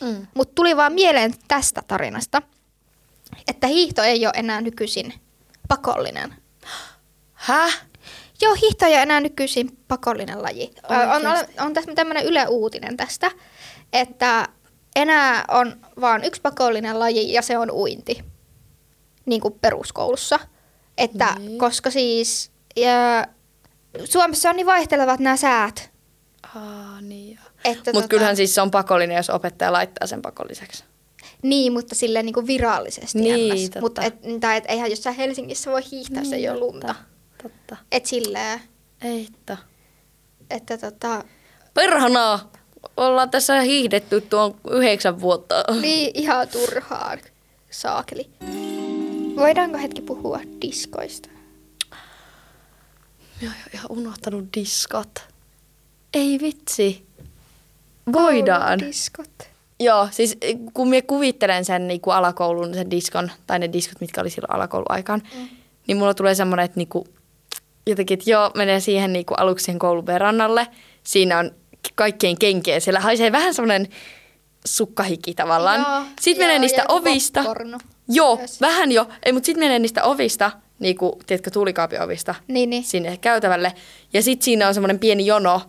Mm. 0.00 0.26
Mutta 0.34 0.54
tuli 0.54 0.76
vaan 0.76 0.92
mieleen 0.92 1.34
tästä 1.48 1.82
tarinasta, 1.88 2.42
että 3.48 3.66
hiihto 3.66 4.02
ei 4.02 4.26
ole 4.26 4.34
enää 4.36 4.60
nykyisin 4.60 5.14
pakollinen. 5.68 6.34
Häh? 7.32 7.86
Joo, 8.40 8.54
hiihto 8.54 8.86
ei 8.86 8.92
ole 8.92 9.02
enää 9.02 9.20
nykyisin 9.20 9.78
pakollinen 9.88 10.42
laji. 10.42 10.70
Ö, 10.90 10.94
On, 10.94 11.26
on, 11.26 11.66
on 11.66 11.74
tässä 11.74 11.94
tämmöinen 11.94 12.24
Yle 12.24 12.46
Uutinen 12.48 12.96
tästä, 12.96 13.30
että 13.92 14.48
enää 14.96 15.44
on 15.48 15.76
vaan 16.00 16.24
yksi 16.24 16.40
pakollinen 16.40 16.98
laji 16.98 17.32
ja 17.32 17.42
se 17.42 17.58
on 17.58 17.70
uinti, 17.70 18.24
niin 19.26 19.40
kuin 19.40 19.54
peruskoulussa. 19.60 20.38
Että 20.98 21.34
Niin. 21.38 21.58
koska 21.58 21.90
siis 21.90 22.50
ja, 22.76 23.26
Suomessa 24.04 24.50
on 24.50 24.56
niin 24.56 24.66
vaihtelevat 24.66 25.20
nämä 25.20 25.36
säät. 25.36 25.90
Aa, 26.54 27.00
niin 27.00 27.38
Mutta 27.92 28.08
kyllähän 28.08 28.36
siis 28.36 28.54
se 28.54 28.60
on 28.60 28.70
pakollinen, 28.70 29.16
jos 29.16 29.30
opettaja 29.30 29.72
laittaa 29.72 30.06
sen 30.06 30.22
pakolliseksi. 30.22 30.84
Niin, 31.42 31.72
mutta 31.72 31.94
silleen 31.94 32.26
niin 32.26 32.34
kuin 32.34 32.46
virallisesti. 32.46 33.18
Niin, 33.18 33.64
totta. 33.64 33.80
Mutta 33.80 34.02
et, 34.02 34.14
tai 34.40 34.56
et, 34.56 34.64
eihän 34.68 34.90
jossain 34.90 35.16
Helsingissä 35.16 35.70
voi 35.70 35.82
hiihtää, 35.90 36.24
se 36.24 36.36
ei 36.36 36.48
ole 36.48 36.58
lunta. 36.58 36.86
Totta. 36.86 37.02
totta. 37.42 37.76
Et 37.92 38.06
silleen, 38.06 38.60
Ei 39.02 39.28
totta. 39.46 39.56
että 40.50 40.78
tota, 40.78 41.24
Perhana! 41.74 42.40
Ollaan 42.96 43.30
tässä 43.30 43.60
hiihdetty 43.60 44.20
tuon 44.20 44.54
yhdeksän 44.70 45.20
vuotta. 45.20 45.54
niin 45.80 46.10
ihan 46.14 46.48
turhaan 46.48 47.18
saakeli. 47.70 48.30
Voidaanko 49.36 49.78
hetki 49.78 50.02
puhua 50.02 50.40
diskoista? 50.60 51.28
Mä 53.42 53.48
oon 53.48 53.54
ihan 53.74 53.86
unohtanut 53.90 54.44
diskot. 54.56 55.28
Ei 56.14 56.38
vitsi. 56.40 57.06
Voidaan. 58.12 58.78
Diskot. 58.78 59.30
Joo, 59.80 60.08
siis 60.10 60.38
kun 60.74 60.88
mä 60.88 61.02
kuvittelen 61.06 61.64
sen 61.64 61.88
niin 61.88 62.00
kuin 62.00 62.14
alakoulun, 62.14 62.74
sen 62.74 62.90
diskon, 62.90 63.30
tai 63.46 63.58
ne 63.58 63.72
diskot, 63.72 64.00
mitkä 64.00 64.20
oli 64.20 64.30
silloin 64.30 64.54
alakouluaikaan, 64.54 65.22
mm. 65.36 65.48
niin 65.86 65.96
mulla 65.96 66.14
tulee 66.14 66.34
semmoinen, 66.34 66.64
että 66.64 66.76
niinku, 66.76 67.06
jotenkin, 67.86 68.18
että 68.18 68.30
joo, 68.30 68.50
menee 68.54 68.80
siihen 68.80 69.12
niinku 69.12 69.34
aluksi 69.34 69.64
siihen 69.64 69.78
koulun 69.78 70.06
verannalle, 70.06 70.66
siinä 71.02 71.38
on 71.38 71.50
kaikkein 71.94 72.38
kenkeä. 72.38 72.80
Siellä 72.80 73.00
haisee 73.00 73.32
vähän 73.32 73.54
semmoinen 73.54 73.88
sukkahiki 74.66 75.34
tavallaan. 75.34 75.80
Joo, 75.80 76.02
sitten 76.20 76.42
joo, 76.42 76.46
menee 76.46 76.58
niistä 76.58 76.84
ovista. 76.88 77.40
popcornu 77.42 77.78
Joo, 78.08 78.36
myös. 78.36 78.60
vähän 78.60 78.92
jo. 78.92 79.08
Ei, 79.22 79.32
mutta 79.32 79.46
sitten 79.46 79.64
menee 79.64 79.78
niistä 79.78 80.04
ovista, 80.04 80.50
niin 80.78 80.96
kuin, 80.96 81.12
tiedätkö, 81.26 81.50
tuulikaapin 81.50 82.02
ovista 82.02 82.34
Niin, 82.48 82.70
niin. 82.70 82.84
sinne 82.84 83.16
käytävälle. 83.16 83.72
Ja 84.12 84.22
sitten 84.22 84.44
siinä 84.44 84.68
on 84.68 84.74
semmoinen 84.74 84.98
pieni 84.98 85.26
jono. 85.26 85.62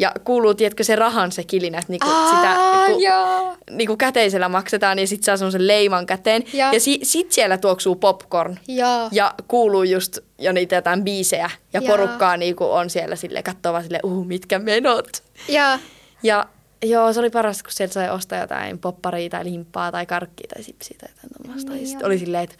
Ja 0.00 0.12
kuuluu, 0.24 0.54
tiedätkö, 0.54 0.84
se 0.84 0.96
rahan 0.96 1.32
se 1.32 1.44
kilinä, 1.44 1.78
että 1.78 1.92
niinku 1.92 2.06
Aa, 2.08 2.30
sitä 2.36 2.56
niinku, 2.86 3.02
joo. 3.02 3.56
niinku 3.70 3.96
käteisellä 3.96 4.48
maksetaan 4.48 4.98
ja 4.98 5.06
sitten 5.06 5.24
saa 5.24 5.36
semmoisen 5.36 5.66
leiman 5.66 6.06
käteen. 6.06 6.44
Ja. 6.52 6.72
Ja, 6.72 6.80
si- 6.80 7.00
sitten 7.02 7.32
siellä 7.34 7.58
tuoksuu 7.58 7.96
popcorn. 7.96 8.56
Joo. 8.68 9.08
Ja 9.12 9.34
kuuluu 9.48 9.82
just 9.82 10.18
jo 10.38 10.52
niitä 10.52 10.74
jotain 10.74 11.04
biisejä. 11.04 11.50
Ja 11.72 11.80
Joo. 11.80 11.90
porukkaa 11.96 12.36
niinku 12.36 12.64
on 12.64 12.90
siellä 12.90 13.16
sille 13.16 13.42
katsoo 13.42 13.72
vaan 13.72 13.82
silleen, 13.84 14.04
uh, 14.04 14.26
mitkä 14.26 14.58
menot. 14.58 15.22
Ja, 15.48 15.78
Ja 16.22 16.46
joo, 16.82 17.12
se 17.12 17.20
oli 17.20 17.30
parasta, 17.30 17.64
kun 17.64 17.72
sieltä 17.72 17.94
sai 17.94 18.10
ostaa 18.10 18.38
jotain 18.38 18.78
popparia 18.78 19.30
tai 19.30 19.44
limppaa 19.44 19.92
tai 19.92 20.06
karkkia 20.06 20.48
tai 20.54 20.62
sipsiä 20.62 20.96
tai 21.00 21.08
jotain 21.16 21.30
tuommoista. 21.36 21.72
Niin 21.72 21.82
ja 21.82 21.88
sitten 21.88 22.06
oli 22.06 22.18
silleen, 22.18 22.44
että, 22.44 22.56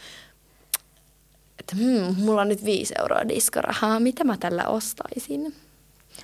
että 1.61 1.77
hmm, 1.77 2.15
mulla 2.25 2.41
on 2.41 2.49
nyt 2.49 2.65
viisi 2.65 2.95
euroa 2.99 3.29
diskorahaa, 3.29 4.01
mitä 4.01 4.25
mä 4.25 4.37
tällä 4.41 4.65
ostaisin? 4.65 5.55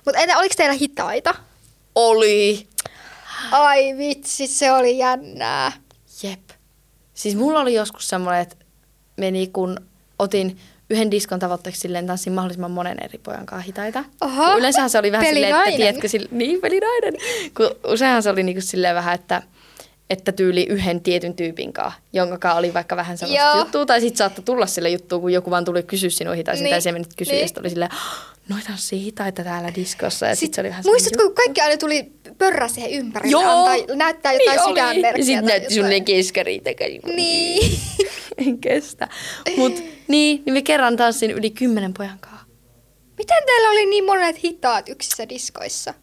Mutta 0.05 0.19
entä 0.21 0.37
oliko 0.37 0.53
teillä 0.57 0.73
hitaita? 0.73 1.35
Oli. 1.95 2.67
Ai 3.51 3.97
vitsi, 3.97 4.47
se 4.47 4.71
oli 4.71 4.97
jännää. 4.97 5.71
Jep. 6.23 6.39
Siis 7.13 7.35
mulla 7.35 7.59
oli 7.59 7.73
joskus 7.73 8.09
semmoinen, 8.09 8.41
että 8.41 8.55
meni 9.17 9.47
kun 9.47 9.77
otin 10.19 10.57
yhden 10.89 11.11
diskon 11.11 11.39
tavoitteeksi 11.39 11.81
silleen 11.81 12.07
tanssin 12.07 12.33
mahdollisimman 12.33 12.71
monen 12.71 13.03
eri 13.03 13.17
pojan 13.17 13.45
kanssa 13.45 13.65
hitaita. 13.65 14.03
Oho. 14.21 14.57
Yleensähän 14.57 14.89
se 14.89 14.99
oli 14.99 15.11
vähän 15.11 15.27
silleen, 15.27 15.55
että 15.55 15.77
tiedätkö, 15.77 16.07
sille, 16.07 16.27
niin 16.31 16.61
pelinainen. 16.61 17.13
Kun 17.57 17.91
useinhan 17.93 18.23
se 18.23 18.29
oli 18.29 18.43
niinku 18.43 18.61
silleen 18.61 18.95
vähän, 18.95 19.15
että 19.15 19.41
että 20.09 20.31
tyyli 20.31 20.65
yhden 20.69 21.01
tietyn 21.01 21.33
tyypin 21.33 21.73
kanssa, 21.73 21.99
jonka 22.13 22.37
kanssa 22.37 22.59
oli 22.59 22.73
vaikka 22.73 22.95
vähän 22.95 23.17
sellaista 23.17 23.45
Joo. 23.47 23.57
juttua, 23.57 23.85
tai 23.85 24.01
sitten 24.01 24.17
saattoi 24.17 24.43
tulla 24.43 24.65
sille 24.65 24.89
juttua, 24.89 25.19
kun 25.19 25.33
joku 25.33 25.51
vaan 25.51 25.65
tuli 25.65 25.83
kysyä 25.83 26.09
sinua 26.09 26.33
hitaisen, 26.33 26.63
Niin. 26.63 26.73
tai 26.73 26.81
se 26.81 26.91
menit 26.91 27.15
kysyä, 27.17 27.33
Niin. 27.33 27.41
ja 27.55 27.59
oli 27.59 27.69
silleen, 27.69 27.91
noita 28.49 28.67
tanssii 28.67 29.03
hitaita 29.03 29.43
täällä 29.43 29.75
diskossa, 29.75 30.25
ja 30.25 30.35
sitten 30.35 30.47
sit 30.47 30.53
se 30.53 30.61
oli 30.61 30.69
vähän 30.69 30.83
Muistatko, 30.85 31.23
kun 31.23 31.35
kaikki 31.35 31.61
aina 31.61 31.77
tuli 31.77 32.11
pörrä 32.37 32.67
siihen 32.67 32.91
ympärille, 32.91 33.31
Joo. 33.31 33.65
antaa, 33.65 33.95
näyttää 33.95 34.33
jotain 34.33 34.57
niin 34.57 34.67
sydänmerkkiä. 34.69 35.21
Ja 35.21 35.25
sitten 35.25 35.45
näytti 35.89 36.13
keskarit 36.13 36.63
takaisin. 36.63 37.01
Niin. 37.15 37.79
en 38.47 38.57
kestä. 38.57 39.07
Mut 39.57 39.83
niin, 40.07 40.43
niin 40.45 40.53
me 40.53 40.61
kerran 40.61 40.97
tanssin 40.97 41.31
yli 41.31 41.49
kymmenen 41.49 41.93
pojan 41.93 42.19
kanssa. 42.19 42.45
Miten 43.17 43.43
teillä 43.45 43.69
oli 43.69 43.85
niin 43.85 44.05
monet 44.05 44.43
hitaat 44.43 44.89
yksissä 44.89 45.29
diskoissa? 45.29 45.93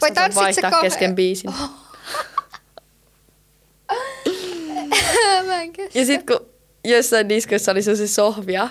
Vai 0.00 0.10
Sä 0.10 0.14
tanssit 0.14 0.54
se 0.54 0.60
kahden? 0.60 0.80
kesken 0.80 1.14
biisin. 1.14 1.50
Mä 5.46 5.62
en 5.62 5.72
kestä. 5.72 5.98
Ja 5.98 6.06
sitten 6.06 6.38
kun 6.38 6.46
jossain 6.84 7.28
diskoissa 7.28 7.72
oli 7.72 7.82
sellaisia 7.82 8.08
sohvia, 8.08 8.68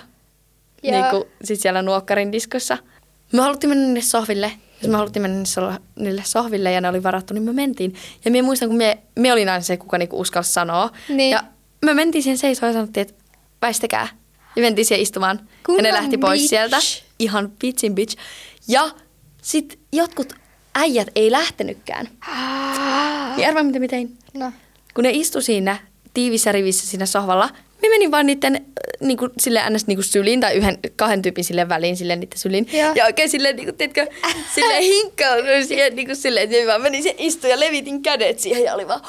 Joo. 0.82 0.92
niin 1.00 1.10
kuin 1.10 1.24
sit 1.44 1.60
siellä 1.60 1.82
Nuokkarin 1.82 2.32
diskossa, 2.32 2.78
me 3.32 3.42
haluttiin 3.42 3.68
mennä 3.70 3.84
niille 3.86 4.00
sohville. 4.02 4.52
Jos 4.82 4.90
me 4.90 4.96
haluttiin 4.96 5.22
mennä 5.22 5.34
niille 5.34 5.48
so- 5.48 5.72
niille 5.98 6.22
sohville 6.26 6.72
ja 6.72 6.80
ne 6.80 6.88
oli 6.88 7.02
varattu, 7.02 7.34
niin 7.34 7.44
me 7.44 7.52
mentiin. 7.52 7.94
Ja 8.24 8.30
me 8.30 8.42
muistan, 8.42 8.68
kun 8.68 8.78
me, 8.78 8.98
me 9.18 9.32
olin 9.32 9.48
aina 9.48 9.62
se, 9.62 9.76
kuka 9.76 9.98
niinku 9.98 10.20
uskalsi 10.20 10.52
sanoa. 10.52 10.90
Niin. 11.08 11.30
Ja 11.30 11.44
me 11.84 11.94
mentiin 11.94 12.22
siihen 12.22 12.38
seisoon 12.38 12.70
ja 12.70 12.74
sanottiin, 12.74 13.02
että 13.08 13.14
väistäkää. 13.62 14.08
Ja 14.56 14.62
mentiin 14.62 14.84
siihen 14.86 15.02
istumaan. 15.02 15.38
ja 15.42 15.46
Kunnon 15.66 15.82
ne 15.82 15.92
lähti 15.92 16.18
pois 16.18 16.40
bitch. 16.40 16.48
sieltä. 16.50 16.76
Ihan 17.18 17.52
bitchin 17.60 17.94
bitch. 17.94 18.16
Ja 18.68 18.90
sitten 19.42 19.78
jotkut 19.92 20.32
äijät 20.74 21.08
ei 21.14 21.30
lähtenytkään. 21.30 22.08
Niin 23.36 23.48
arvaa, 23.48 23.62
mitä 23.62 23.78
mä 23.78 23.88
tein? 23.88 24.18
No. 24.34 24.52
kun 24.94 25.04
ne 25.04 25.10
istu 25.10 25.40
siinä 25.40 25.78
tiivissä 26.14 26.52
rivissä 26.52 26.86
siinä 26.86 27.06
sohvalla, 27.06 27.50
me 27.82 27.88
menin 27.88 28.10
vaan 28.10 28.26
niiden 28.26 28.54
äh, 28.54 28.62
niinku, 29.00 29.28
sille 29.38 29.70
ns. 29.70 29.86
Niinku 29.86 30.02
syliin 30.02 30.40
tai 30.40 30.54
yhden, 30.54 30.78
kahden 30.96 31.22
tyypin 31.22 31.44
sille 31.44 31.68
väliin 31.68 31.96
sille 31.96 32.16
niiden 32.16 32.38
syliin. 32.38 32.68
Joo. 32.72 32.92
Ja 32.94 33.04
oikein 33.04 33.28
silleen, 33.28 33.56
niinku, 33.56 33.72
tiedätkö, 33.72 34.06
silleen 34.54 34.82
hinkkauduin 34.92 35.66
siihen 35.66 35.96
niinku 35.96 36.14
silleen, 36.14 36.44
että 36.44 36.56
mä 36.60 36.66
vaan 36.66 36.82
menin 36.82 37.02
siihen 37.02 37.20
istuun 37.20 37.50
ja 37.50 37.60
levitin 37.60 38.02
kädet 38.02 38.38
siihen 38.38 38.64
ja 38.64 38.74
oli 38.74 38.88
vaan 38.88 39.00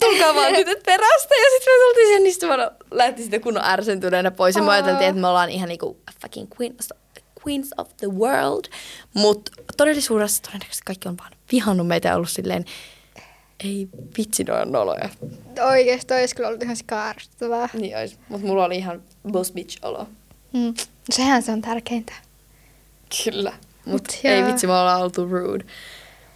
tulkaa 0.00 0.34
vaan 0.34 0.54
tytöt 0.56 0.82
perästä. 0.82 1.34
Ja 1.34 1.50
sitten 1.50 1.72
me 1.72 1.84
tultiin 1.84 2.06
siihen 2.06 2.26
istumaan, 2.26 2.60
ja 2.60 2.70
lähti 2.90 3.22
sitten 3.22 3.40
kunnon 3.40 3.64
ärsentyneenä 3.64 4.30
pois. 4.30 4.56
Ja 4.56 4.62
me 4.62 4.72
ajateltiin, 4.72 5.08
että 5.08 5.20
me 5.20 5.26
ollaan 5.26 5.50
ihan 5.50 5.68
niinku 5.68 5.96
fucking 6.22 6.48
queens, 6.60 6.88
queens 7.46 7.70
of 7.78 7.88
the 7.96 8.08
world. 8.08 8.64
Mutta 9.14 9.52
todellisuudessa 9.76 10.42
todennäköisesti 10.42 10.84
kaikki 10.86 11.08
on 11.08 11.18
vaan 11.18 11.32
vihannut 11.52 11.86
meitä 11.86 12.08
ja 12.08 12.16
ollut 12.16 12.30
silleen, 12.30 12.64
ei 13.64 13.88
vitsi, 14.18 14.44
noin 14.44 14.72
noloja. 14.72 15.08
Oikeesti 15.68 16.14
olisi 16.14 16.34
kyllä 16.36 16.48
ollut 16.48 16.62
ihan 16.62 16.76
sikaarstuttavaa. 16.76 17.68
Niin 17.74 17.96
ois, 17.96 18.18
mutta 18.28 18.46
mulla 18.46 18.64
oli 18.64 18.76
ihan 18.76 19.02
boss 19.32 19.52
bitch 19.52 19.78
olo. 19.82 20.06
Mm. 20.52 20.74
Sehän 21.10 21.42
se 21.42 21.52
on 21.52 21.62
tärkeintä. 21.62 22.12
Kyllä. 23.24 23.52
Mut 23.84 23.92
Mut 23.92 24.08
ei 24.24 24.44
vitsi, 24.44 24.66
me 24.66 24.72
ollaan 24.72 25.02
oltu 25.02 25.28
rude. 25.28 25.64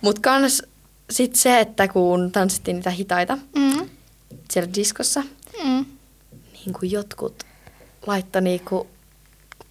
Mut 0.01 0.19
kans 0.19 0.63
sit 1.11 1.37
se, 1.37 1.61
että 1.61 1.89
kun 1.89 2.33
tanssittiin 2.33 2.75
niitä 2.77 2.91
hitaita 2.91 3.39
Mm. 3.57 3.89
siellä 4.51 4.75
diskossa, 4.75 5.23
Mm. 5.65 5.85
niin 6.53 6.73
kuin 6.81 6.91
jotkut 6.91 7.43
laittoi 8.07 8.43
niinku 8.43 8.87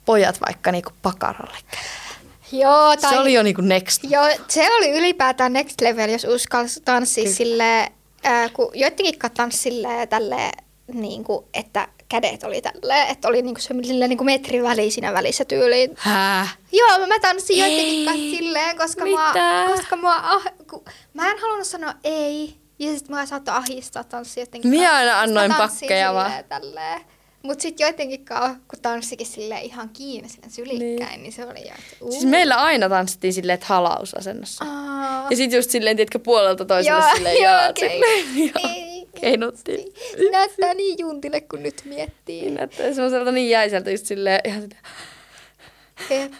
pojat 0.05 0.41
vaikka 0.41 0.71
niinku 0.71 0.91
pakaralle. 1.01 1.57
Joo, 2.51 2.97
tai... 3.01 3.13
Se 3.13 3.19
oli 3.19 3.33
jo 3.33 3.43
niinku 3.43 3.61
next. 3.61 4.03
Joo, 4.03 4.25
se 4.47 4.75
oli 4.77 4.89
ylipäätään 4.89 5.53
next 5.53 5.81
level, 5.81 6.09
jos 6.09 6.23
uskalsi 6.23 6.81
tanssia 6.85 7.23
Kyllä. 7.23 7.35
silleen, 7.35 7.91
äh, 8.25 8.53
kun 8.53 8.71
joidenkin 8.73 9.19
tanssi 9.35 9.61
silleen 9.61 10.07
tälleen, 10.07 10.63
niin 10.93 11.23
kuin, 11.23 11.45
että 11.53 11.87
kädet 12.09 12.43
oli 12.43 12.61
tälleen, 12.61 13.07
että 13.07 13.27
oli 13.27 13.41
niinku 13.41 13.61
se 13.61 13.73
silleen, 13.83 14.09
niinku 14.09 14.23
metri 14.23 14.63
väli 14.63 14.91
siinä 14.91 15.13
välissä 15.13 15.45
tyyliin. 15.45 15.91
Hää? 15.97 16.47
Joo, 16.71 17.07
mä 17.07 17.19
tanssin 17.19 17.57
joidenkin 17.57 18.05
kanssa 18.05 18.37
silleen, 18.37 18.77
koska 18.77 19.03
Mitä? 19.03 19.17
mua, 19.17 19.75
koska 19.75 19.95
mua 19.95 20.15
ah, 20.15 20.43
ku, 20.69 20.85
mä 21.13 21.31
en 21.31 21.39
halunnut 21.39 21.67
sanoa 21.67 21.93
ei, 22.03 22.55
ja 22.79 22.91
sitten 22.91 23.15
mua 23.15 23.25
saattoi 23.25 23.55
ahistaa 23.55 24.03
tanssia 24.03 24.41
jotenkin. 24.41 24.71
Minä 24.71 24.95
aina 24.95 25.11
mä 25.11 25.19
annoin 25.21 25.53
pakkeja 25.53 26.13
vaan. 26.13 26.25
silleen 26.25 26.45
Tälleen. 26.49 27.01
Mut 27.47 27.61
sit 27.61 27.79
joidenkin 27.79 28.25
kanssa, 28.25 28.59
kun 28.67 28.79
tanssikin 28.81 29.27
sille 29.27 29.59
ihan 29.61 29.89
kiinni 29.89 30.29
sinne 30.29 30.49
sylikkäin, 30.49 31.11
niin, 31.11 31.21
niin 31.21 31.31
se 31.31 31.45
oli 31.45 31.67
jo, 31.67 31.73
että 31.79 32.05
uu. 32.05 32.11
Siis 32.11 32.25
meillä 32.25 32.55
aina 32.55 32.89
tanssittiin 32.89 33.33
silleen, 33.33 33.53
että 33.53 33.65
halausasennossa. 33.67 34.65
Aa. 34.65 35.27
Ja 35.29 35.37
sit 35.37 35.51
just 35.53 35.69
silleen, 35.69 35.95
tiedätkö, 35.95 36.19
puolelta 36.19 36.65
toiselle 36.65 36.99
Joo, 36.99 37.15
silleen 37.15 37.35
joo, 37.43 37.43
jalat 37.43 37.69
okei. 37.69 37.89
silleen. 37.89 38.51
Ja 38.63 38.69
Ei, 38.69 39.07
keinuttiin. 39.21 39.93
Se 40.17 40.31
näyttää 40.31 40.73
niin 40.73 40.99
juntille, 40.99 41.41
kun 41.41 41.63
nyt 41.63 41.81
miettii. 41.85 42.41
Niin 42.41 42.53
näyttää 42.53 42.93
semmoiselta 42.93 43.31
niin 43.31 43.49
jäiseltä 43.49 43.91
just 43.91 44.05
silleen 44.05 44.41
ihan 44.45 44.61
sitä. 44.61 44.75
Jep. 46.09 46.33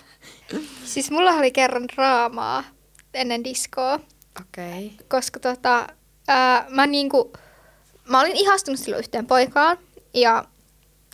Siis 0.86 1.12
mulla 1.12 1.32
oli 1.32 1.52
kerran 1.52 1.88
draamaa 1.88 2.64
ennen 3.14 3.44
diskoa, 3.44 4.00
Okei. 4.42 4.86
Okay. 4.86 5.08
koska 5.08 5.40
tota, 5.40 5.88
ää, 6.28 6.66
mä 6.70 6.88
niinku, 6.88 7.34
mä 8.10 8.20
olin 8.22 8.36
ihastunut 8.36 8.80
silloin 8.80 9.00
yhteen 9.00 9.28
poikaan 9.28 9.78
ja 10.14 10.46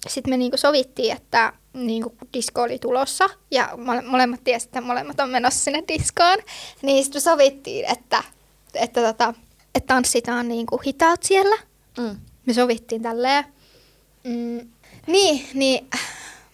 sitten 0.10 0.34
me 0.34 0.38
niinku 0.38 0.58
sovittiin, 0.58 1.16
että 1.16 1.54
niinku, 1.74 2.14
disko 2.34 2.62
oli 2.62 2.80
tulossa 2.80 3.30
ja 3.51 3.70
mole, 3.78 4.01
molemmat 4.01 4.43
tiesi, 4.43 4.68
että 4.68 4.82
molemmat 4.82 5.20
on 5.20 5.30
menossa 5.30 5.64
sinne 5.64 5.84
diskoon, 5.88 6.38
niin 6.82 7.04
sitten 7.04 7.20
me 7.20 7.24
sovittiin, 7.24 7.86
että, 7.86 8.24
että, 8.74 9.01
tota, 9.01 9.34
että 9.76 9.93
tanssitaan 9.93 10.47
niinku 10.47 10.82
hitaat 10.86 11.24
siellä. 11.24 11.56
Mm. 11.97 12.18
Me 12.45 12.54
sovittiin 12.54 13.01
tälleen. 13.01 13.45
Mm, 14.24 14.70
niin, 15.08 15.47
niin 15.54 15.88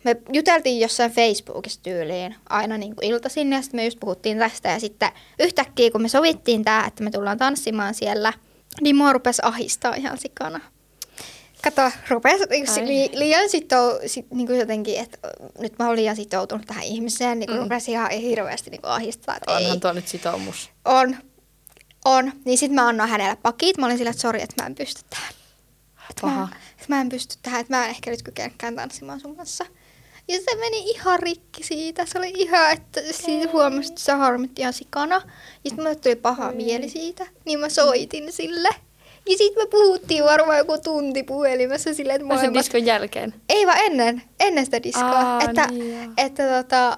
me 0.03 0.15
juteltiin 0.33 0.79
jossain 0.79 1.11
Facebookissa 1.11 1.83
tyyliin 1.83 2.35
aina 2.49 2.77
niin 2.77 2.95
kuin 2.95 3.05
iltaisin 3.05 3.53
ja 3.53 3.61
sitten 3.61 3.77
me 3.77 3.85
just 3.85 3.99
puhuttiin 3.99 4.37
tästä 4.37 4.69
ja 4.69 4.79
sitten 4.79 5.11
yhtäkkiä 5.39 5.91
kun 5.91 6.01
me 6.01 6.09
sovittiin 6.09 6.63
tämä, 6.63 6.85
että 6.87 7.03
me 7.03 7.11
tullaan 7.11 7.37
tanssimaan 7.37 7.93
siellä, 7.93 8.33
niin 8.81 8.95
mua 8.95 9.13
rupesi 9.13 9.41
ahistaa 9.45 9.95
ihan 9.95 10.17
sikana. 10.17 10.59
Kato, 11.63 11.91
rupesi 12.09 12.43
Ai. 12.79 12.87
li, 12.87 13.09
liian 13.13 13.49
sitou, 13.49 13.99
sit, 14.05 14.31
niin 14.31 14.47
kuin 14.47 14.59
jotenkin, 14.59 14.99
että 14.99 15.17
nyt 15.59 15.79
mä 15.79 15.85
olen 15.85 15.95
liian 15.99 16.15
sitoutunut 16.15 16.67
tähän 16.67 16.83
ihmiseen, 16.83 17.39
niin 17.39 17.49
Mm. 17.49 17.55
mm. 17.55 17.61
rupesi 17.63 17.91
ihan 17.91 18.11
hirveästi 18.11 18.69
niin 18.69 18.81
kuin 18.81 18.91
ahistaa, 18.91 19.35
että 19.37 19.57
ei. 19.57 19.63
Onhan 19.65 19.79
tuo 19.79 19.93
nyt 19.93 20.07
sitoumus. 20.07 20.69
On. 20.85 21.17
On. 22.05 22.31
Niin 22.45 22.57
sit 22.57 22.71
mä 22.71 22.87
annoin 22.87 23.09
hänelle 23.09 23.35
pakit. 23.41 23.77
Mä 23.77 23.85
olin 23.85 23.97
sillä, 23.97 24.09
että 24.09 24.21
sori, 24.21 24.41
että 24.41 24.63
mä 24.63 24.67
en 24.67 24.75
pysty 24.75 25.01
tähän. 25.09 25.29
Että 26.09 26.21
Paha. 26.21 26.39
mä, 26.41 26.47
että 26.71 26.85
mä 26.87 27.01
en 27.01 27.09
pysty 27.09 27.35
tähän, 27.41 27.61
että 27.61 27.77
mä 27.77 27.83
en 27.83 27.89
ehkä 27.89 28.11
nyt 28.11 28.23
kykenekään 28.23 28.75
tanssimaan 28.75 29.19
sun 29.19 29.35
kanssa. 29.35 29.65
Ja 30.27 30.37
se 30.37 30.55
meni 30.59 30.79
ihan 30.89 31.19
rikki 31.19 31.63
siitä. 31.63 32.05
Se 32.05 32.17
oli 32.17 32.31
ihan, 32.35 32.71
että 32.71 33.01
siitä 33.11 33.51
huomasi, 33.51 33.89
että 33.89 34.01
se 34.01 34.11
harmitti 34.11 34.61
ihan 34.61 34.73
sikana. 34.73 35.15
Ja 35.15 35.21
sitten 35.63 35.75
mulle 35.85 35.95
tuli 35.95 36.15
paha 36.15 36.51
mieli 36.51 36.89
siitä. 36.89 37.27
Niin 37.45 37.59
mä 37.59 37.69
soitin 37.69 38.33
sille. 38.33 38.69
Ja 39.29 39.37
sitten 39.37 39.63
me 39.63 39.67
puhuttiin 39.67 40.23
varmaan 40.23 40.57
joku 40.57 40.77
tunti 40.77 41.23
puhelimessa 41.23 41.93
silleen, 41.93 42.15
että 42.15 42.27
sen 42.27 42.37
molemmat... 42.37 42.53
diskon 42.53 42.85
jälkeen? 42.85 43.33
Ei 43.49 43.67
vaan 43.67 43.79
ennen, 43.81 44.21
ennen 44.39 44.65
sitä 44.65 44.83
diskoa. 44.83 45.05
Aa, 45.05 45.41
että, 45.41 45.67
niin 45.67 46.03
joo. 46.03 46.13
että 46.17 46.63
tota, 46.63 46.97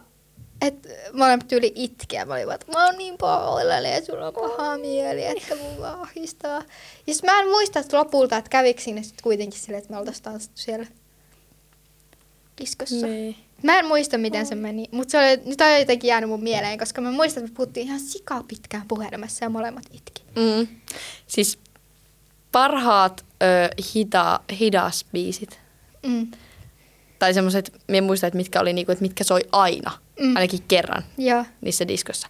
että 0.61 0.89
molemmat 1.13 1.47
tyyli 1.47 1.71
itkeä. 1.75 2.25
Mä 2.25 2.33
olin 2.33 2.45
vaan, 2.45 2.55
että 2.55 2.71
mä 2.71 2.85
oon 2.85 2.97
niin 2.97 3.17
pahoillani 3.17 3.93
ja 3.93 4.05
sulla 4.05 4.27
on 4.27 4.33
paha 4.33 4.77
mieli, 4.77 5.25
että 5.25 5.55
mun 5.55 5.81
vaan 5.81 5.99
ahistaa. 6.01 6.63
Ja 7.07 7.13
sit 7.13 7.23
mä 7.23 7.39
en 7.39 7.47
muista 7.47 7.79
että 7.79 7.97
lopulta, 7.97 8.37
että 8.37 8.49
kävikö 8.49 8.81
siinä 8.81 9.01
sitten 9.01 9.23
kuitenkin 9.23 9.59
silleen, 9.59 9.81
että 9.81 9.93
me 9.93 9.99
oltais 9.99 10.21
tanssittu 10.21 10.61
siellä 10.61 10.85
diskossa. 12.61 13.07
Niin. 13.07 13.35
Mä 13.63 13.79
en 13.79 13.85
muista, 13.85 14.17
miten 14.17 14.45
se 14.45 14.55
meni, 14.55 14.87
mutta 14.91 15.11
se 15.11 15.17
oli, 15.17 15.49
nyt 15.49 15.61
on 15.61 15.79
jotenkin 15.79 16.07
jäänyt 16.07 16.29
mun 16.29 16.43
mieleen, 16.43 16.79
koska 16.79 17.01
mä 17.01 17.11
muistan, 17.11 17.43
että 17.43 17.51
me 17.51 17.55
puhuttiin 17.55 17.87
ihan 17.87 17.99
sikaa 17.99 18.43
pitkään 18.47 18.87
puhelimessa 18.87 19.45
ja 19.45 19.49
molemmat 19.49 19.83
itki. 19.93 20.23
Mm. 20.35 20.67
Siis 21.27 21.59
parhaat 22.51 23.25
ö, 23.43 23.45
hita, 23.95 24.39
hidas 24.59 25.05
biisit. 25.11 25.59
Mm. 26.05 26.31
Tai 27.19 27.33
semmoiset, 27.33 27.73
en 27.89 28.03
muista, 28.03 28.27
että 28.27 28.37
mitkä 28.37 28.59
oli 28.59 28.73
niinku, 28.73 28.91
että 28.91 29.01
mitkä 29.01 29.23
soi 29.23 29.41
aina, 29.51 29.91
Mm. 30.19 30.35
ainakin 30.35 30.63
kerran 30.67 31.03
Joo. 31.17 31.45
niissä 31.61 31.87
diskossa. 31.87 32.27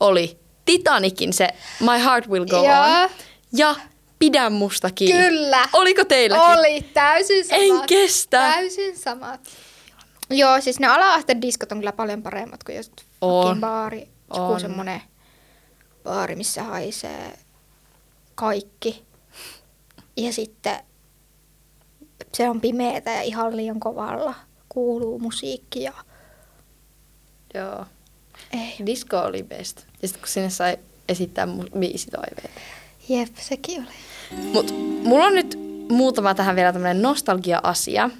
Oli 0.00 0.38
Titanikin 0.64 1.32
se 1.32 1.48
My 1.80 2.04
Heart 2.04 2.28
Will 2.28 2.44
Go 2.46 2.56
Joo. 2.64 3.02
On 3.02 3.10
ja 3.52 3.74
Pidä 4.18 4.50
musta 4.50 4.90
kiinni. 4.90 5.22
Kyllä. 5.28 5.68
Oliko 5.72 6.04
teilläkin? 6.04 6.58
Oli 6.58 6.82
täysin 6.94 7.44
samat. 7.44 7.62
En 7.62 7.86
kestä. 7.86 8.38
Täysin 8.38 8.98
samat. 8.98 9.40
Joo, 10.30 10.60
siis 10.60 10.80
ne 10.80 10.86
ala 10.86 11.18
diskot 11.42 11.72
on 11.72 11.78
kyllä 11.78 11.92
paljon 11.92 12.22
paremmat 12.22 12.64
kuin 12.64 12.76
just 12.76 12.92
On. 13.20 13.60
baari. 13.60 14.08
Joku 14.30 14.52
On. 14.52 14.60
semmonen 14.60 15.02
baari, 16.04 16.36
missä 16.36 16.62
haisee 16.62 17.32
kaikki. 18.34 19.04
Ja 20.16 20.32
sitten 20.32 20.76
se 22.32 22.48
on 22.50 22.60
pimeetä 22.60 23.10
ja 23.10 23.22
ihan 23.22 23.56
liian 23.56 23.80
kovalla. 23.80 24.34
Kuuluu 24.68 25.18
musiikki 25.18 25.82
ja 25.82 25.92
Joo. 27.54 27.86
ei. 28.52 28.86
Disco 28.86 29.18
oli 29.20 29.42
best. 29.42 29.80
Ja 30.02 30.08
sitten 30.08 30.20
kun 30.20 30.28
sinne 30.28 30.50
sai 30.50 30.78
esittää 31.08 31.48
biisitoiveita. 31.78 32.60
Jep, 33.08 33.36
sekin 33.36 33.82
oli. 33.82 34.42
Mut 34.52 34.74
mulla 35.04 35.24
on 35.24 35.34
nyt 35.34 35.58
muutama 35.90 36.34
tähän 36.34 36.56
vielä 36.56 36.72
tämmönen 36.72 37.02
nostalgia-asia, 37.02 38.10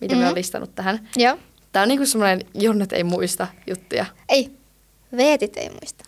mitä 0.00 0.14
mm-hmm. 0.14 0.22
mä 0.22 0.28
oon 0.28 0.34
listannut 0.34 0.74
tähän. 0.74 1.08
Joo. 1.16 1.38
Tää 1.72 1.82
on 1.82 1.88
niinku 1.88 2.06
semmonen 2.06 2.40
Jonnet 2.54 2.92
ei 2.92 3.04
muista 3.04 3.46
juttuja. 3.66 4.06
Ei, 4.28 4.50
Veetit 5.16 5.56
ei 5.56 5.70
muista. 5.70 6.04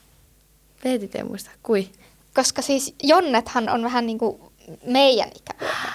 Veetit 0.85 1.15
ei 1.15 1.25
muista. 1.25 1.51
Kui? 1.63 1.89
Koska 2.35 2.63
siis 2.63 2.95
Jonnethan 3.03 3.69
on 3.69 3.83
vähän 3.83 4.07
niinku 4.07 4.50
meidän 4.87 5.29
ikäluokka. 5.29 5.89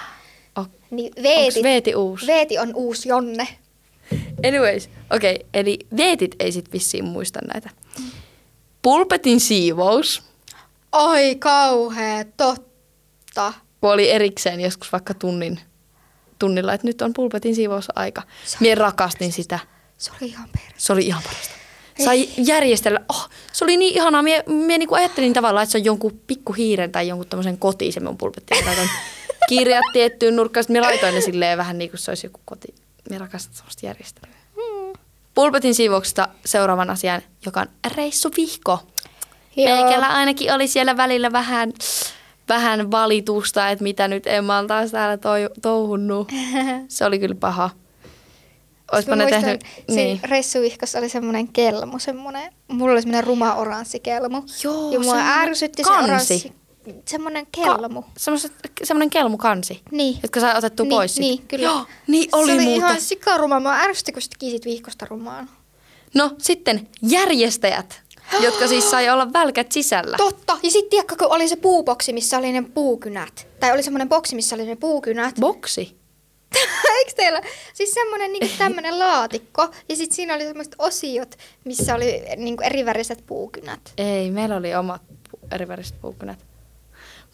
Oh. 0.56 0.68
Niin 0.90 1.12
Onks 1.16 1.22
Veetit, 1.22 1.62
Veeti 1.62 1.94
uusi? 1.94 2.26
Veeti 2.26 2.58
on 2.58 2.74
uusi 2.74 3.08
Jonne. 3.08 3.48
Anyways, 4.46 4.90
okei, 5.10 5.34
okay, 5.34 5.48
eli 5.54 5.78
Veetit 5.96 6.34
ei 6.38 6.52
sit 6.52 6.72
vissiin 6.72 7.04
muista 7.04 7.40
näitä. 7.52 7.70
Pulpetin 8.82 9.40
siivous, 9.40 10.22
Oi 10.92 11.34
kauhea, 11.34 12.24
totta. 12.36 13.52
kun 13.80 13.90
oli 13.90 14.10
erikseen 14.10 14.60
joskus 14.60 14.92
vaikka 14.92 15.14
tunnin, 15.14 15.60
tunnilla, 16.38 16.74
että 16.74 16.86
nyt 16.86 17.02
on 17.02 17.12
pulpetin 17.12 17.54
siivousaika. 17.54 18.22
Mie 18.60 18.74
rakastin 18.74 19.32
sitä. 19.32 19.58
Se 19.98 20.10
oli 20.20 20.30
ihan 20.30 20.48
perus. 20.52 20.86
Se 20.86 20.92
oli 20.92 21.06
ihan 21.06 21.22
parasta. 21.22 21.54
Sai 22.04 22.28
järjestellä. 22.36 23.00
Oh, 23.08 23.28
se 23.52 23.64
oli 23.64 23.76
niin 23.76 23.94
ihanaa. 23.94 24.22
Mie, 24.22 24.44
mie 24.46 24.78
niinku 24.78 24.94
ajattelin 24.94 25.32
tavallaan, 25.32 25.62
että 25.62 25.72
se 25.72 25.78
on 25.78 25.84
jonkun 25.84 26.20
pikkuhiiren 26.26 26.92
tai 26.92 27.08
jonkun 27.08 27.26
tämmöisen 27.26 27.58
koti 27.58 27.92
se 27.92 28.00
mun 28.00 28.18
pulpetti. 28.18 28.54
Kirjat 29.48 29.84
tiettyyn 29.92 30.36
nurkkaan. 30.36 30.64
Sitten 30.64 30.74
mie 30.74 30.80
laitoin 30.80 31.14
ne 31.14 31.20
silleen 31.20 31.58
vähän 31.58 31.78
niin 31.78 31.90
kuin 31.90 32.00
se 32.00 32.10
olisi 32.10 32.26
joku 32.26 32.40
koti. 32.44 32.74
Mie 33.10 33.18
rakastan 33.18 33.54
sellaista 33.54 33.86
järjestelyä. 33.86 34.34
Hmm. 34.54 34.92
Pulpetin 35.34 35.74
siivouksesta 35.74 36.28
seuraavan 36.44 36.90
asian, 36.90 37.22
joka 37.46 37.60
on 37.60 37.66
reissuvihko. 37.96 38.78
Joo. 39.56 39.76
Meikällä 39.76 40.08
ainakin 40.08 40.54
oli 40.54 40.68
siellä 40.68 40.96
välillä 40.96 41.32
vähän, 41.32 41.72
vähän 42.48 42.90
valitusta, 42.90 43.68
että 43.68 43.82
mitä 43.82 44.08
nyt 44.08 44.26
Emma 44.26 44.58
on 44.58 44.66
taas 44.66 44.90
täällä 44.90 45.16
toi, 45.16 45.50
touhunnut. 45.62 46.28
Se 46.88 47.04
oli 47.04 47.18
kyllä 47.18 47.34
paha. 47.34 47.70
Mä 49.06 49.16
ne 49.16 49.22
muistan, 49.24 49.42
tehnyt... 49.42 49.64
Niin. 49.88 50.20
reissuvihkossa 50.24 50.98
oli 50.98 51.08
semmoinen 51.08 51.48
kelmu, 51.48 51.98
semmoinen, 51.98 52.52
mulla 52.68 52.92
oli 52.92 53.02
semmoinen 53.02 53.24
ruma 53.24 53.54
oranssi 53.54 54.00
kelmu. 54.00 54.42
Joo, 54.64 54.92
ja 54.92 55.00
mua 55.00 55.14
semmoinen 55.14 55.48
ärsytti 55.48 55.82
se 55.84 55.88
kansi. 55.88 56.04
oranssi, 56.10 56.52
semmoinen 57.08 57.46
kelmu. 57.52 58.02
Ka- 58.02 58.08
semmoinen 58.84 59.10
kelmukansi, 59.10 59.80
Niin. 59.90 60.18
jotka 60.22 60.40
sai 60.40 60.58
otettua 60.58 60.84
Niin, 60.84 60.90
pois 60.90 61.14
sit. 61.14 61.20
niin, 61.20 61.38
kyllä. 61.48 61.64
Joo, 61.64 61.86
niin 62.06 62.28
oli 62.32 62.46
se 62.46 62.52
oli 62.52 62.62
muuten. 62.62 62.76
ihan 62.76 63.00
sikaruma. 63.00 63.60
Mä 63.60 63.80
ärsytti, 63.82 64.12
kun 64.12 64.22
sit 64.22 64.36
kiisit 64.38 64.64
vihkosta 64.64 65.06
rumaan. 65.10 65.50
No 66.14 66.30
sitten 66.38 66.88
järjestäjät, 67.02 68.02
jotka 68.44 68.66
siis 68.68 68.90
sai 68.90 69.10
olla 69.10 69.32
välkät 69.32 69.72
sisällä. 69.72 70.16
Totta. 70.16 70.58
Ja 70.62 70.70
sitten 70.70 70.90
tiedätkö, 70.90 71.16
kun 71.18 71.32
oli 71.32 71.48
se 71.48 71.56
puuboksi, 71.56 72.12
missä 72.12 72.38
oli 72.38 72.52
ne 72.52 72.62
puukynät. 72.62 73.48
Tai 73.60 73.72
oli 73.72 73.82
semmoinen 73.82 74.08
boksi, 74.08 74.34
missä 74.36 74.54
oli 74.54 74.66
ne 74.66 74.76
puukynät. 74.76 75.34
Boksi. 75.40 75.96
Eikö 76.98 77.12
teillä? 77.16 77.40
Siis 77.74 77.94
semmoinen 77.94 78.32
niinku 78.32 78.48
tämmönen 78.58 78.98
laatikko. 78.98 79.68
Ja 79.88 79.96
sitten 79.96 80.16
siinä 80.16 80.34
oli 80.34 80.44
semmoiset 80.44 80.74
osiot, 80.78 81.34
missä 81.64 81.94
oli 81.94 82.22
niinku 82.36 82.62
eriväriset 82.62 83.24
puukynät. 83.26 83.80
Ei, 83.98 84.30
meillä 84.30 84.56
oli 84.56 84.74
omat 84.74 85.02
pu- 85.28 85.54
eriväriset 85.54 86.00
puukynät. 86.00 86.38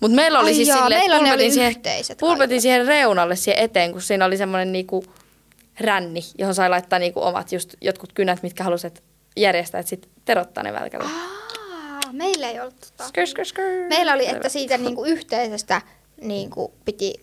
Mutta 0.00 0.14
meillä 0.14 0.40
oli 0.40 0.48
Ai 0.48 0.54
siis 0.54 0.68
jaa, 0.68 0.82
silleen, 0.82 1.00
meillä 1.00 1.16
ne 1.16 1.22
oli 1.22 1.28
pulpetin 1.30 1.52
siihen, 1.52 1.70
yhteiset 1.70 2.18
pulpetin 2.18 2.62
siihen 2.62 2.86
reunalle 2.86 3.36
siihen 3.36 3.64
eteen, 3.64 3.92
kun 3.92 4.02
siinä 4.02 4.24
oli 4.24 4.36
semmoinen 4.36 4.72
niinku 4.72 5.04
ränni, 5.80 6.20
johon 6.38 6.54
sai 6.54 6.68
laittaa 6.68 6.98
niinku 6.98 7.22
omat 7.22 7.52
just 7.52 7.74
jotkut 7.80 8.12
kynät, 8.12 8.42
mitkä 8.42 8.64
halusit 8.64 9.02
järjestää, 9.36 9.78
että 9.78 9.90
sitten 9.90 10.10
terottaa 10.24 10.64
ne 10.64 10.72
välkällä. 10.72 11.06
Aa, 11.06 12.12
meillä 12.12 12.50
ei 12.50 12.60
ollut 12.60 12.80
tota. 12.80 13.08
Skr, 13.08 13.26
skr, 13.26 13.44
skr. 13.44 13.60
Meillä 13.88 14.12
oli, 14.12 14.28
että 14.28 14.48
siitä 14.48 14.78
niinku 14.78 15.04
yhteisestä 15.04 15.82
niinku 16.20 16.74
piti 16.84 17.14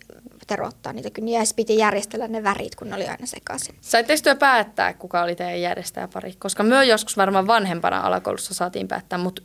terottaa 0.50 0.94
niitä 0.94 1.10
kyniä 1.10 1.40
ja 1.40 1.46
piti 1.56 1.78
järjestellä 1.78 2.28
ne 2.28 2.44
värit, 2.44 2.76
kun 2.76 2.90
ne 2.90 2.96
oli 2.96 3.08
aina 3.08 3.26
sekaisin. 3.26 3.76
Saitteko 3.82 4.22
työ 4.24 4.36
päättää, 4.36 4.94
kuka 4.94 5.22
oli 5.24 5.36
teidän 5.36 5.62
järjestäjäpari? 5.62 6.34
Koska 6.40 6.64
me 6.64 6.86
joskus 6.86 7.18
varmaan 7.18 7.48
vanhempana 7.48 8.00
alakoulussa 8.02 8.54
saatiin 8.54 8.88
päättää, 8.88 9.20
mutta 9.20 9.42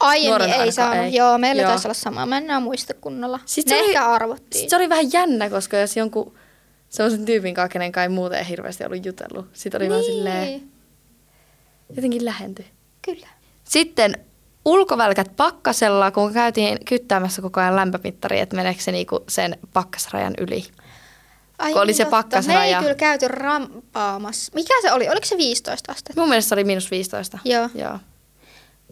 Aiemmin 0.00 0.52
ei 0.52 0.72
saanut. 0.72 1.04
ei. 1.04 1.14
Joo, 1.14 1.38
meillä 1.38 1.62
Joo. 1.62 1.68
taisi 1.70 1.86
olla 1.88 1.94
sama. 1.94 2.26
Mä 2.26 2.36
en 2.38 2.44
enää 2.44 2.60
muista 2.60 2.94
kunnolla. 2.94 3.40
Sit 3.44 3.66
ne 3.66 3.70
se 3.70 3.78
oli- 3.80 3.88
ehkä 3.88 4.06
arvottiin. 4.06 4.60
sit 4.60 4.70
se 4.70 4.76
oli 4.76 4.88
vähän 4.88 5.12
jännä, 5.12 5.50
koska 5.50 5.76
jos 5.76 5.96
jonkun 5.96 6.34
sellaisen 6.88 7.24
tyypin 7.24 7.54
kanssa, 7.54 7.68
kenen 7.72 7.92
kai 7.92 8.08
muuten 8.08 8.38
ei 8.38 8.48
hirveästi 8.48 8.84
ollut 8.84 9.06
jutellut, 9.06 9.48
sit 9.52 9.74
oli 9.74 9.90
vaan 9.90 10.02
silleen, 10.04 10.44
Niin, 10.48 10.72
jotenkin 11.96 12.24
lähentyi. 12.24 12.66
kyllä. 13.02 13.28
Sitten 13.64 14.24
ulkovälkät 14.66 15.36
pakkasella, 15.36 16.10
kun 16.10 16.32
käytiin 16.32 16.78
kyttäämässä 16.84 17.42
koko 17.42 17.60
ajan 17.60 17.76
lämpömittari, 17.76 18.40
että 18.40 18.56
meneekö 18.56 18.82
se 18.82 18.92
niinku 18.92 19.24
sen 19.28 19.58
pakkasrajan 19.72 20.34
yli. 20.38 20.64
Ai 21.58 21.72
Kun 21.72 21.82
oli 21.82 21.94
se 21.94 22.04
pakkasraja. 22.04 22.60
Me 22.60 22.66
ei 22.66 22.74
kyllä 22.74 22.94
käyty 22.94 23.28
rampaamassa. 23.28 24.52
Mikä 24.54 24.74
se 24.82 24.92
oli? 24.92 25.08
Oliko 25.08 25.26
se 25.26 25.36
15 25.36 25.92
astetta? 25.92 26.20
Mun 26.20 26.28
mielestä 26.28 26.48
se 26.48 26.54
oli 26.54 26.64
miinus 26.64 26.90
15. 26.90 27.38
Joo. 27.44 27.68
Joo. 27.74 27.98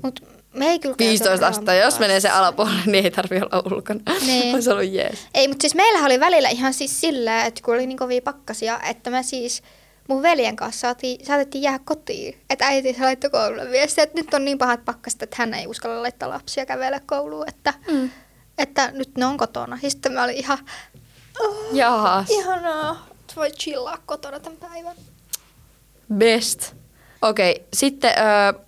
Mut 0.03 0.21
me 0.55 0.67
ei 0.67 0.79
kyllä 0.79 0.97
käyty 0.97 1.11
15 1.11 1.47
astetta. 1.47 1.75
Jos 1.75 1.99
menee 1.99 2.21
se 2.21 2.29
alapuolelle, 2.29 2.83
niin 2.87 3.05
ei 3.05 3.11
tarvi 3.11 3.37
olla 3.37 3.63
ulkona. 3.75 4.01
Niin. 4.27 4.53
Olisi 4.55 4.71
ollut 4.71 4.93
jees. 4.93 5.19
Ei, 5.35 5.49
mutta 5.49 5.63
siis 5.63 5.75
meillähän 5.75 6.07
oli 6.07 6.21
välillä 6.21 6.49
ihan 6.49 6.75
siis 6.75 7.01
silleen, 7.01 7.47
että 7.47 7.61
kun 7.65 7.75
oli 7.75 7.87
niin 7.87 7.99
kovia 7.99 8.23
pakkasia, 8.23 8.81
että 8.81 9.11
me 9.11 9.23
siis 9.23 9.63
mun 10.09 10.23
veljen 10.23 10.57
kanssa 10.57 10.81
saatiin, 10.81 11.27
saatettiin 11.27 11.63
jäädä 11.63 11.81
kotiin. 11.85 12.41
Että 12.51 12.67
äiti 12.67 12.97
laittoi 13.01 13.31
koululle 13.31 13.71
viestiä, 13.71 14.05
että 14.05 14.21
nyt 14.21 14.35
on 14.35 14.45
niin 14.45 14.59
pahat 14.59 14.85
pakkaset, 14.85 15.23
että 15.23 15.37
hän 15.39 15.55
ei 15.55 15.67
uskalla 15.67 16.03
laittaa 16.03 16.29
lapsia 16.29 16.67
kävellä 16.67 17.01
kouluun, 17.07 17.49
että, 17.49 17.75
Mm. 17.93 18.11
että 18.59 18.91
nyt 18.91 19.17
ne 19.19 19.27
on 19.27 19.37
kotona. 19.37 19.79
Ja 19.83 19.91
sitten 19.91 20.13
mä 20.13 20.25
olin 20.25 20.37
ihan, 20.37 20.59
oh, 21.41 21.57
Jaas. 21.73 22.31
ihanaa, 22.31 23.07
voi 23.37 23.51
chillaa 23.51 23.99
kotona 24.07 24.41
tämän 24.41 24.59
päivän. 24.59 24.97
Best. 26.15 26.75
Okei, 27.23 27.53
okay, 27.53 27.65
sitten 27.75 28.13
öö, 28.19 28.61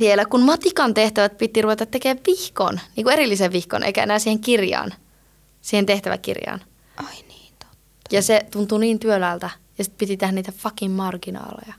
vielä 0.00 0.24
kun 0.24 0.42
matikan 0.42 0.94
tehtävät 0.94 1.38
piti 1.38 1.62
ruveta 1.62 1.86
tekemään 1.86 2.24
vihkon, 2.26 2.80
niin 2.96 3.04
kuin 3.04 3.12
erillisen 3.12 3.52
vihkon, 3.52 3.82
eikä 3.82 4.02
enää 4.02 4.18
siihen 4.18 4.40
kirjaan, 4.40 4.94
siihen 5.60 5.86
tehtäväkirjaan. 5.86 6.60
Ai 6.96 7.14
niin, 7.28 7.52
totta. 7.58 7.66
Ja 8.10 8.22
se 8.22 8.46
tuntui 8.50 8.80
niin 8.80 8.98
työläältä. 8.98 9.50
Ja 9.78 9.84
sitten 9.84 9.98
piti 9.98 10.16
tehdä 10.16 10.32
niitä 10.32 10.52
fucking 10.52 10.96
marginaaleja. 10.96 11.74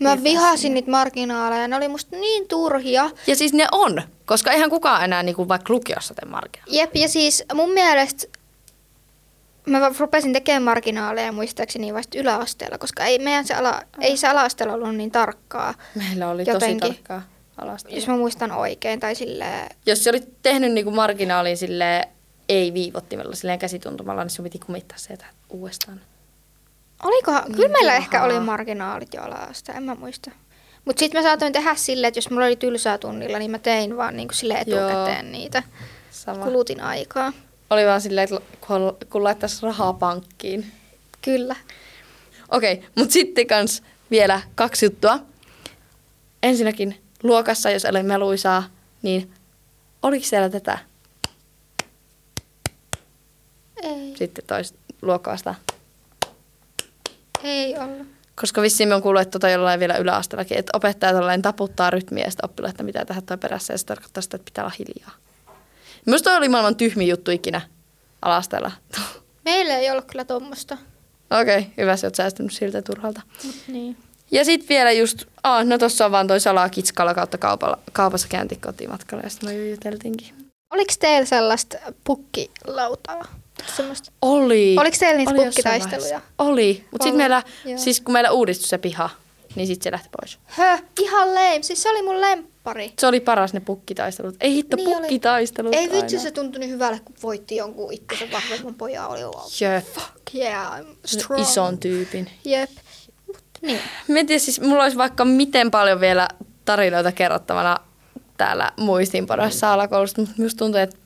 Mä 0.00 0.22
vihasin 0.22 0.74
niitä 0.74 0.90
marginaaleja, 0.90 1.68
ne 1.68 1.76
oli 1.76 1.88
musta 1.88 2.16
niin 2.16 2.48
turhia. 2.48 3.10
Ja 3.26 3.36
siis 3.36 3.52
ne 3.52 3.66
on, 3.72 4.02
koska 4.26 4.52
eihän 4.52 4.70
kukaan 4.70 5.04
enää 5.04 5.22
niinku 5.22 5.48
vaikka 5.48 5.72
lukiossa 5.72 6.14
tee 6.14 6.28
marginaaleja. 6.28 6.80
Jep, 6.80 6.96
ja 6.96 7.08
siis 7.08 7.44
mun 7.54 7.70
mielestä 7.70 8.26
mä 9.66 9.90
rupesin 9.98 10.32
tekemään 10.32 10.62
marginaaleja 10.62 11.32
muistaakseni 11.32 11.94
vasta 11.94 12.18
yläasteella, 12.18 12.78
koska 12.78 13.04
ei 13.04 13.18
meidän 13.18 13.46
se, 13.46 13.54
ala, 13.54 13.82
ei 14.00 14.16
se 14.16 14.28
ala-asteella 14.28 14.74
ollut 14.74 14.96
niin 14.96 15.10
tarkkaa, 15.10 15.74
Meillä 15.94 16.28
oli 16.30 16.44
Jotenkin. 16.46 16.80
tosi 16.80 16.92
tarkkaa 16.92 17.22
alasta. 17.56 17.90
jos 17.90 18.06
mä 18.06 18.16
muistan 18.16 18.52
oikein, 18.52 19.00
tai 19.00 19.14
silleen, 19.14 19.76
Jos 19.86 20.04
se 20.04 20.10
olit 20.10 20.42
tehnyt 20.42 20.72
niinku 20.72 20.90
marginaalin 20.90 21.56
sille 21.56 22.08
ei 22.48 22.74
viivottimella, 22.74 23.34
silleen 23.34 23.58
käsituntumalla, 23.58 24.24
niin 24.24 24.30
sun 24.30 24.42
piti 24.42 24.58
kumittaa 24.58 24.98
se 24.98 25.18
uudestaan. 25.50 26.00
Olikohan, 27.02 27.42
Niin 27.44 27.56
kyllä 27.56 27.68
meillä 27.68 27.94
ehkä 27.94 28.22
oli 28.22 28.40
marginaalit 28.40 29.14
jo 29.14 29.22
ala 29.22 29.48
en 29.76 29.82
mä 29.82 29.94
muista. 29.94 30.30
Mutta 30.84 31.00
sitten 31.00 31.20
mä 31.20 31.28
saatoin 31.28 31.52
tehdä 31.52 31.74
silleen, 31.74 32.08
että 32.08 32.18
jos 32.18 32.30
mulla 32.30 32.46
oli 32.46 32.56
tylsää 32.56 32.98
tunnilla, 32.98 33.38
niin 33.38 33.50
mä 33.50 33.58
tein 33.58 33.96
vaan 33.96 34.16
niinku 34.16 34.34
sille 34.34 34.54
etukäteen 34.54 35.26
Joo. 35.26 35.32
niitä. 35.32 35.62
Sama. 36.10 36.44
Kulutin 36.44 36.80
aikaa. 36.80 37.32
Oli 37.70 37.86
vaan 37.86 38.00
silleen, 38.00 38.24
että 38.24 38.56
kun, 38.66 38.96
kun 39.10 39.24
laittaisi 39.24 39.66
rahaa 39.66 39.92
pankkiin. 39.92 40.72
Kyllä. 41.22 41.56
Okei, 42.48 42.72
okay, 42.72 42.88
mutta 42.94 43.12
sitten 43.12 43.46
kans 43.46 43.82
vielä 44.10 44.40
kaksi 44.54 44.86
juttua. 44.86 45.18
Ensinnäkin 46.42 47.02
luokassa, 47.22 47.70
jos 47.70 47.84
oli 47.84 48.02
meluisaa, 48.02 48.62
niin 49.02 49.30
oliko 50.02 50.24
siellä 50.24 50.48
tätä 50.48 50.78
Ei, 53.82 54.14
sitten 54.16 54.44
toista 54.46 54.78
luokkaasta? 55.02 55.54
Ei 57.44 57.78
ollut. 57.78 58.06
Koska 58.40 58.62
vissiin 58.62 58.88
me 58.88 58.94
on 58.94 59.02
kuullut, 59.02 59.22
että 59.22 59.32
tota 59.32 59.48
jollain 59.48 59.80
vielä 59.80 59.96
yläasteellakin, 59.96 60.58
että 60.58 60.76
opettaja 60.76 61.12
tällainen 61.12 61.42
taputtaa 61.42 61.90
rytmiä 61.90 62.24
ja 62.24 62.30
sitten 62.30 62.50
oppilaat, 62.50 62.70
että 62.70 62.82
mitä 62.82 63.04
tehdä 63.04 63.20
toi 63.20 63.38
perässä 63.38 63.74
ja 63.74 63.78
se 63.78 63.86
tarkoittaa 63.86 64.22
sitä, 64.22 64.36
että 64.36 64.44
pitää 64.44 64.64
olla 64.64 64.74
hiljaa. 64.78 65.14
Minusta 66.06 66.30
toi 66.30 66.38
oli 66.38 66.48
maailman 66.48 66.76
tyhmin 66.76 67.08
juttu 67.08 67.30
ikinä 67.30 67.60
alasteella. 68.22 68.72
Meillä 69.44 69.76
ei 69.76 69.90
ollut 69.90 70.04
kyllä 70.04 70.24
tuommoista. 70.24 70.78
Okei, 71.40 71.58
okay, 71.58 71.70
hyvä, 71.76 71.96
sä 71.96 72.06
oot 72.06 72.14
säästynyt 72.14 72.52
siltä 72.52 72.82
turhalta. 72.82 73.20
Niin. 73.68 73.96
Ja 74.30 74.44
sitten 74.44 74.68
vielä 74.68 74.92
just, 74.92 75.24
aa, 75.42 75.64
no 75.64 75.78
tossa 75.78 76.06
on 76.06 76.12
vaan 76.12 76.26
toi 76.26 76.40
salaa 76.40 76.68
kitskalla 76.68 77.14
kautta 77.14 77.38
kaupalla, 77.38 77.78
kaupassa 77.92 78.28
käynti 78.28 78.56
kotimatkalla 78.56 79.24
ja 79.24 79.30
sitten 79.30 79.48
me 79.48 79.68
juteltiinkin. 79.70 80.34
Oliko 80.70 80.94
teillä 81.00 81.26
sellaista 81.26 81.78
pukkilautaa? 82.04 83.24
Semmoista. 83.76 84.12
Oli. 84.22 84.76
Oliko 84.80 84.96
teillä 85.00 85.16
niitä 85.18 85.30
Oli 85.30 85.38
vaiheessa. 85.64 86.20
Oli, 86.38 86.84
mutta 86.90 87.04
sitten 87.04 87.16
meillä, 87.18 87.42
joo. 87.64 87.78
siis 87.78 88.00
kun 88.00 88.12
meillä 88.12 88.30
uudistui 88.30 88.68
se 88.68 88.78
piha, 88.78 89.10
niin 89.54 89.66
sitten 89.66 89.84
se 89.84 89.92
lähti 89.92 90.08
pois. 90.20 90.38
Hö, 90.46 90.78
ihan 91.00 91.34
lame. 91.34 91.58
Siis 91.62 91.82
se 91.82 91.90
oli 91.90 92.02
mun 92.02 92.20
lemppari. 92.20 92.92
Se 92.98 93.06
oli 93.06 93.20
paras 93.20 93.52
ne 93.52 93.60
pukkitaistelut. 93.60 94.34
Ei 94.40 94.54
hitto, 94.54 94.76
Niin 94.76 94.88
oli. 94.88 94.96
pukkitaistelut 94.96 95.74
Ei 95.74 95.90
vitsi, 95.92 96.18
se 96.18 96.30
tuntui 96.30 96.60
niin 96.60 96.70
hyvälle, 96.70 97.00
kun 97.04 97.14
voitti 97.22 97.56
jonkun 97.56 97.92
itsensä 97.92 98.24
vahvemman 98.32 98.74
pojan. 98.74 99.08
Oli 99.08 99.20
wow. 99.22 99.32
Jep. 99.60 99.84
Fuck 99.86 100.34
yeah, 100.34 100.80
I'm 100.80 100.86
strong. 101.06 101.42
Ison 101.42 101.78
tyypin. 101.78 102.30
Jep. 102.44 102.70
Mut 103.26 103.42
niin. 103.62 103.80
Tiedä, 104.26 104.38
siis 104.38 104.60
mulla 104.60 104.82
olisi 104.82 104.96
vaikka 104.96 105.24
miten 105.24 105.70
paljon 105.70 106.00
vielä 106.00 106.28
tarinoita 106.64 107.12
kerrottavana 107.12 107.76
täällä 108.36 108.72
muistiinpanoissa 108.76 109.72
alakoulusta, 109.72 110.20
mutta 110.20 110.34
minusta 110.38 110.58
tuntuu, 110.58 110.80
että 110.80 110.96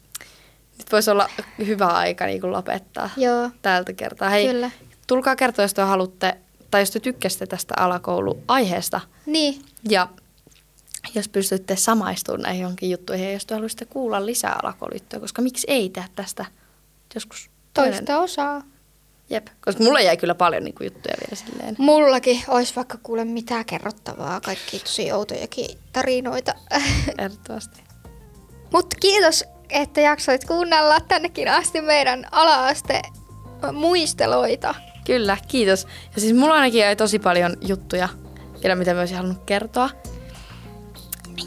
nyt 0.82 0.92
voisi 0.92 1.10
olla 1.10 1.28
hyvä 1.66 1.86
aika 1.86 2.26
niin 2.26 2.40
kuin 2.40 2.52
lopettaa 2.52 3.10
Joo. 3.16 3.50
tältä 3.62 3.92
kertaa. 3.92 4.28
Hei, 4.28 4.46
Kyllä. 4.46 4.70
tulkaa 5.06 5.36
kertoa, 5.36 5.64
jos 5.64 5.74
te 5.74 5.82
haluatte, 5.82 6.36
tai 6.70 6.82
jos 6.82 6.90
te 6.90 7.00
tykkäsitte 7.00 7.46
tästä 7.46 7.74
alakouluaiheesta. 7.76 9.00
Niin. 9.26 9.62
Ja 9.88 10.08
jos 11.14 11.28
pystytte 11.28 11.76
samaistumaan 11.76 12.42
näihin 12.42 12.62
jonkin 12.62 12.90
juttuihin, 12.90 13.26
ja 13.26 13.32
jos 13.32 13.46
te 13.46 13.54
haluaisitte 13.54 13.84
kuulla 13.84 14.26
lisää 14.26 14.58
alakoulujuttuja, 14.62 15.20
koska 15.20 15.42
miksi 15.42 15.66
ei 15.70 15.88
tehdä 15.88 16.08
tästä 16.14 16.44
joskus 17.14 17.50
toinen. 17.74 17.94
Toista 17.94 18.18
osaa. 18.18 18.62
Jep, 19.30 19.46
koska 19.64 19.84
mulle 19.84 20.02
jäi 20.02 20.16
kyllä 20.16 20.34
paljon 20.34 20.64
niin 20.64 20.74
kuin, 20.74 20.84
juttuja 20.84 21.14
vielä 21.20 21.44
silleen. 21.46 21.74
Mullakin 21.78 22.42
olisi 22.48 22.76
vaikka 22.76 22.98
kuule 23.02 23.24
mitään 23.24 23.64
kerrottavaa. 23.64 24.40
Kaikki 24.40 24.78
tosi 24.78 25.12
outojakin 25.12 25.78
tarinoita. 25.92 26.54
Ehdottomasti. 27.18 27.82
Mutta 28.72 28.96
kiitos, 29.00 29.44
että 29.72 30.00
jaksoit 30.00 30.44
kuunnella 30.44 31.00
tännekin 31.00 31.48
asti 31.48 31.80
meidän 31.80 32.26
ala-aste 32.30 33.02
muisteloita. 33.72 34.74
Kyllä, 35.06 35.36
kiitos. 35.48 35.86
Ja 36.14 36.20
siis 36.20 36.34
mulla 36.34 36.54
ainakin 36.54 36.80
jäi 36.80 36.96
tosi 36.96 37.18
paljon 37.18 37.56
juttuja 37.60 38.08
vielä, 38.62 38.74
mitä 38.74 38.94
mä 38.94 39.00
olisin 39.00 39.16
halunnut 39.16 39.44
kertoa. 39.46 39.90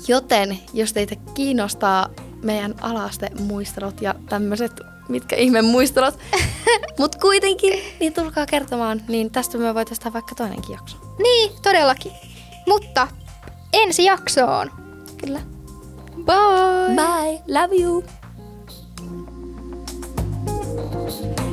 Joten, 0.07 0.59
jos 0.73 0.93
teitä 0.93 1.15
kiinnostaa 1.33 2.09
meidän 2.43 2.75
alaste 2.81 3.29
muistelot 3.39 4.01
ja 4.01 4.15
tämmöiset, 4.29 4.71
mitkä 5.09 5.35
ihme 5.35 5.61
muistelot, 5.61 6.19
mutta 6.99 7.17
kuitenkin, 7.19 7.73
niin 7.99 8.13
tulkaa 8.13 8.45
kertomaan, 8.45 9.01
niin 9.07 9.31
tästä 9.31 9.57
me 9.57 9.73
voitaisiin 9.73 10.03
tehdä 10.03 10.13
vaikka 10.13 10.35
toinenkin 10.35 10.73
jakso. 10.73 10.97
Niin, 11.23 11.51
todellakin. 11.61 12.11
Mutta 12.67 13.07
ensi 13.73 14.05
jaksoon. 14.05 14.71
Kyllä. 15.25 15.39
Bye! 16.25 16.95
Bye, 16.95 17.59
love 17.61 17.75
you! 17.75 18.03
house. 21.05 21.44